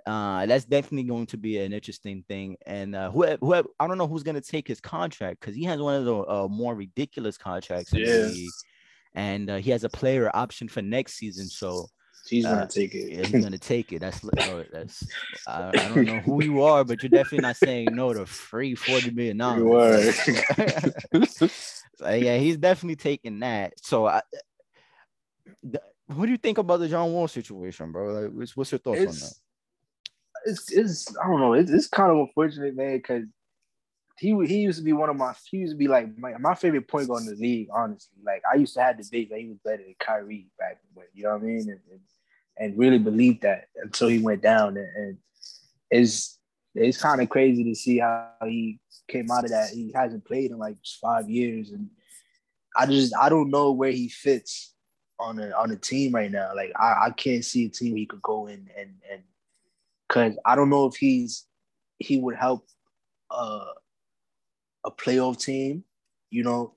uh, 0.10 0.44
that's 0.48 0.66
definitely 0.66 1.04
going 1.04 1.28
to 1.28 1.38
be 1.38 1.60
an 1.60 1.72
interesting 1.72 2.24
thing. 2.28 2.58
And 2.66 2.96
uh, 2.96 3.12
whoever, 3.12 3.38
whoever 3.42 3.68
I 3.80 3.86
don't 3.86 4.00
know 4.00 4.08
who's 4.08 4.24
going 4.24 4.42
to 4.42 4.42
take 4.42 4.68
his 4.68 4.82
contract 4.82 5.40
because 5.40 5.56
he 5.56 5.64
has 5.66 5.80
one 5.80 5.96
of 5.98 6.06
the 6.06 6.16
uh, 6.16 6.48
more 6.50 6.74
ridiculous 6.74 7.38
contracts. 7.38 7.94
yeah. 7.94 8.28
And 9.14 9.50
uh, 9.52 9.58
he 9.58 9.70
has 9.70 9.84
a 9.84 9.90
player 9.90 10.32
option 10.34 10.68
for 10.68 10.82
next 10.82 11.14
season. 11.14 11.46
So 11.46 11.86
he's 12.28 12.44
going 12.44 12.58
to 12.58 12.64
uh, 12.64 12.68
take 12.68 12.96
it. 12.96 13.12
yeah, 13.12 13.28
he's 13.28 13.42
going 13.42 13.52
to 13.52 13.60
take 13.60 13.92
it. 13.92 14.00
That's, 14.00 14.20
that's 14.72 15.04
I, 15.48 15.68
I, 15.68 15.72
don't 15.72 16.06
know 16.06 16.20
who 16.22 16.44
you 16.44 16.64
are, 16.64 16.84
but 16.84 17.04
you're 17.04 17.10
definitely 17.12 17.48
not 17.48 17.58
saying 17.58 17.90
no 17.92 18.12
to 18.12 18.26
free 18.26 18.76
$40 18.76 19.14
million. 19.14 19.38
You 19.60 19.74
are. 19.74 21.26
so, 21.28 22.10
yeah, 22.10 22.38
he's 22.38 22.58
definitely 22.58 22.96
taking 22.96 23.42
that. 23.42 23.74
So 23.84 24.08
I, 24.08 24.22
what 26.08 26.26
do 26.26 26.32
you 26.32 26.38
think 26.38 26.58
about 26.58 26.78
the 26.78 26.88
John 26.88 27.12
Wall 27.14 27.28
situation, 27.28 27.92
bro? 27.92 28.22
Like, 28.22 28.32
what's, 28.32 28.58
what's 28.58 28.72
your 28.72 28.80
thoughts 28.80 29.02
it's, 29.02 29.24
on 29.24 29.30
that? 29.30 29.34
It's 30.46 30.72
it's 30.72 31.18
I 31.18 31.28
don't 31.28 31.40
know. 31.40 31.54
It's, 31.54 31.72
it's 31.72 31.88
kind 31.88 32.12
of 32.12 32.18
unfortunate, 32.18 32.76
man, 32.76 32.98
because 32.98 33.24
he 34.20 34.36
he 34.46 34.60
used 34.60 34.80
to 34.80 34.84
be 34.84 34.94
one 34.94 35.10
of 35.10 35.16
my 35.16 35.34
he 35.50 35.58
used 35.58 35.74
to 35.74 35.78
be 35.78 35.88
like 35.88 36.18
my, 36.18 36.34
my 36.38 36.56
favorite 36.56 36.88
point 36.88 37.08
guard 37.08 37.24
in 37.24 37.30
the 37.30 37.36
league. 37.36 37.70
Honestly, 37.74 38.18
like 38.26 38.42
I 38.52 38.56
used 38.56 38.74
to 38.76 38.82
have 38.82 38.98
debate 38.98 39.30
that 39.30 39.40
he 39.40 39.48
was 39.48 39.58
better 39.64 39.84
than 39.84 39.96
Kyrie 40.00 40.48
back 40.60 40.80
when. 40.94 41.06
You 41.14 41.24
know 41.24 41.34
what 41.34 41.42
I 41.42 41.46
mean? 41.46 41.70
And, 41.70 41.80
and, 41.92 42.00
and 42.58 42.78
really 42.78 43.00
believed 43.00 43.44
that 43.44 43.68
until 43.82 44.10
he 44.10 44.20
went 44.20 44.42
down. 44.42 44.78
And, 44.78 44.90
and 44.96 45.18
it's 45.90 46.38
it's 46.76 47.02
kind 47.02 47.22
of 47.22 47.30
crazy 47.30 47.64
to 47.64 47.76
see 47.76 48.00
how 48.00 48.32
he 48.44 48.80
came 49.08 49.32
out 49.32 49.46
of 49.46 49.52
that. 49.52 49.70
He 49.70 49.92
hasn't 49.94 50.26
played 50.26 50.52
in 50.52 50.58
like 50.58 50.78
five 51.02 51.30
years, 51.30 51.72
and 51.72 51.90
I 52.76 52.86
just 52.86 53.14
I 53.20 53.30
don't 53.30 53.50
know 53.50 53.72
where 53.72 53.92
he 53.92 54.10
fits 54.10 54.74
on 55.20 55.40
a 55.40 55.52
on 55.52 55.72
a 55.72 55.76
team 55.76 56.14
right 56.14 56.32
now. 56.32 56.52
Like 56.56 56.72
I, 56.76 57.08
I 57.08 57.10
can't 57.12 57.44
see 57.44 57.66
a 57.66 57.70
team 57.70 57.96
he 57.96 58.06
could 58.06 58.22
go 58.22 58.48
in 58.48 58.70
and 58.78 58.92
and 59.12 59.22
because 60.10 60.38
I 60.46 60.56
don't 60.56 60.70
know 60.70 60.88
if 60.88 60.96
he's 60.96 61.46
he 62.00 62.18
would 62.18 62.36
help 62.36 62.66
uh, 63.30 63.66
a 64.86 64.92
playoff 64.92 65.40
team, 65.40 65.84
you 66.32 66.44
know, 66.44 66.74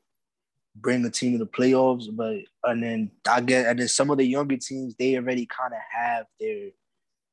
bring 0.77 1.03
the 1.03 1.11
team 1.11 1.33
to 1.33 1.39
the 1.39 1.47
playoffs. 1.47 2.07
But 2.15 2.43
and 2.65 2.83
then 2.83 3.11
I 3.29 3.41
get 3.41 3.67
and 3.67 3.79
then 3.79 3.89
some 3.89 4.11
of 4.11 4.19
the 4.19 4.27
younger 4.27 4.57
teams 4.57 4.95
they 4.97 5.17
already 5.17 5.47
kind 5.47 5.73
of 5.73 5.81
have 5.91 6.27
their 6.39 6.71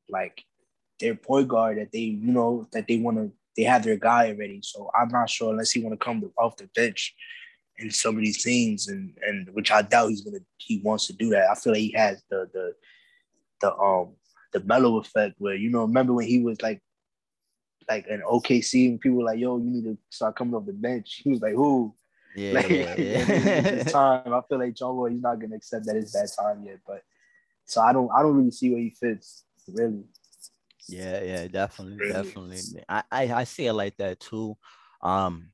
like 0.09 0.43
their 0.99 1.15
point 1.15 1.49
guard 1.49 1.77
that 1.77 1.91
they 1.91 1.99
you 1.99 2.31
know 2.31 2.67
that 2.71 2.87
they 2.87 2.97
want 2.97 3.17
to 3.17 3.31
they 3.57 3.63
have 3.63 3.83
their 3.83 3.97
guy 3.97 4.29
already. 4.29 4.61
So 4.63 4.89
I'm 4.97 5.09
not 5.09 5.29
sure 5.29 5.51
unless 5.51 5.71
he 5.71 5.81
want 5.81 5.99
to 5.99 6.03
come 6.03 6.31
off 6.37 6.57
the 6.57 6.69
bench 6.75 7.13
in 7.77 7.91
some 7.91 8.15
of 8.15 8.23
these 8.23 8.43
teams 8.43 8.87
and 8.87 9.13
and 9.21 9.49
which 9.53 9.71
I 9.71 9.81
doubt 9.81 10.09
he's 10.09 10.21
gonna 10.21 10.39
he 10.57 10.79
wants 10.79 11.07
to 11.07 11.13
do 11.13 11.29
that. 11.31 11.49
I 11.49 11.55
feel 11.55 11.73
like 11.73 11.81
he 11.81 11.93
has 11.97 12.23
the 12.29 12.49
the 12.53 12.73
the 13.61 13.75
um 13.75 14.13
the 14.51 14.59
Melo 14.61 14.97
effect 14.97 15.35
where 15.37 15.55
you 15.55 15.69
know 15.69 15.81
remember 15.81 16.13
when 16.13 16.27
he 16.27 16.39
was 16.39 16.61
like 16.61 16.81
like 17.87 18.07
an 18.07 18.21
OKC 18.21 18.89
and 18.89 18.99
people 18.99 19.19
were 19.19 19.25
like 19.25 19.39
yo 19.39 19.57
you 19.57 19.69
need 19.69 19.83
to 19.83 19.97
start 20.09 20.35
coming 20.35 20.53
off 20.53 20.65
the 20.65 20.73
bench 20.73 21.21
he 21.23 21.29
was 21.29 21.41
like 21.41 21.53
who 21.53 21.93
yeah, 22.35 22.53
like, 22.53 22.69
yeah, 22.69 22.95
yeah. 22.97 23.83
time 23.83 24.33
I 24.33 24.41
feel 24.47 24.59
like 24.59 24.75
John 24.75 24.95
Wall 24.95 25.07
he's 25.07 25.21
not 25.21 25.39
gonna 25.39 25.55
accept 25.55 25.85
that 25.85 25.95
it's 25.95 26.13
that 26.13 26.31
time 26.39 26.63
yet 26.63 26.79
but 26.85 27.01
so 27.65 27.81
I 27.81 27.93
don't 27.93 28.09
I 28.11 28.21
don't 28.21 28.35
really 28.35 28.51
see 28.51 28.69
where 28.69 28.79
he 28.79 28.91
fits 28.91 29.45
really 29.67 30.03
Yeah, 30.87 31.21
yeah, 31.21 31.47
definitely, 31.47 31.97
really? 31.97 32.13
definitely. 32.13 32.83
I, 32.87 33.03
I 33.11 33.33
I 33.33 33.43
see 33.43 33.67
it 33.67 33.73
like 33.73 33.95
that 33.97 34.19
too. 34.19 34.57
Um, 35.01 35.51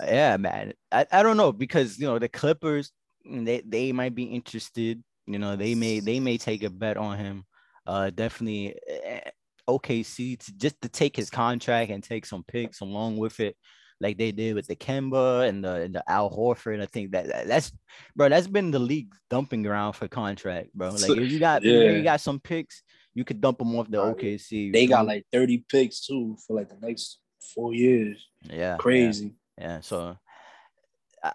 yeah, 0.00 0.36
man. 0.36 0.72
I, 0.92 1.06
I 1.10 1.22
don't 1.22 1.36
know 1.36 1.52
because 1.52 1.98
you 1.98 2.06
know 2.06 2.18
the 2.18 2.28
Clippers 2.28 2.92
they 3.24 3.62
they 3.66 3.92
might 3.92 4.14
be 4.14 4.24
interested. 4.24 5.02
You 5.26 5.38
know, 5.38 5.56
they 5.56 5.74
may 5.74 6.00
they 6.00 6.20
may 6.20 6.38
take 6.38 6.62
a 6.62 6.70
bet 6.70 6.96
on 6.96 7.18
him. 7.18 7.44
Uh, 7.88 8.10
definitely 8.10 8.76
eh, 8.86 9.20
OKC 9.66 10.38
to, 10.38 10.52
just 10.58 10.80
to 10.82 10.88
take 10.88 11.16
his 11.16 11.30
contract 11.30 11.90
and 11.90 12.04
take 12.04 12.26
some 12.26 12.44
picks 12.44 12.80
along 12.80 13.16
with 13.16 13.40
it, 13.40 13.56
like 13.98 14.18
they 14.18 14.30
did 14.30 14.54
with 14.54 14.66
the 14.66 14.76
Kemba 14.76 15.48
and 15.48 15.64
the 15.64 15.74
and 15.74 15.94
the 15.94 16.04
Al 16.10 16.30
Horford. 16.30 16.82
I 16.82 16.86
think 16.86 17.12
that, 17.12 17.28
that 17.28 17.48
that's 17.48 17.72
bro, 18.14 18.28
that's 18.28 18.46
been 18.46 18.70
the 18.70 18.78
league 18.78 19.14
dumping 19.30 19.62
ground 19.62 19.96
for 19.96 20.06
contract, 20.06 20.74
bro. 20.74 20.90
Like 20.90 21.10
if 21.10 21.32
you 21.32 21.38
got 21.38 21.64
yeah. 21.64 21.90
you 21.90 22.02
got 22.02 22.20
some 22.20 22.40
picks, 22.40 22.82
you 23.14 23.24
could 23.24 23.40
dump 23.40 23.58
them 23.58 23.74
off 23.74 23.90
the 23.90 23.96
OKC. 23.96 24.72
They 24.72 24.86
got 24.86 25.06
like 25.06 25.24
30 25.32 25.64
picks 25.68 26.06
too 26.06 26.36
for 26.46 26.56
like 26.56 26.68
the 26.68 26.86
next 26.86 27.18
four 27.54 27.74
years. 27.74 28.24
Yeah. 28.42 28.76
Crazy. 28.76 29.34
Yeah. 29.56 29.64
yeah. 29.64 29.80
So 29.80 30.16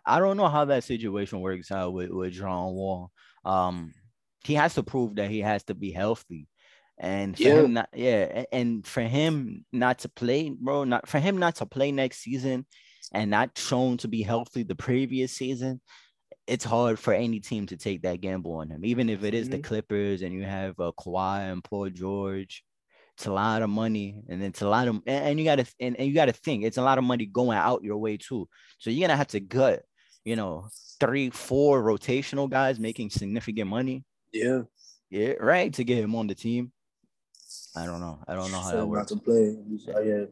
I 0.05 0.19
don't 0.19 0.37
know 0.37 0.47
how 0.47 0.65
that 0.65 0.83
situation 0.83 1.41
works 1.41 1.71
out 1.71 1.93
with, 1.93 2.09
with 2.09 2.33
John 2.33 2.73
Wall. 2.73 3.11
Um, 3.43 3.93
he 4.43 4.55
has 4.55 4.75
to 4.75 4.83
prove 4.83 5.15
that 5.15 5.29
he 5.29 5.39
has 5.41 5.63
to 5.65 5.73
be 5.73 5.91
healthy. 5.91 6.47
And 6.97 7.35
for 7.35 7.43
yeah. 7.43 7.61
him 7.61 7.73
not 7.73 7.89
yeah, 7.93 8.43
and 8.51 8.85
for 8.85 9.01
him 9.01 9.65
not 9.71 9.99
to 9.99 10.09
play, 10.09 10.49
bro, 10.49 10.83
not 10.83 11.07
for 11.07 11.19
him 11.19 11.37
not 11.37 11.55
to 11.55 11.65
play 11.65 11.91
next 11.91 12.19
season 12.19 12.65
and 13.11 13.31
not 13.31 13.57
shown 13.57 13.97
to 13.97 14.07
be 14.07 14.21
healthy 14.21 14.63
the 14.63 14.75
previous 14.75 15.31
season, 15.31 15.81
it's 16.45 16.65
hard 16.65 16.99
for 16.99 17.13
any 17.13 17.39
team 17.39 17.65
to 17.67 17.77
take 17.77 18.03
that 18.03 18.21
gamble 18.21 18.55
on 18.55 18.69
him, 18.69 18.85
even 18.85 19.09
if 19.09 19.23
it 19.23 19.33
is 19.33 19.47
mm-hmm. 19.47 19.57
the 19.57 19.63
Clippers 19.63 20.21
and 20.21 20.33
you 20.33 20.43
have 20.43 20.79
uh, 20.79 20.91
Kawhi 20.99 21.51
and 21.51 21.63
Paul 21.63 21.89
George. 21.89 22.63
It's 23.15 23.27
a 23.27 23.31
lot 23.31 23.61
of 23.61 23.69
money, 23.69 24.23
and 24.27 24.41
it's 24.41 24.63
a 24.63 24.67
lot 24.67 24.87
of, 24.87 24.99
and, 25.05 25.37
you 25.37 25.45
gotta, 25.45 25.67
and, 25.79 25.95
and 25.97 26.07
you 26.07 26.15
gotta 26.15 26.33
think 26.33 26.63
it's 26.63 26.77
a 26.77 26.81
lot 26.81 26.97
of 26.97 27.03
money 27.03 27.27
going 27.27 27.57
out 27.57 27.83
your 27.83 27.97
way 27.97 28.17
too. 28.17 28.49
So 28.79 28.89
you're 28.89 29.07
gonna 29.07 29.17
have 29.17 29.27
to 29.27 29.39
gut, 29.39 29.83
you 30.25 30.35
know, 30.35 30.67
three, 30.99 31.29
four 31.29 31.83
rotational 31.83 32.49
guys 32.49 32.79
making 32.79 33.11
significant 33.11 33.69
money. 33.69 34.03
Yeah, 34.33 34.61
yeah, 35.09 35.33
right. 35.39 35.71
To 35.73 35.83
get 35.83 35.99
him 35.99 36.15
on 36.15 36.27
the 36.27 36.35
team. 36.35 36.71
I 37.75 37.85
don't 37.85 37.99
know. 37.99 38.19
I 38.27 38.35
don't 38.35 38.51
know 38.51 38.59
how 38.59 38.71
that 38.71 38.85
works. 38.85 39.11
to 39.11 39.17
play. 39.17 39.55
Yeah, 40.03 40.25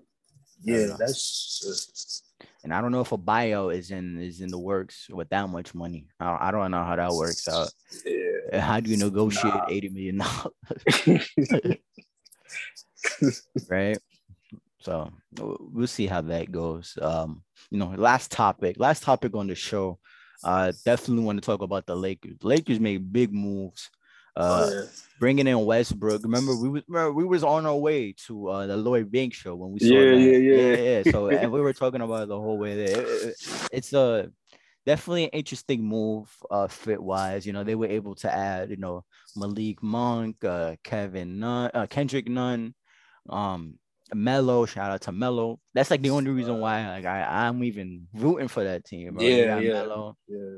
yeah, 0.64 0.96
that's. 0.98 1.64
Uh, 1.66 2.46
and 2.64 2.74
I 2.74 2.82
don't 2.82 2.92
know 2.92 3.02
if 3.02 3.12
a 3.12 3.18
buyout 3.18 3.76
is 3.76 3.92
in 3.92 4.20
is 4.20 4.42
in 4.42 4.50
the 4.50 4.60
works 4.60 5.08
with 5.10 5.30
that 5.30 5.50
much 5.50 5.74
money. 5.74 6.08
I, 6.20 6.50
I 6.50 6.52
don't 6.52 6.72
know 6.72 6.84
how 6.84 6.96
that 6.96 7.12
works 7.12 7.48
out. 7.48 7.70
Yeah. 8.06 8.60
How 8.60 8.80
do 8.80 8.90
you 8.90 8.98
negotiate 8.98 9.54
nah. 9.54 9.66
eighty 9.70 9.90
million 9.90 10.20
dollars? 10.20 11.30
right. 13.70 13.98
So 14.80 15.12
we'll 15.40 15.88
see 15.88 16.08
how 16.08 16.22
that 16.22 16.52
goes. 16.52 16.98
Um, 17.02 17.44
you 17.70 17.78
know, 17.78 17.94
last 17.96 18.32
topic, 18.32 18.78
last 18.80 19.04
topic 19.04 19.36
on 19.36 19.48
the 19.48 19.56
show. 19.56 20.00
Uh, 20.44 20.72
definitely 20.86 21.24
want 21.24 21.42
to 21.42 21.46
talk 21.46 21.62
about 21.62 21.86
the 21.86 21.96
Lakers. 21.96 22.38
Lakers 22.44 22.80
made 22.80 23.12
big 23.12 23.34
moves 23.34 23.90
uh, 24.36 24.70
oh, 24.70 24.74
yeah. 24.74 24.86
bringing 25.20 25.48
in 25.48 25.66
Westbrook. 25.66 26.24
Remember, 26.24 26.56
we 26.56 26.70
was 26.70 26.84
remember, 26.88 27.12
we 27.12 27.26
was 27.26 27.44
on 27.44 27.66
our 27.66 27.76
way 27.76 28.14
to 28.28 28.48
uh, 28.48 28.68
the 28.68 28.78
Lloyd 28.78 29.12
Banks 29.12 29.38
show 29.38 29.56
when 29.56 29.72
we 29.72 29.80
saw 29.80 29.94
yeah, 29.94 30.12
that. 30.12 30.20
Yeah, 30.20 30.38
yeah, 30.38 30.62
yeah, 30.62 31.02
yeah. 31.04 31.12
So 31.12 31.28
and 31.30 31.52
we 31.52 31.62
were 31.62 31.74
talking 31.74 32.02
about 32.02 32.24
it 32.24 32.30
the 32.30 32.40
whole 32.40 32.58
way 32.58 32.76
there. 32.76 33.02
It, 33.02 33.24
it, 33.24 33.70
it's 33.72 33.94
a 33.94 34.32
definitely 34.86 35.26
an 35.26 35.32
interesting 35.32 35.84
move, 35.84 36.34
uh, 36.50 36.68
fit 36.68 37.02
wise. 37.02 37.46
You 37.46 37.54
know, 37.54 37.64
they 37.64 37.76
were 37.76 37.88
able 37.88 38.16
to 38.16 38.34
add, 38.34 38.70
you 38.70 38.78
know, 38.78 39.04
Malik 39.36 39.84
Monk, 39.84 40.44
uh, 40.44 40.76
Kevin 40.84 41.40
Nunn, 41.40 41.72
uh, 41.74 41.88
Kendrick 41.88 42.30
Nunn, 42.30 42.74
um, 43.30 43.76
Melo. 44.14 44.66
Shout 44.66 44.92
out 44.92 45.02
to 45.02 45.12
Melo. 45.12 45.60
That's 45.74 45.92
like 45.92 46.02
the 46.02 46.10
only 46.10 46.32
reason 46.32 46.60
why 46.60 46.88
like 46.90 47.06
I 47.06 47.48
I'm 47.48 47.64
even 47.64 48.08
rooting 48.14 48.48
for 48.48 48.64
that 48.64 48.86
team. 48.86 49.16
Bro. 49.16 49.24
Yeah, 49.24 49.60
yeah, 49.60 49.74
Melo. 49.74 50.18
yeah. 50.28 50.58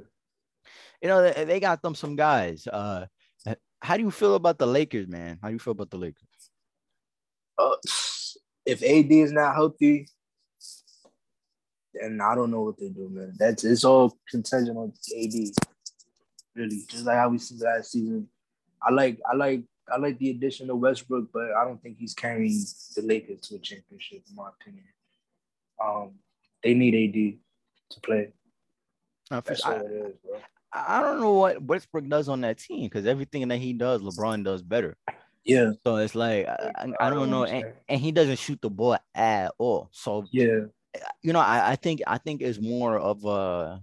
You 1.02 1.10
know, 1.10 1.22
they, 1.22 1.44
they 1.44 1.60
got 1.60 1.82
them 1.82 1.96
some 1.96 2.16
guys. 2.16 2.66
Uh, 2.66 3.06
how 3.82 3.98
do 3.98 4.04
you 4.04 4.12
feel 4.12 4.36
about 4.36 4.58
the 4.58 4.66
Lakers, 4.66 5.10
man? 5.10 5.38
How 5.42 5.50
do 5.50 5.54
you 5.54 5.60
feel 5.60 5.72
about 5.72 5.90
the 5.90 5.98
Lakers? 5.98 6.24
Uh, 7.58 7.76
if 8.66 8.82
AD 8.82 9.12
is 9.12 9.34
not 9.34 9.54
healthy, 9.54 10.08
then 11.94 12.22
I 12.22 12.34
don't 12.34 12.50
know 12.50 12.62
what 12.62 12.78
they 12.80 12.88
do, 12.88 13.10
man. 13.12 13.34
That's 13.38 13.66
it's 13.66 13.84
all 13.84 14.18
contingent 14.30 14.78
on 14.78 14.94
AD. 15.22 15.34
Really, 16.56 16.84
just 16.88 17.06
like 17.06 17.18
how 17.18 17.30
we 17.30 17.40
see 17.40 17.58
last 17.58 17.92
season. 17.92 18.30
I 18.82 18.94
like, 18.94 19.20
I 19.30 19.36
like, 19.36 19.64
I 19.94 19.98
like 19.98 20.18
the 20.18 20.32
addition 20.32 20.70
of 20.70 20.80
Westbrook, 20.80 21.30
but 21.32 21.52
I 21.54 21.64
don't 21.64 21.82
think 21.82 21.98
he's 22.00 22.14
carrying 22.14 22.60
the 22.96 23.04
Lakers 23.04 23.42
to 23.42 23.56
a 23.56 23.60
championship, 23.60 24.24
in 24.28 24.36
my 24.36 24.50
opinion. 24.60 24.86
Um, 25.84 26.14
they 26.64 26.74
need 26.74 26.96
AD 26.96 27.40
to 27.92 28.00
play. 28.02 28.30
That's 29.30 29.64
I, 29.64 29.76
it 29.76 29.92
is, 29.92 30.16
bro. 30.26 30.40
I 30.74 31.02
don't 31.02 31.20
know 31.20 31.34
what 31.34 31.62
Westbrook 31.62 32.08
does 32.08 32.28
on 32.28 32.42
that 32.42 32.58
team 32.58 32.86
because 32.86 33.06
everything 33.06 33.48
that 33.48 33.58
he 33.58 33.74
does, 33.74 34.02
LeBron 34.02 34.44
does 34.44 34.64
better. 34.64 34.98
Yeah. 35.46 35.74
So 35.86 35.98
it's 35.98 36.16
like 36.16 36.48
I, 36.48 36.94
I, 37.00 37.10
don't 37.10 37.30
know, 37.30 37.44
and, 37.44 37.66
and, 37.88 38.02
he 38.02 38.12
doesn't 38.12 38.40
shoot 38.40 38.60
the 38.62 38.70
ball 38.70 38.98
at 39.14 39.52
all. 39.60 39.90
So 39.92 40.26
yeah, 40.32 40.62
you 41.22 41.34
know, 41.34 41.40
I, 41.40 41.72
I 41.72 41.76
think 41.76 42.02
I 42.08 42.18
think 42.18 42.42
it's 42.42 42.60
more 42.60 42.98
of 42.98 43.24
a. 43.26 43.82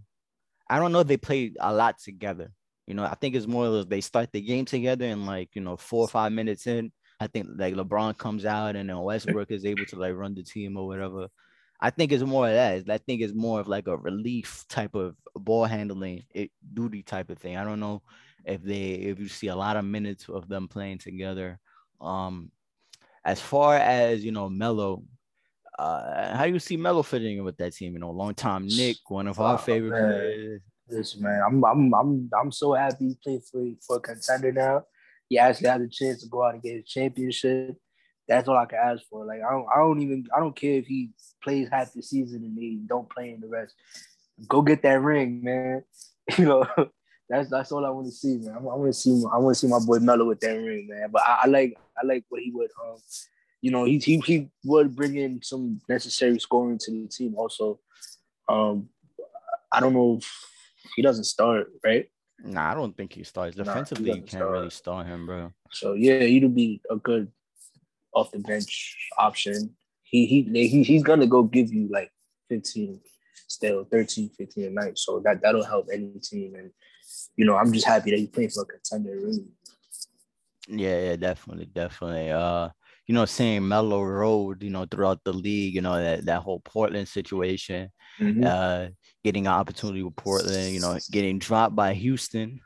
I 0.68 0.78
don't 0.78 0.92
know. 0.92 1.02
They 1.02 1.16
play 1.16 1.52
a 1.61 1.72
lot 1.72 1.98
together. 1.98 2.52
You 2.91 2.97
know, 2.97 3.05
I 3.05 3.14
think 3.14 3.36
it's 3.36 3.47
more 3.47 3.66
of 3.66 3.88
they 3.88 4.01
start 4.01 4.32
the 4.32 4.41
game 4.41 4.64
together 4.64 5.05
and 5.05 5.24
like 5.24 5.51
you 5.55 5.62
know 5.62 5.76
four 5.76 6.03
or 6.03 6.09
five 6.09 6.32
minutes 6.32 6.66
in. 6.66 6.91
I 7.20 7.28
think 7.28 7.47
like 7.55 7.74
LeBron 7.74 8.18
comes 8.18 8.45
out 8.45 8.74
and 8.74 8.91
then 8.91 8.99
Westbrook 8.99 9.53
is 9.53 9.64
able 9.64 9.84
to 9.86 9.97
like 9.97 10.16
run 10.16 10.34
the 10.34 10.43
team 10.43 10.76
or 10.76 10.88
whatever. 10.88 11.28
I 11.80 11.91
think 11.91 12.11
it's 12.11 12.24
more 12.24 12.49
of 12.49 12.55
that. 12.55 12.91
I 12.91 12.99
think 12.99 13.20
it's 13.20 13.32
more 13.32 13.61
of 13.61 13.68
like 13.68 13.86
a 13.86 13.97
relief 13.97 14.64
type 14.68 14.97
of 14.97 15.14
ball 15.36 15.66
handling 15.66 16.24
it, 16.34 16.51
duty 16.74 17.05
type 17.05 17.30
of 17.30 17.38
thing. 17.38 17.57
I 17.57 17.62
don't 17.62 17.78
know 17.78 18.03
if 18.45 18.61
they 18.61 18.95
if 18.95 19.20
you 19.20 19.28
see 19.28 19.47
a 19.47 19.57
lot 19.57 19.76
of 19.76 19.84
minutes 19.84 20.28
of 20.28 20.49
them 20.49 20.66
playing 20.66 20.99
together. 20.99 21.61
Um, 22.01 22.51
as 23.24 23.41
far 23.41 23.76
as 23.76 24.24
you 24.24 24.32
know, 24.32 24.49
Melo, 24.49 25.05
uh, 25.78 26.36
how 26.36 26.45
do 26.45 26.53
you 26.53 26.59
see 26.59 26.76
Melo 26.76 27.05
fitting 27.05 27.38
in 27.38 27.45
with 27.45 27.59
that 27.59 27.72
team? 27.72 27.93
You 27.93 28.01
know, 28.01 28.11
long 28.11 28.34
time 28.34 28.66
Knick, 28.66 28.97
one 29.07 29.28
of 29.28 29.38
our 29.38 29.59
favorite 29.59 29.91
man. 29.91 30.11
players. 30.11 30.62
Listen, 30.91 31.22
man, 31.22 31.41
I'm 31.47 31.64
I'm 31.64 31.95
I'm 31.95 32.30
I'm 32.38 32.53
so 32.53 32.74
happy 32.74 33.09
he 33.09 33.18
played 33.22 33.43
for 33.45 33.64
for 33.86 33.97
a 33.97 34.01
contender 34.01 34.53
now. 34.53 34.84
He 35.28 35.38
actually 35.38 35.68
has 35.68 35.82
a 35.82 35.88
chance 35.88 36.22
to 36.22 36.28
go 36.28 36.45
out 36.45 36.55
and 36.55 36.62
get 36.62 36.78
a 36.78 36.82
championship. 36.82 37.76
That's 38.26 38.49
all 38.49 38.57
I 38.57 38.66
can 38.66 38.78
ask 38.78 39.03
for. 39.09 39.24
Like 39.24 39.41
I 39.47 39.51
don't, 39.53 39.66
I 39.74 39.78
don't 39.78 40.03
even 40.03 40.26
I 40.36 40.41
don't 40.41 40.57
care 40.57 40.74
if 40.74 40.86
he 40.86 41.11
plays 41.43 41.68
half 41.70 41.93
the 41.93 42.03
season 42.03 42.43
and 42.43 42.57
they 42.57 42.78
don't 42.86 43.09
play 43.09 43.30
in 43.30 43.41
the 43.41 43.49
rest. 43.49 43.74
Go 44.49 44.62
get 44.62 44.82
that 44.82 45.01
ring, 45.01 45.43
man. 45.43 45.84
You 46.38 46.45
know, 46.45 46.64
that's 47.28 47.51
that's 47.51 47.72
all 47.72 47.84
I 47.84 47.91
want 47.91 48.07
to 48.07 48.12
see, 48.12 48.36
man. 48.36 48.55
I, 48.55 48.59
I 48.59 48.61
want 48.61 48.93
to 48.93 48.93
see 48.93 49.11
I 49.32 49.38
want 49.38 49.57
to 49.57 49.61
see 49.61 49.66
my 49.66 49.80
boy 49.80 49.99
Melo 49.99 50.26
with 50.26 50.41
that 50.41 50.53
ring, 50.53 50.86
man. 50.88 51.09
But 51.11 51.22
I, 51.22 51.41
I, 51.43 51.47
like 51.49 51.76
I 52.01 52.07
like 52.07 52.24
what 52.28 52.41
he 52.41 52.53
would 52.53 52.70
um, 52.84 52.99
you 53.61 53.70
know, 53.70 53.84
he 53.84 53.99
he 53.99 54.18
he 54.20 54.49
would 54.64 54.97
bring 54.97 55.16
in 55.16 55.43
some 55.43 55.80
necessary 55.88 56.38
scoring 56.38 56.78
to 56.78 56.91
the 56.91 57.09
team 57.09 57.34
also. 57.36 57.80
Um, 58.49 58.88
I 59.72 59.80
don't 59.80 59.93
know 59.93 60.18
if 60.20 60.51
he 60.97 61.03
doesn't 61.03 61.24
start, 61.24 61.68
right? 61.84 62.07
Nah, 62.43 62.72
I 62.72 62.74
don't 62.74 62.97
think 62.97 63.12
he 63.12 63.24
starts. 63.24 63.57
Defensively, 63.57 64.11
nah, 64.11 64.14
he 64.14 64.20
you 64.20 64.26
can't 64.26 64.41
start. 64.41 64.51
really 64.51 64.70
start 64.70 65.07
him, 65.07 65.26
bro. 65.26 65.53
So 65.72 65.95
yeah, 65.95 66.20
he'd 66.20 66.55
be 66.55 66.80
a 66.91 66.97
good 66.97 67.30
off 68.14 68.30
the 68.32 68.38
bench 68.38 68.97
option. 69.18 69.76
He 70.03 70.26
he 70.26 70.68
he 70.68 70.82
he's 70.82 71.03
gonna 71.03 71.26
go 71.26 71.43
give 71.43 71.72
you 71.72 71.88
like 71.91 72.11
15 72.49 73.01
still 73.51 73.84
13, 73.84 74.30
15 74.36 74.64
a 74.64 74.70
night. 74.70 74.99
So 74.99 75.20
that 75.24 75.43
that'll 75.43 75.64
help 75.64 75.88
any 75.93 76.12
team. 76.22 76.55
And 76.55 76.70
you 77.36 77.45
know, 77.45 77.57
I'm 77.57 77.72
just 77.72 77.86
happy 77.86 78.11
that 78.11 78.18
he's 78.18 78.28
playing 78.28 78.51
for 78.51 78.62
a 78.62 78.66
contender 78.66 79.16
really. 79.16 79.45
Yeah, 80.68 81.01
yeah, 81.01 81.16
definitely, 81.16 81.66
definitely. 81.66 82.30
Uh, 82.30 82.68
you 83.07 83.14
know, 83.14 83.24
seeing 83.24 83.66
Melo 83.66 84.03
Road, 84.03 84.62
you 84.62 84.70
know, 84.70 84.86
throughout 84.86 85.20
the 85.24 85.32
league, 85.32 85.74
you 85.74 85.80
know, 85.80 85.97
that, 85.97 86.24
that 86.26 86.43
whole 86.43 86.61
Portland 86.61 87.09
situation, 87.09 87.91
mm-hmm. 88.18 88.44
uh, 88.44 88.86
getting 89.24 89.46
an 89.46 89.52
opportunity 89.52 90.02
with 90.02 90.16
Portland, 90.16 90.72
you 90.72 90.80
know, 90.80 90.98
getting 91.11 91.38
dropped 91.38 91.76
by 91.76 91.94
Houston. 91.94 92.61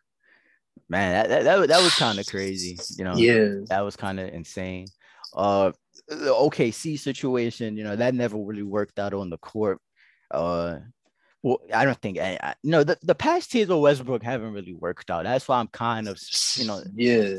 Man, 0.88 1.12
that 1.12 1.28
that, 1.28 1.44
that, 1.44 1.68
that 1.68 1.82
was 1.82 1.94
kind 1.94 2.18
of 2.18 2.26
crazy, 2.26 2.78
you 2.96 3.04
know. 3.04 3.16
Yeah. 3.16 3.64
That 3.68 3.80
was 3.80 3.96
kind 3.96 4.20
of 4.20 4.28
insane. 4.28 4.86
Uh, 5.34 5.72
the 6.08 6.32
OKC 6.32 6.98
situation, 6.98 7.76
you 7.76 7.84
know, 7.84 7.96
that 7.96 8.14
never 8.14 8.36
really 8.36 8.62
worked 8.62 8.98
out 8.98 9.14
on 9.14 9.30
the 9.30 9.38
court. 9.38 9.80
Uh, 10.30 10.78
well, 11.42 11.58
I 11.72 11.84
don't 11.84 12.00
think, 12.00 12.18
I, 12.18 12.38
I, 12.42 12.54
you 12.62 12.70
know, 12.70 12.84
the, 12.84 12.98
the 13.02 13.14
past 13.14 13.54
years 13.54 13.70
of 13.70 13.78
Westbrook 13.80 14.22
haven't 14.22 14.52
really 14.52 14.74
worked 14.74 15.10
out. 15.10 15.24
That's 15.24 15.46
why 15.46 15.58
I'm 15.58 15.68
kind 15.68 16.08
of, 16.08 16.18
you 16.56 16.66
know, 16.66 16.82
yeah. 16.94 17.36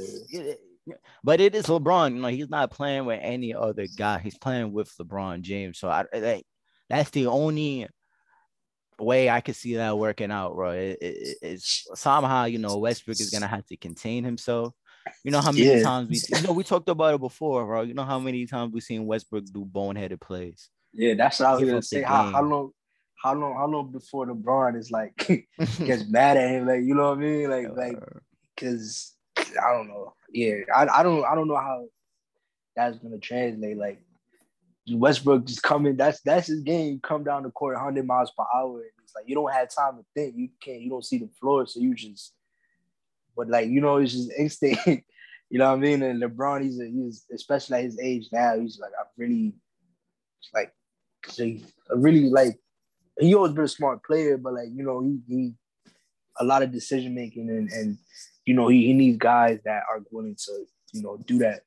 But 1.24 1.42
it 1.42 1.56
is 1.56 1.66
LeBron. 1.66 2.14
You 2.14 2.22
know, 2.22 2.28
he's 2.28 2.50
not 2.50 2.70
playing 2.70 3.06
with 3.06 3.20
any 3.22 3.56
other 3.56 3.88
guy. 3.98 4.20
He's 4.20 4.38
playing 4.38 4.72
with 4.72 4.96
LeBron 4.98 5.42
James. 5.42 5.80
So 5.80 5.90
I, 5.90 6.06
like, 6.14 6.46
that's 6.90 7.10
the 7.12 7.28
only 7.28 7.88
way 9.00 9.30
I 9.30 9.42
could 9.42 9.56
see 9.56 9.76
that 9.76 9.98
working 9.98 10.32
out, 10.32 10.56
bro. 10.56 10.72
It, 10.72 10.98
it, 11.02 11.38
it's 11.42 11.88
somehow, 11.96 12.46
you 12.46 12.60
know, 12.60 12.78
Westbrook 12.78 13.20
is 13.20 13.30
gonna 13.30 13.48
have 13.48 13.66
to 13.68 13.78
contain 13.78 14.24
himself 14.24 14.74
You 15.24 15.32
know 15.32 15.42
how 15.42 15.52
many 15.52 15.66
yeah. 15.66 15.84
times 15.84 16.10
we 16.10 16.38
you 16.38 16.44
know 16.44 16.54
we 16.54 16.64
talked 16.64 16.90
about 16.90 17.16
it 17.16 17.20
before, 17.20 17.66
bro. 17.66 17.82
You 17.82 17.94
know 17.94 18.04
how 18.04 18.20
many 18.20 18.46
times 18.46 18.74
we've 18.74 18.84
seen 18.84 19.06
Westbrook 19.06 19.46
do 19.46 19.66
boneheaded 19.66 20.20
plays. 20.20 20.70
Yeah, 20.94 21.14
that's 21.16 21.40
what 21.40 21.50
I 21.50 21.54
was 21.54 21.64
gonna 21.64 21.82
say. 21.82 22.02
How, 22.02 22.32
how 22.32 22.42
long 22.42 22.72
how 23.22 23.34
long 23.34 23.56
how 23.56 23.68
long 23.68 23.92
before 23.92 24.28
LeBron 24.28 24.78
is 24.78 24.92
like 24.92 25.16
gets 25.58 26.08
mad 26.10 26.38
at 26.38 26.50
him? 26.50 26.68
Like, 26.68 26.82
you 26.82 26.96
know 26.96 27.10
what 27.10 27.18
I 27.18 27.22
mean? 27.22 27.50
Like, 27.50 27.76
like 27.76 28.00
cause 28.58 29.16
I 29.38 29.74
don't 29.74 29.88
know. 29.88 30.14
Yeah, 30.32 30.56
I, 30.76 30.88
I 30.88 31.04
don't 31.04 31.24
I 31.26 31.36
don't 31.36 31.48
know 31.48 31.56
how 31.56 31.86
that's 32.76 32.98
gonna 32.98 33.20
translate. 33.20 33.78
Like 33.78 34.02
Westbrook 34.90 35.46
just 35.46 35.64
coming, 35.64 35.96
that's 35.96 36.22
that's 36.22 36.48
his 36.48 36.62
game. 36.62 37.00
Come 37.02 37.24
down 37.24 37.44
the 37.44 37.50
court 37.50 37.76
100 37.76 38.06
miles 38.06 38.32
per 38.38 38.46
hour, 38.54 38.82
and 38.82 38.92
it's 39.04 39.16
like 39.16 39.26
you 39.28 39.34
don't 39.34 39.52
have 39.52 39.70
time 39.74 39.98
to 39.98 40.06
think. 40.14 40.36
You 40.36 40.50
can't, 40.62 40.82
you 40.82 40.90
don't 40.90 41.06
see 41.06 41.18
the 41.18 41.30
floor, 41.40 41.66
so 41.66 41.80
you 41.80 41.96
just. 41.96 42.34
But 43.36 43.50
like 43.50 43.68
you 43.68 43.82
know, 43.82 43.98
it's 43.98 44.14
just 44.14 44.32
instinct. 44.38 44.82
you 45.50 45.60
know 45.60 45.70
what 45.70 45.78
I 45.78 45.82
mean? 45.82 46.04
And 46.04 46.22
LeBron, 46.22 46.64
he's 46.64 46.80
a, 46.80 46.86
he's 46.86 47.26
especially 47.34 47.80
at 47.80 47.84
his 47.86 48.00
age 48.00 48.28
now. 48.32 48.60
He's 48.60 48.80
like, 48.80 48.92
I'm 49.00 49.08
really, 49.18 49.54
like, 50.54 50.72
I 51.40 51.60
really 51.96 52.30
like. 52.30 52.60
He 53.20 53.34
always 53.34 53.54
been 53.54 53.64
a 53.64 53.68
smart 53.68 54.04
player, 54.04 54.38
but 54.38 54.54
like 54.54 54.70
you 54.72 54.84
know, 54.84 55.02
he 55.02 55.20
he 55.28 55.54
a 56.40 56.44
lot 56.44 56.64
of 56.64 56.72
decision 56.72 57.16
making 57.16 57.50
and 57.50 57.72
and 57.72 57.98
you 58.46 58.54
know 58.54 58.68
he, 58.68 58.88
he 58.88 58.94
needs 58.94 59.18
guys 59.18 59.60
that 59.66 59.84
are 59.90 60.04
willing 60.12 60.36
to 60.36 60.66
you 60.94 61.02
know 61.02 61.18
do 61.26 61.40
that, 61.40 61.62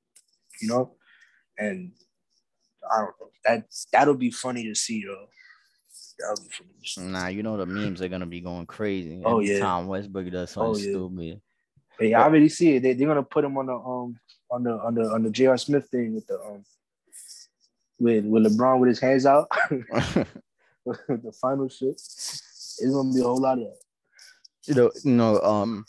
you 0.61 0.69
know, 0.69 0.95
and 1.59 1.93
I 2.91 2.99
don't 2.99 3.15
know. 3.21 3.31
That 3.45 3.65
that'll 3.93 4.15
be 4.15 4.31
funny 4.31 4.65
to 4.65 4.75
see 4.75 5.05
though. 5.05 5.27
That'll 6.19 6.45
be 6.45 6.51
funny. 6.51 6.71
See. 6.85 7.01
Nah, 7.03 7.29
you 7.29 7.43
know 7.43 7.57
the 7.57 7.67
memes 7.67 8.03
are 8.03 8.09
gonna 8.09 8.27
be 8.27 8.41
going 8.41 8.67
crazy. 8.67 9.23
Oh 9.25 9.41
yeah, 9.41 9.61
Tom 9.61 9.87
Westbrook 9.87 10.31
does 10.31 10.51
something 10.51 10.71
oh, 10.71 10.77
yeah. 10.77 10.93
stupid. 10.93 11.41
But 11.99 12.07
I 12.07 12.23
already 12.23 12.49
see 12.49 12.77
it. 12.77 12.83
They, 12.83 12.93
they're 12.93 13.09
gonna 13.09 13.23
put 13.23 13.45
him 13.45 13.57
on 13.59 13.67
the 13.67 13.75
um 13.75 14.19
on 14.51 14.63
the 14.63 14.73
on 14.73 14.95
the 14.95 15.03
on 15.03 15.23
the 15.23 15.31
J.R. 15.31 15.57
Smith 15.59 15.89
thing 15.89 16.15
with 16.15 16.27
the 16.27 16.41
um 16.41 16.65
with 17.99 18.25
with 18.25 18.45
LeBron 18.45 18.79
with 18.81 18.89
his 18.89 19.01
hands 19.01 19.27
out. 19.27 19.49
the 19.71 21.33
final 21.41 21.69
shit. 21.69 21.95
It's 21.95 22.93
gonna 22.93 23.13
be 23.13 23.21
a 23.21 23.25
whole 23.25 23.41
lot 23.41 23.59
of 23.59 23.65
that. 23.65 23.79
You 24.67 24.75
know, 24.75 24.91
you 25.03 25.13
know, 25.13 25.41
um, 25.41 25.87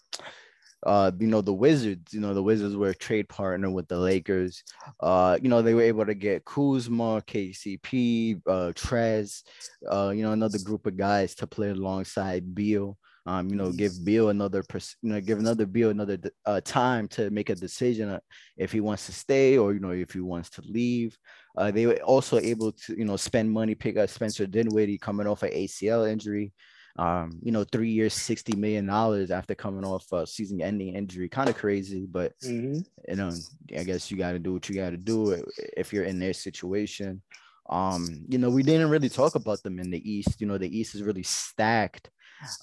uh, 0.86 1.12
you 1.20 1.28
know, 1.28 1.42
the 1.42 1.54
Wizards, 1.54 2.14
you 2.14 2.20
know, 2.20 2.34
the 2.34 2.44
Wizards 2.44 2.76
were 2.76 2.90
a 2.90 2.96
trade 2.96 3.28
partner 3.28 3.70
with 3.70 3.88
the 3.88 3.98
Lakers. 3.98 4.64
Uh, 5.00 5.38
you 5.42 5.50
know, 5.50 5.62
they 5.62 5.74
were 5.74 5.82
able 5.82 6.06
to 6.06 6.14
get 6.14 6.46
Kuzma, 6.46 7.22
KCP, 7.28 8.42
uh, 8.48 8.72
Trez, 8.74 9.44
uh, 9.92 10.14
you 10.16 10.24
know, 10.24 10.32
another 10.32 10.60
group 10.60 10.86
of 10.86 10.96
guys 10.96 11.36
to 11.36 11.48
play 11.48 11.70
alongside 11.70 12.56
Beal. 12.56 12.98
Um, 13.26 13.50
you 13.50 13.58
know, 13.58 13.72
give 13.72 13.92
Beal 14.04 14.30
another, 14.30 14.64
you 15.02 15.12
know, 15.12 15.22
give 15.22 15.38
another 15.38 15.66
Beal 15.66 15.90
another 15.90 16.18
uh, 16.46 16.62
time 16.62 17.08
to 17.10 17.30
make 17.30 17.50
a 17.50 17.56
decision 17.56 18.18
if 18.58 18.72
he 18.72 18.80
wants 18.80 19.06
to 19.06 19.12
stay 19.12 19.58
or 19.58 19.74
you 19.74 19.80
know 19.80 19.92
if 19.92 20.14
he 20.14 20.22
wants 20.22 20.50
to 20.52 20.62
leave. 20.62 21.18
Uh, 21.56 21.70
they 21.70 21.86
were 21.86 22.02
also 22.02 22.40
able 22.40 22.72
to 22.72 22.98
you 22.98 23.06
know 23.06 23.18
spend 23.18 23.52
money, 23.52 23.76
pick 23.76 23.98
up 23.98 24.10
Spencer 24.10 24.48
Dinwiddie 24.48 24.98
coming 24.98 25.28
off 25.28 25.44
an 25.44 25.52
ACL 25.52 26.10
injury 26.10 26.54
um, 27.00 27.40
you 27.42 27.54
know, 27.54 27.64
three 27.64 27.90
years, 27.90 28.14
sixty 28.14 28.56
million 28.58 28.86
dollars 28.86 29.32
after 29.32 29.56
coming 29.56 29.86
off 29.86 30.12
a 30.12 30.28
season-ending 30.28 30.96
injury. 30.96 31.30
Kind 31.30 31.50
of 31.50 31.56
crazy, 31.56 32.06
but 32.06 32.34
mm-hmm. 32.44 32.82
you 33.08 33.16
know, 33.16 33.32
I 33.78 33.84
guess 33.84 34.12
you 34.12 34.18
got 34.18 34.34
to 34.34 34.40
do 34.40 34.54
what 34.54 34.68
you 34.68 34.76
got 34.76 34.90
to 34.90 34.98
do 34.98 35.42
if 35.78 35.94
you're 35.94 36.04
in 36.04 36.20
their 36.20 36.34
situation. 36.34 37.22
Um, 37.70 38.26
you 38.28 38.38
know, 38.38 38.50
we 38.50 38.64
didn't 38.64 38.90
really 38.90 39.10
talk 39.10 39.36
about 39.36 39.64
them 39.64 39.80
in 39.80 39.92
the 39.92 40.12
East. 40.12 40.42
You 40.42 40.48
know, 40.48 40.58
the 40.58 40.78
East 40.78 40.94
is 40.96 41.04
really 41.04 41.24
stacked. 41.24 42.10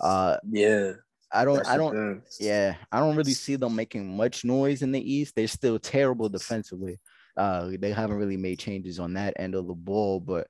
Uh, 0.00 0.36
yeah. 0.50 0.92
I 1.32 1.44
don't, 1.44 1.66
I 1.66 1.76
don't, 1.76 2.22
yeah, 2.38 2.76
I 2.92 3.00
don't 3.00 3.16
really 3.16 3.32
see 3.32 3.56
them 3.56 3.74
making 3.74 4.16
much 4.16 4.44
noise 4.44 4.82
in 4.82 4.92
the 4.92 5.00
East. 5.00 5.34
They're 5.34 5.48
still 5.48 5.78
terrible 5.78 6.28
defensively. 6.28 6.98
Uh, 7.36 7.70
they 7.78 7.92
haven't 7.92 8.16
really 8.16 8.36
made 8.36 8.58
changes 8.58 9.00
on 9.00 9.14
that 9.14 9.34
end 9.36 9.54
of 9.54 9.66
the 9.66 9.74
ball, 9.74 10.20
but 10.20 10.46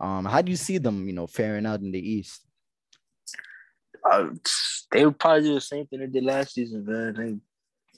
um, 0.00 0.24
how 0.24 0.42
do 0.42 0.50
you 0.50 0.56
see 0.56 0.78
them, 0.78 1.06
you 1.06 1.12
know, 1.12 1.26
faring 1.26 1.66
out 1.66 1.80
in 1.80 1.92
the 1.92 2.00
East? 2.00 2.45
Uh, 4.04 4.28
they 4.92 5.04
would 5.04 5.18
probably 5.18 5.42
do 5.42 5.54
the 5.54 5.60
same 5.60 5.86
thing 5.86 6.00
they 6.00 6.06
did 6.06 6.24
last 6.24 6.54
season, 6.54 6.84
man. 6.84 7.14
They 7.14 7.36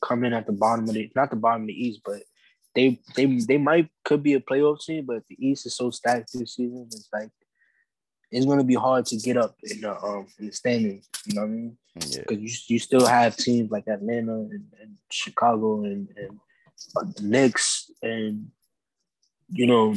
come 0.01 0.25
in 0.25 0.33
at 0.33 0.47
the 0.47 0.53
bottom 0.53 0.89
of 0.89 0.95
the 0.95 1.11
not 1.15 1.31
the 1.31 1.37
bottom 1.37 1.63
of 1.63 1.69
the 1.69 1.87
East, 1.87 2.01
but 2.05 2.23
they 2.75 3.01
they 3.17 3.27
they 3.39 3.59
might 3.59 3.89
could 4.05 4.23
be 4.23 4.35
a 4.35 4.41
playoff 4.41 4.85
team, 4.85 5.05
but 5.07 5.27
the 5.27 5.37
East 5.39 5.67
is 5.67 5.77
so 5.77 5.91
stacked 5.91 6.33
this 6.33 6.55
season. 6.55 6.87
It's 6.87 7.09
like 7.13 7.31
it's 8.31 8.47
gonna 8.47 8.65
be 8.65 8.75
hard 8.75 9.07
to 9.07 9.17
get 9.17 9.37
up 9.37 9.57
in 9.63 9.81
the 9.81 9.93
um 10.03 10.27
in 10.39 10.47
the 10.47 10.53
standings. 10.53 11.09
You 11.27 11.35
know 11.35 11.43
what 11.43 11.49
I 11.49 11.51
mean? 11.51 11.79
Because 11.95 12.17
yeah. 12.17 12.37
you 12.37 12.51
you 12.69 12.79
still 12.79 13.07
have 13.07 13.37
teams 13.37 13.71
like 13.71 13.89
Atlanta 13.89 14.35
and, 14.35 14.67
and 14.81 14.97
Chicago 15.11 15.85
and 15.85 16.09
and 16.17 16.39
uh, 16.97 17.05
the 17.17 17.23
Knicks 17.23 17.91
and 18.03 18.49
you 19.49 19.67
know 19.67 19.95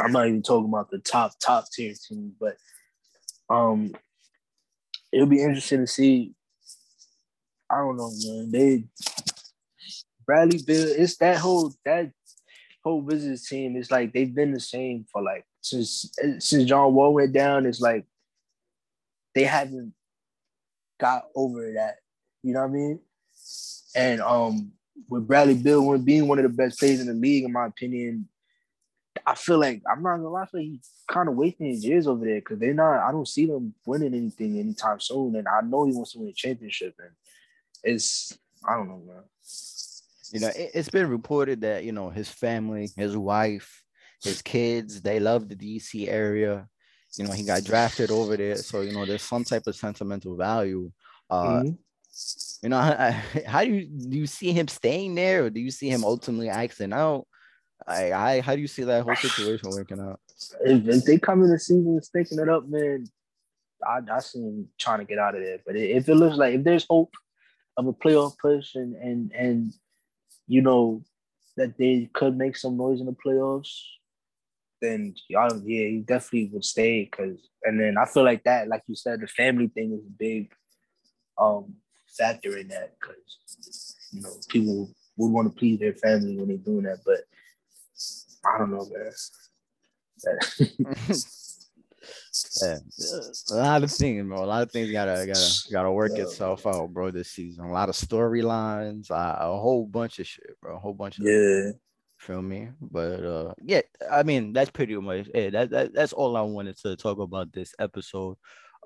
I'm 0.00 0.12
not 0.12 0.28
even 0.28 0.42
talking 0.42 0.68
about 0.68 0.90
the 0.90 0.98
top 0.98 1.32
top 1.40 1.66
tier 1.72 1.94
teams, 2.08 2.32
but 2.40 2.56
um 3.50 3.92
it'll 5.14 5.26
be 5.26 5.42
interesting 5.42 5.80
to 5.80 5.86
see. 5.86 6.32
I 7.70 7.78
don't 7.78 7.96
know, 7.96 8.10
man. 8.24 8.50
They 8.50 8.84
Bradley 10.26 10.60
Beal, 10.66 10.86
it's 10.88 11.16
that 11.18 11.38
whole 11.38 11.74
that 11.84 12.10
whole 12.82 13.00
Wizards 13.00 13.48
team. 13.48 13.76
It's 13.76 13.90
like 13.90 14.12
they've 14.12 14.34
been 14.34 14.52
the 14.52 14.60
same 14.60 15.06
for 15.10 15.22
like 15.22 15.44
since 15.60 16.12
since 16.38 16.64
John 16.64 16.94
Wall 16.94 17.14
went 17.14 17.32
down. 17.32 17.66
It's 17.66 17.80
like 17.80 18.04
they 19.34 19.44
haven't 19.44 19.94
got 21.00 21.24
over 21.34 21.72
that. 21.72 21.96
You 22.42 22.54
know 22.54 22.60
what 22.60 22.70
I 22.70 22.72
mean? 22.72 23.00
And 23.96 24.20
um, 24.20 24.72
with 25.08 25.26
Bradley 25.26 25.54
Beal 25.54 25.98
being 25.98 26.28
one 26.28 26.38
of 26.38 26.44
the 26.44 26.48
best 26.48 26.78
players 26.78 27.00
in 27.00 27.06
the 27.06 27.14
league, 27.14 27.44
in 27.44 27.52
my 27.52 27.66
opinion, 27.66 28.28
I 29.26 29.34
feel 29.34 29.58
like 29.58 29.82
I'm 29.90 30.02
not 30.02 30.16
gonna 30.16 30.28
lie, 30.28 30.42
I 30.42 30.46
feel 30.46 30.60
like 30.60 30.68
he's 30.68 30.90
kind 31.08 31.28
of 31.28 31.36
wasting 31.36 31.68
his 31.68 31.84
years 31.84 32.06
over 32.06 32.24
there 32.24 32.36
because 32.36 32.58
they're 32.58 32.74
not. 32.74 33.08
I 33.08 33.10
don't 33.10 33.28
see 33.28 33.46
them 33.46 33.74
winning 33.86 34.14
anything 34.14 34.58
anytime 34.58 35.00
soon, 35.00 35.36
and 35.36 35.48
I 35.48 35.62
know 35.62 35.86
he 35.86 35.92
wants 35.92 36.12
to 36.12 36.18
win 36.18 36.28
a 36.28 36.32
championship, 36.32 36.94
and 36.98 37.10
it's 37.82 38.36
I 38.66 38.74
don't 38.74 38.88
know, 38.88 39.02
man. 39.06 39.22
You 40.32 40.40
know, 40.40 40.50
it, 40.54 40.74
has 40.74 40.88
been 40.88 41.08
reported 41.08 41.62
that 41.62 41.84
you 41.84 41.92
know 41.92 42.10
his 42.10 42.28
family, 42.28 42.90
his 42.96 43.16
wife, 43.16 43.82
his 44.22 44.42
kids, 44.42 45.00
they 45.00 45.20
love 45.20 45.48
the 45.48 45.56
DC 45.56 46.08
area. 46.08 46.66
You 47.16 47.26
know, 47.26 47.32
he 47.32 47.44
got 47.44 47.64
drafted 47.64 48.10
over 48.10 48.36
there, 48.36 48.56
so 48.56 48.82
you 48.82 48.92
know 48.92 49.06
there's 49.06 49.22
some 49.22 49.44
type 49.44 49.66
of 49.66 49.76
sentimental 49.76 50.36
value. 50.36 50.90
Uh, 51.30 51.62
mm-hmm. 51.62 51.70
You 52.62 52.68
know, 52.68 52.80
how, 52.80 53.10
how 53.46 53.64
do 53.64 53.72
you 53.72 53.86
do 53.86 54.18
you 54.18 54.26
see 54.26 54.52
him 54.52 54.68
staying 54.68 55.14
there, 55.14 55.44
or 55.44 55.50
do 55.50 55.60
you 55.60 55.70
see 55.70 55.88
him 55.88 56.04
ultimately 56.04 56.50
acting 56.50 56.92
out? 56.92 57.26
I, 57.86 58.12
I 58.12 58.40
how 58.40 58.54
do 58.54 58.60
you 58.60 58.68
see 58.68 58.84
that 58.84 59.04
whole 59.04 59.16
situation 59.16 59.70
working 59.70 60.00
out? 60.00 60.20
If, 60.64 60.88
if 60.88 61.04
they 61.04 61.18
come 61.18 61.42
in 61.42 61.50
the 61.50 61.58
season 61.58 62.00
sticking 62.02 62.38
it 62.38 62.48
up, 62.48 62.66
man, 62.68 63.06
I, 63.86 64.00
I 64.10 64.20
see 64.20 64.40
him 64.40 64.68
trying 64.78 65.00
to 65.00 65.04
get 65.04 65.18
out 65.18 65.34
of 65.34 65.42
there. 65.42 65.58
But 65.64 65.76
if 65.76 66.08
it 66.08 66.14
looks 66.14 66.36
like 66.36 66.54
if 66.54 66.64
there's 66.64 66.86
hope 66.88 67.14
of 67.76 67.86
a 67.86 67.92
playoff 67.92 68.38
push 68.38 68.74
and 68.74 68.94
and 68.96 69.32
and 69.32 69.72
you 70.46 70.62
know 70.62 71.02
that 71.56 71.76
they 71.78 72.10
could 72.12 72.36
make 72.36 72.56
some 72.56 72.76
noise 72.76 73.00
in 73.00 73.06
the 73.06 73.16
playoffs, 73.24 73.80
then 74.80 75.14
yeah, 75.28 75.48
he 75.62 76.04
definitely 76.06 76.50
would 76.52 76.64
stay. 76.64 77.06
Cause 77.06 77.48
and 77.62 77.80
then 77.80 77.96
I 77.98 78.06
feel 78.06 78.24
like 78.24 78.44
that, 78.44 78.68
like 78.68 78.82
you 78.86 78.96
said, 78.96 79.20
the 79.20 79.26
family 79.26 79.68
thing 79.68 79.92
is 79.92 80.06
a 80.06 80.18
big 80.18 80.52
um 81.38 81.74
factor 82.16 82.56
in 82.56 82.68
that 82.68 82.94
because 83.00 83.96
you 84.12 84.22
know 84.22 84.32
people 84.48 84.90
would 85.16 85.32
want 85.32 85.52
to 85.52 85.58
please 85.58 85.78
their 85.78 85.94
family 85.94 86.36
when 86.36 86.48
they're 86.48 86.56
doing 86.56 86.84
that, 86.84 86.98
but 87.04 87.20
I 88.46 88.58
don't 88.58 88.70
know, 88.70 88.86
man. 88.92 89.12
yeah, 92.62 92.78
a 93.50 93.54
lot 93.54 93.82
of 93.82 93.90
things, 93.90 94.26
bro. 94.26 94.44
A 94.44 94.46
lot 94.46 94.62
of 94.62 94.70
things 94.70 94.90
gotta 94.90 95.26
gotta 95.26 95.72
gotta 95.72 95.92
work 95.92 96.12
yeah. 96.14 96.22
itself 96.22 96.66
out, 96.66 96.92
bro. 96.92 97.10
This 97.10 97.30
season, 97.30 97.64
a 97.64 97.72
lot 97.72 97.88
of 97.88 97.94
storylines, 97.94 99.10
uh, 99.10 99.36
a 99.38 99.58
whole 99.58 99.86
bunch 99.86 100.18
of 100.18 100.26
shit, 100.26 100.58
bro. 100.60 100.76
A 100.76 100.78
whole 100.78 100.94
bunch 100.94 101.18
of 101.18 101.26
yeah. 101.26 101.70
Feel 102.18 102.42
me? 102.42 102.68
But 102.80 103.24
uh, 103.24 103.54
yeah, 103.62 103.82
I 104.10 104.22
mean 104.22 104.52
that's 104.52 104.70
pretty 104.70 104.96
much 104.96 105.28
it. 105.34 105.52
That, 105.52 105.70
that 105.70 105.94
that's 105.94 106.12
all 106.12 106.36
I 106.36 106.42
wanted 106.42 106.78
to 106.78 106.96
talk 106.96 107.18
about 107.18 107.52
this 107.52 107.74
episode. 107.78 108.36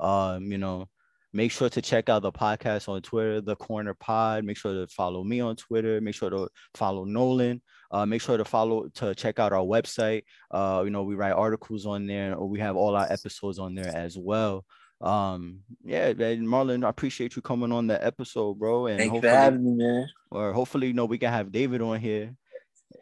Um, 0.01 0.51
you 0.51 0.59
know, 0.59 0.89
make 1.33 1.53
sure 1.53 1.69
to 1.69 1.83
check 1.83 2.09
out 2.09 2.23
the 2.23 2.33
podcast 2.33 2.89
on 2.89 3.03
Twitter, 3.03 3.41
the 3.41 3.57
Corner 3.57 3.95
Pod. 3.95 4.45
Make 4.45 4.57
sure 4.57 4.75
to 4.75 4.87
follow 4.89 5.25
me 5.25 5.41
on 5.41 5.57
Twitter. 5.57 6.01
Make 6.01 6.15
sure 6.15 6.31
to 6.31 6.49
follow 6.75 7.05
Nolan. 7.05 7.63
Uh, 7.91 8.05
make 8.05 8.21
sure 8.21 8.37
to 8.37 8.45
follow 8.45 8.89
to 8.95 9.15
check 9.15 9.39
out 9.39 9.53
our 9.53 9.65
website. 9.65 10.25
Uh, 10.51 10.83
you 10.85 10.91
know, 10.91 11.05
we 11.05 11.15
write 11.15 11.33
articles 11.33 11.87
on 11.87 12.07
there, 12.07 12.35
or 12.35 12.49
we 12.49 12.61
have 12.61 12.77
all 12.77 12.97
our 12.97 13.11
episodes 13.11 13.59
on 13.59 13.75
there 13.75 13.95
as 13.95 14.17
well. 14.17 14.65
Um, 15.01 15.61
yeah, 15.85 16.13
man, 16.13 16.45
Marlon, 16.45 16.85
I 16.85 16.89
appreciate 16.89 17.37
you 17.37 17.43
coming 17.43 17.73
on 17.73 17.87
the 17.87 18.05
episode, 18.05 18.59
bro. 18.59 18.87
And 18.87 18.99
Thank 18.99 19.15
you 19.15 19.21
for 19.21 19.29
having 19.29 19.65
me, 19.65 19.85
man. 19.85 20.09
Or 20.31 20.53
hopefully, 20.53 20.89
you 20.89 20.93
know, 20.93 21.05
we 21.05 21.19
can 21.19 21.33
have 21.33 21.53
David 21.53 21.81
on 21.81 22.01
here. 22.01 22.35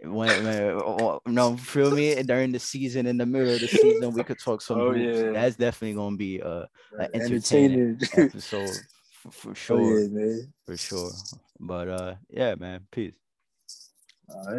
When, 0.03 0.45
when 0.45 1.19
no, 1.27 1.57
feel 1.57 1.91
me 1.91 2.23
during 2.23 2.53
the 2.53 2.59
season, 2.59 3.07
in 3.07 3.17
the 3.17 3.27
middle 3.27 3.55
of 3.55 3.61
the 3.61 3.69
season, 3.69 4.13
we 4.13 4.25
could 4.25 4.39
talk 4.39 4.61
some. 4.61 4.81
Oh, 4.81 4.93
yeah. 4.93 5.31
That's 5.33 5.57
definitely 5.57 5.95
gonna 5.95 6.17
be 6.17 6.41
a, 6.41 6.69
a 6.99 7.17
entertaining 7.17 8.01
episode 8.17 8.77
for, 9.13 9.31
for 9.31 9.55
sure. 9.55 10.01
Oh, 10.01 10.09
yeah. 10.11 10.43
For 10.65 10.77
sure. 10.77 11.11
But 11.61 11.89
uh, 11.89 12.15
yeah, 12.29 12.55
man. 12.57 12.87
Peace. 12.91 13.15
All 14.29 14.45
right. 14.45 14.55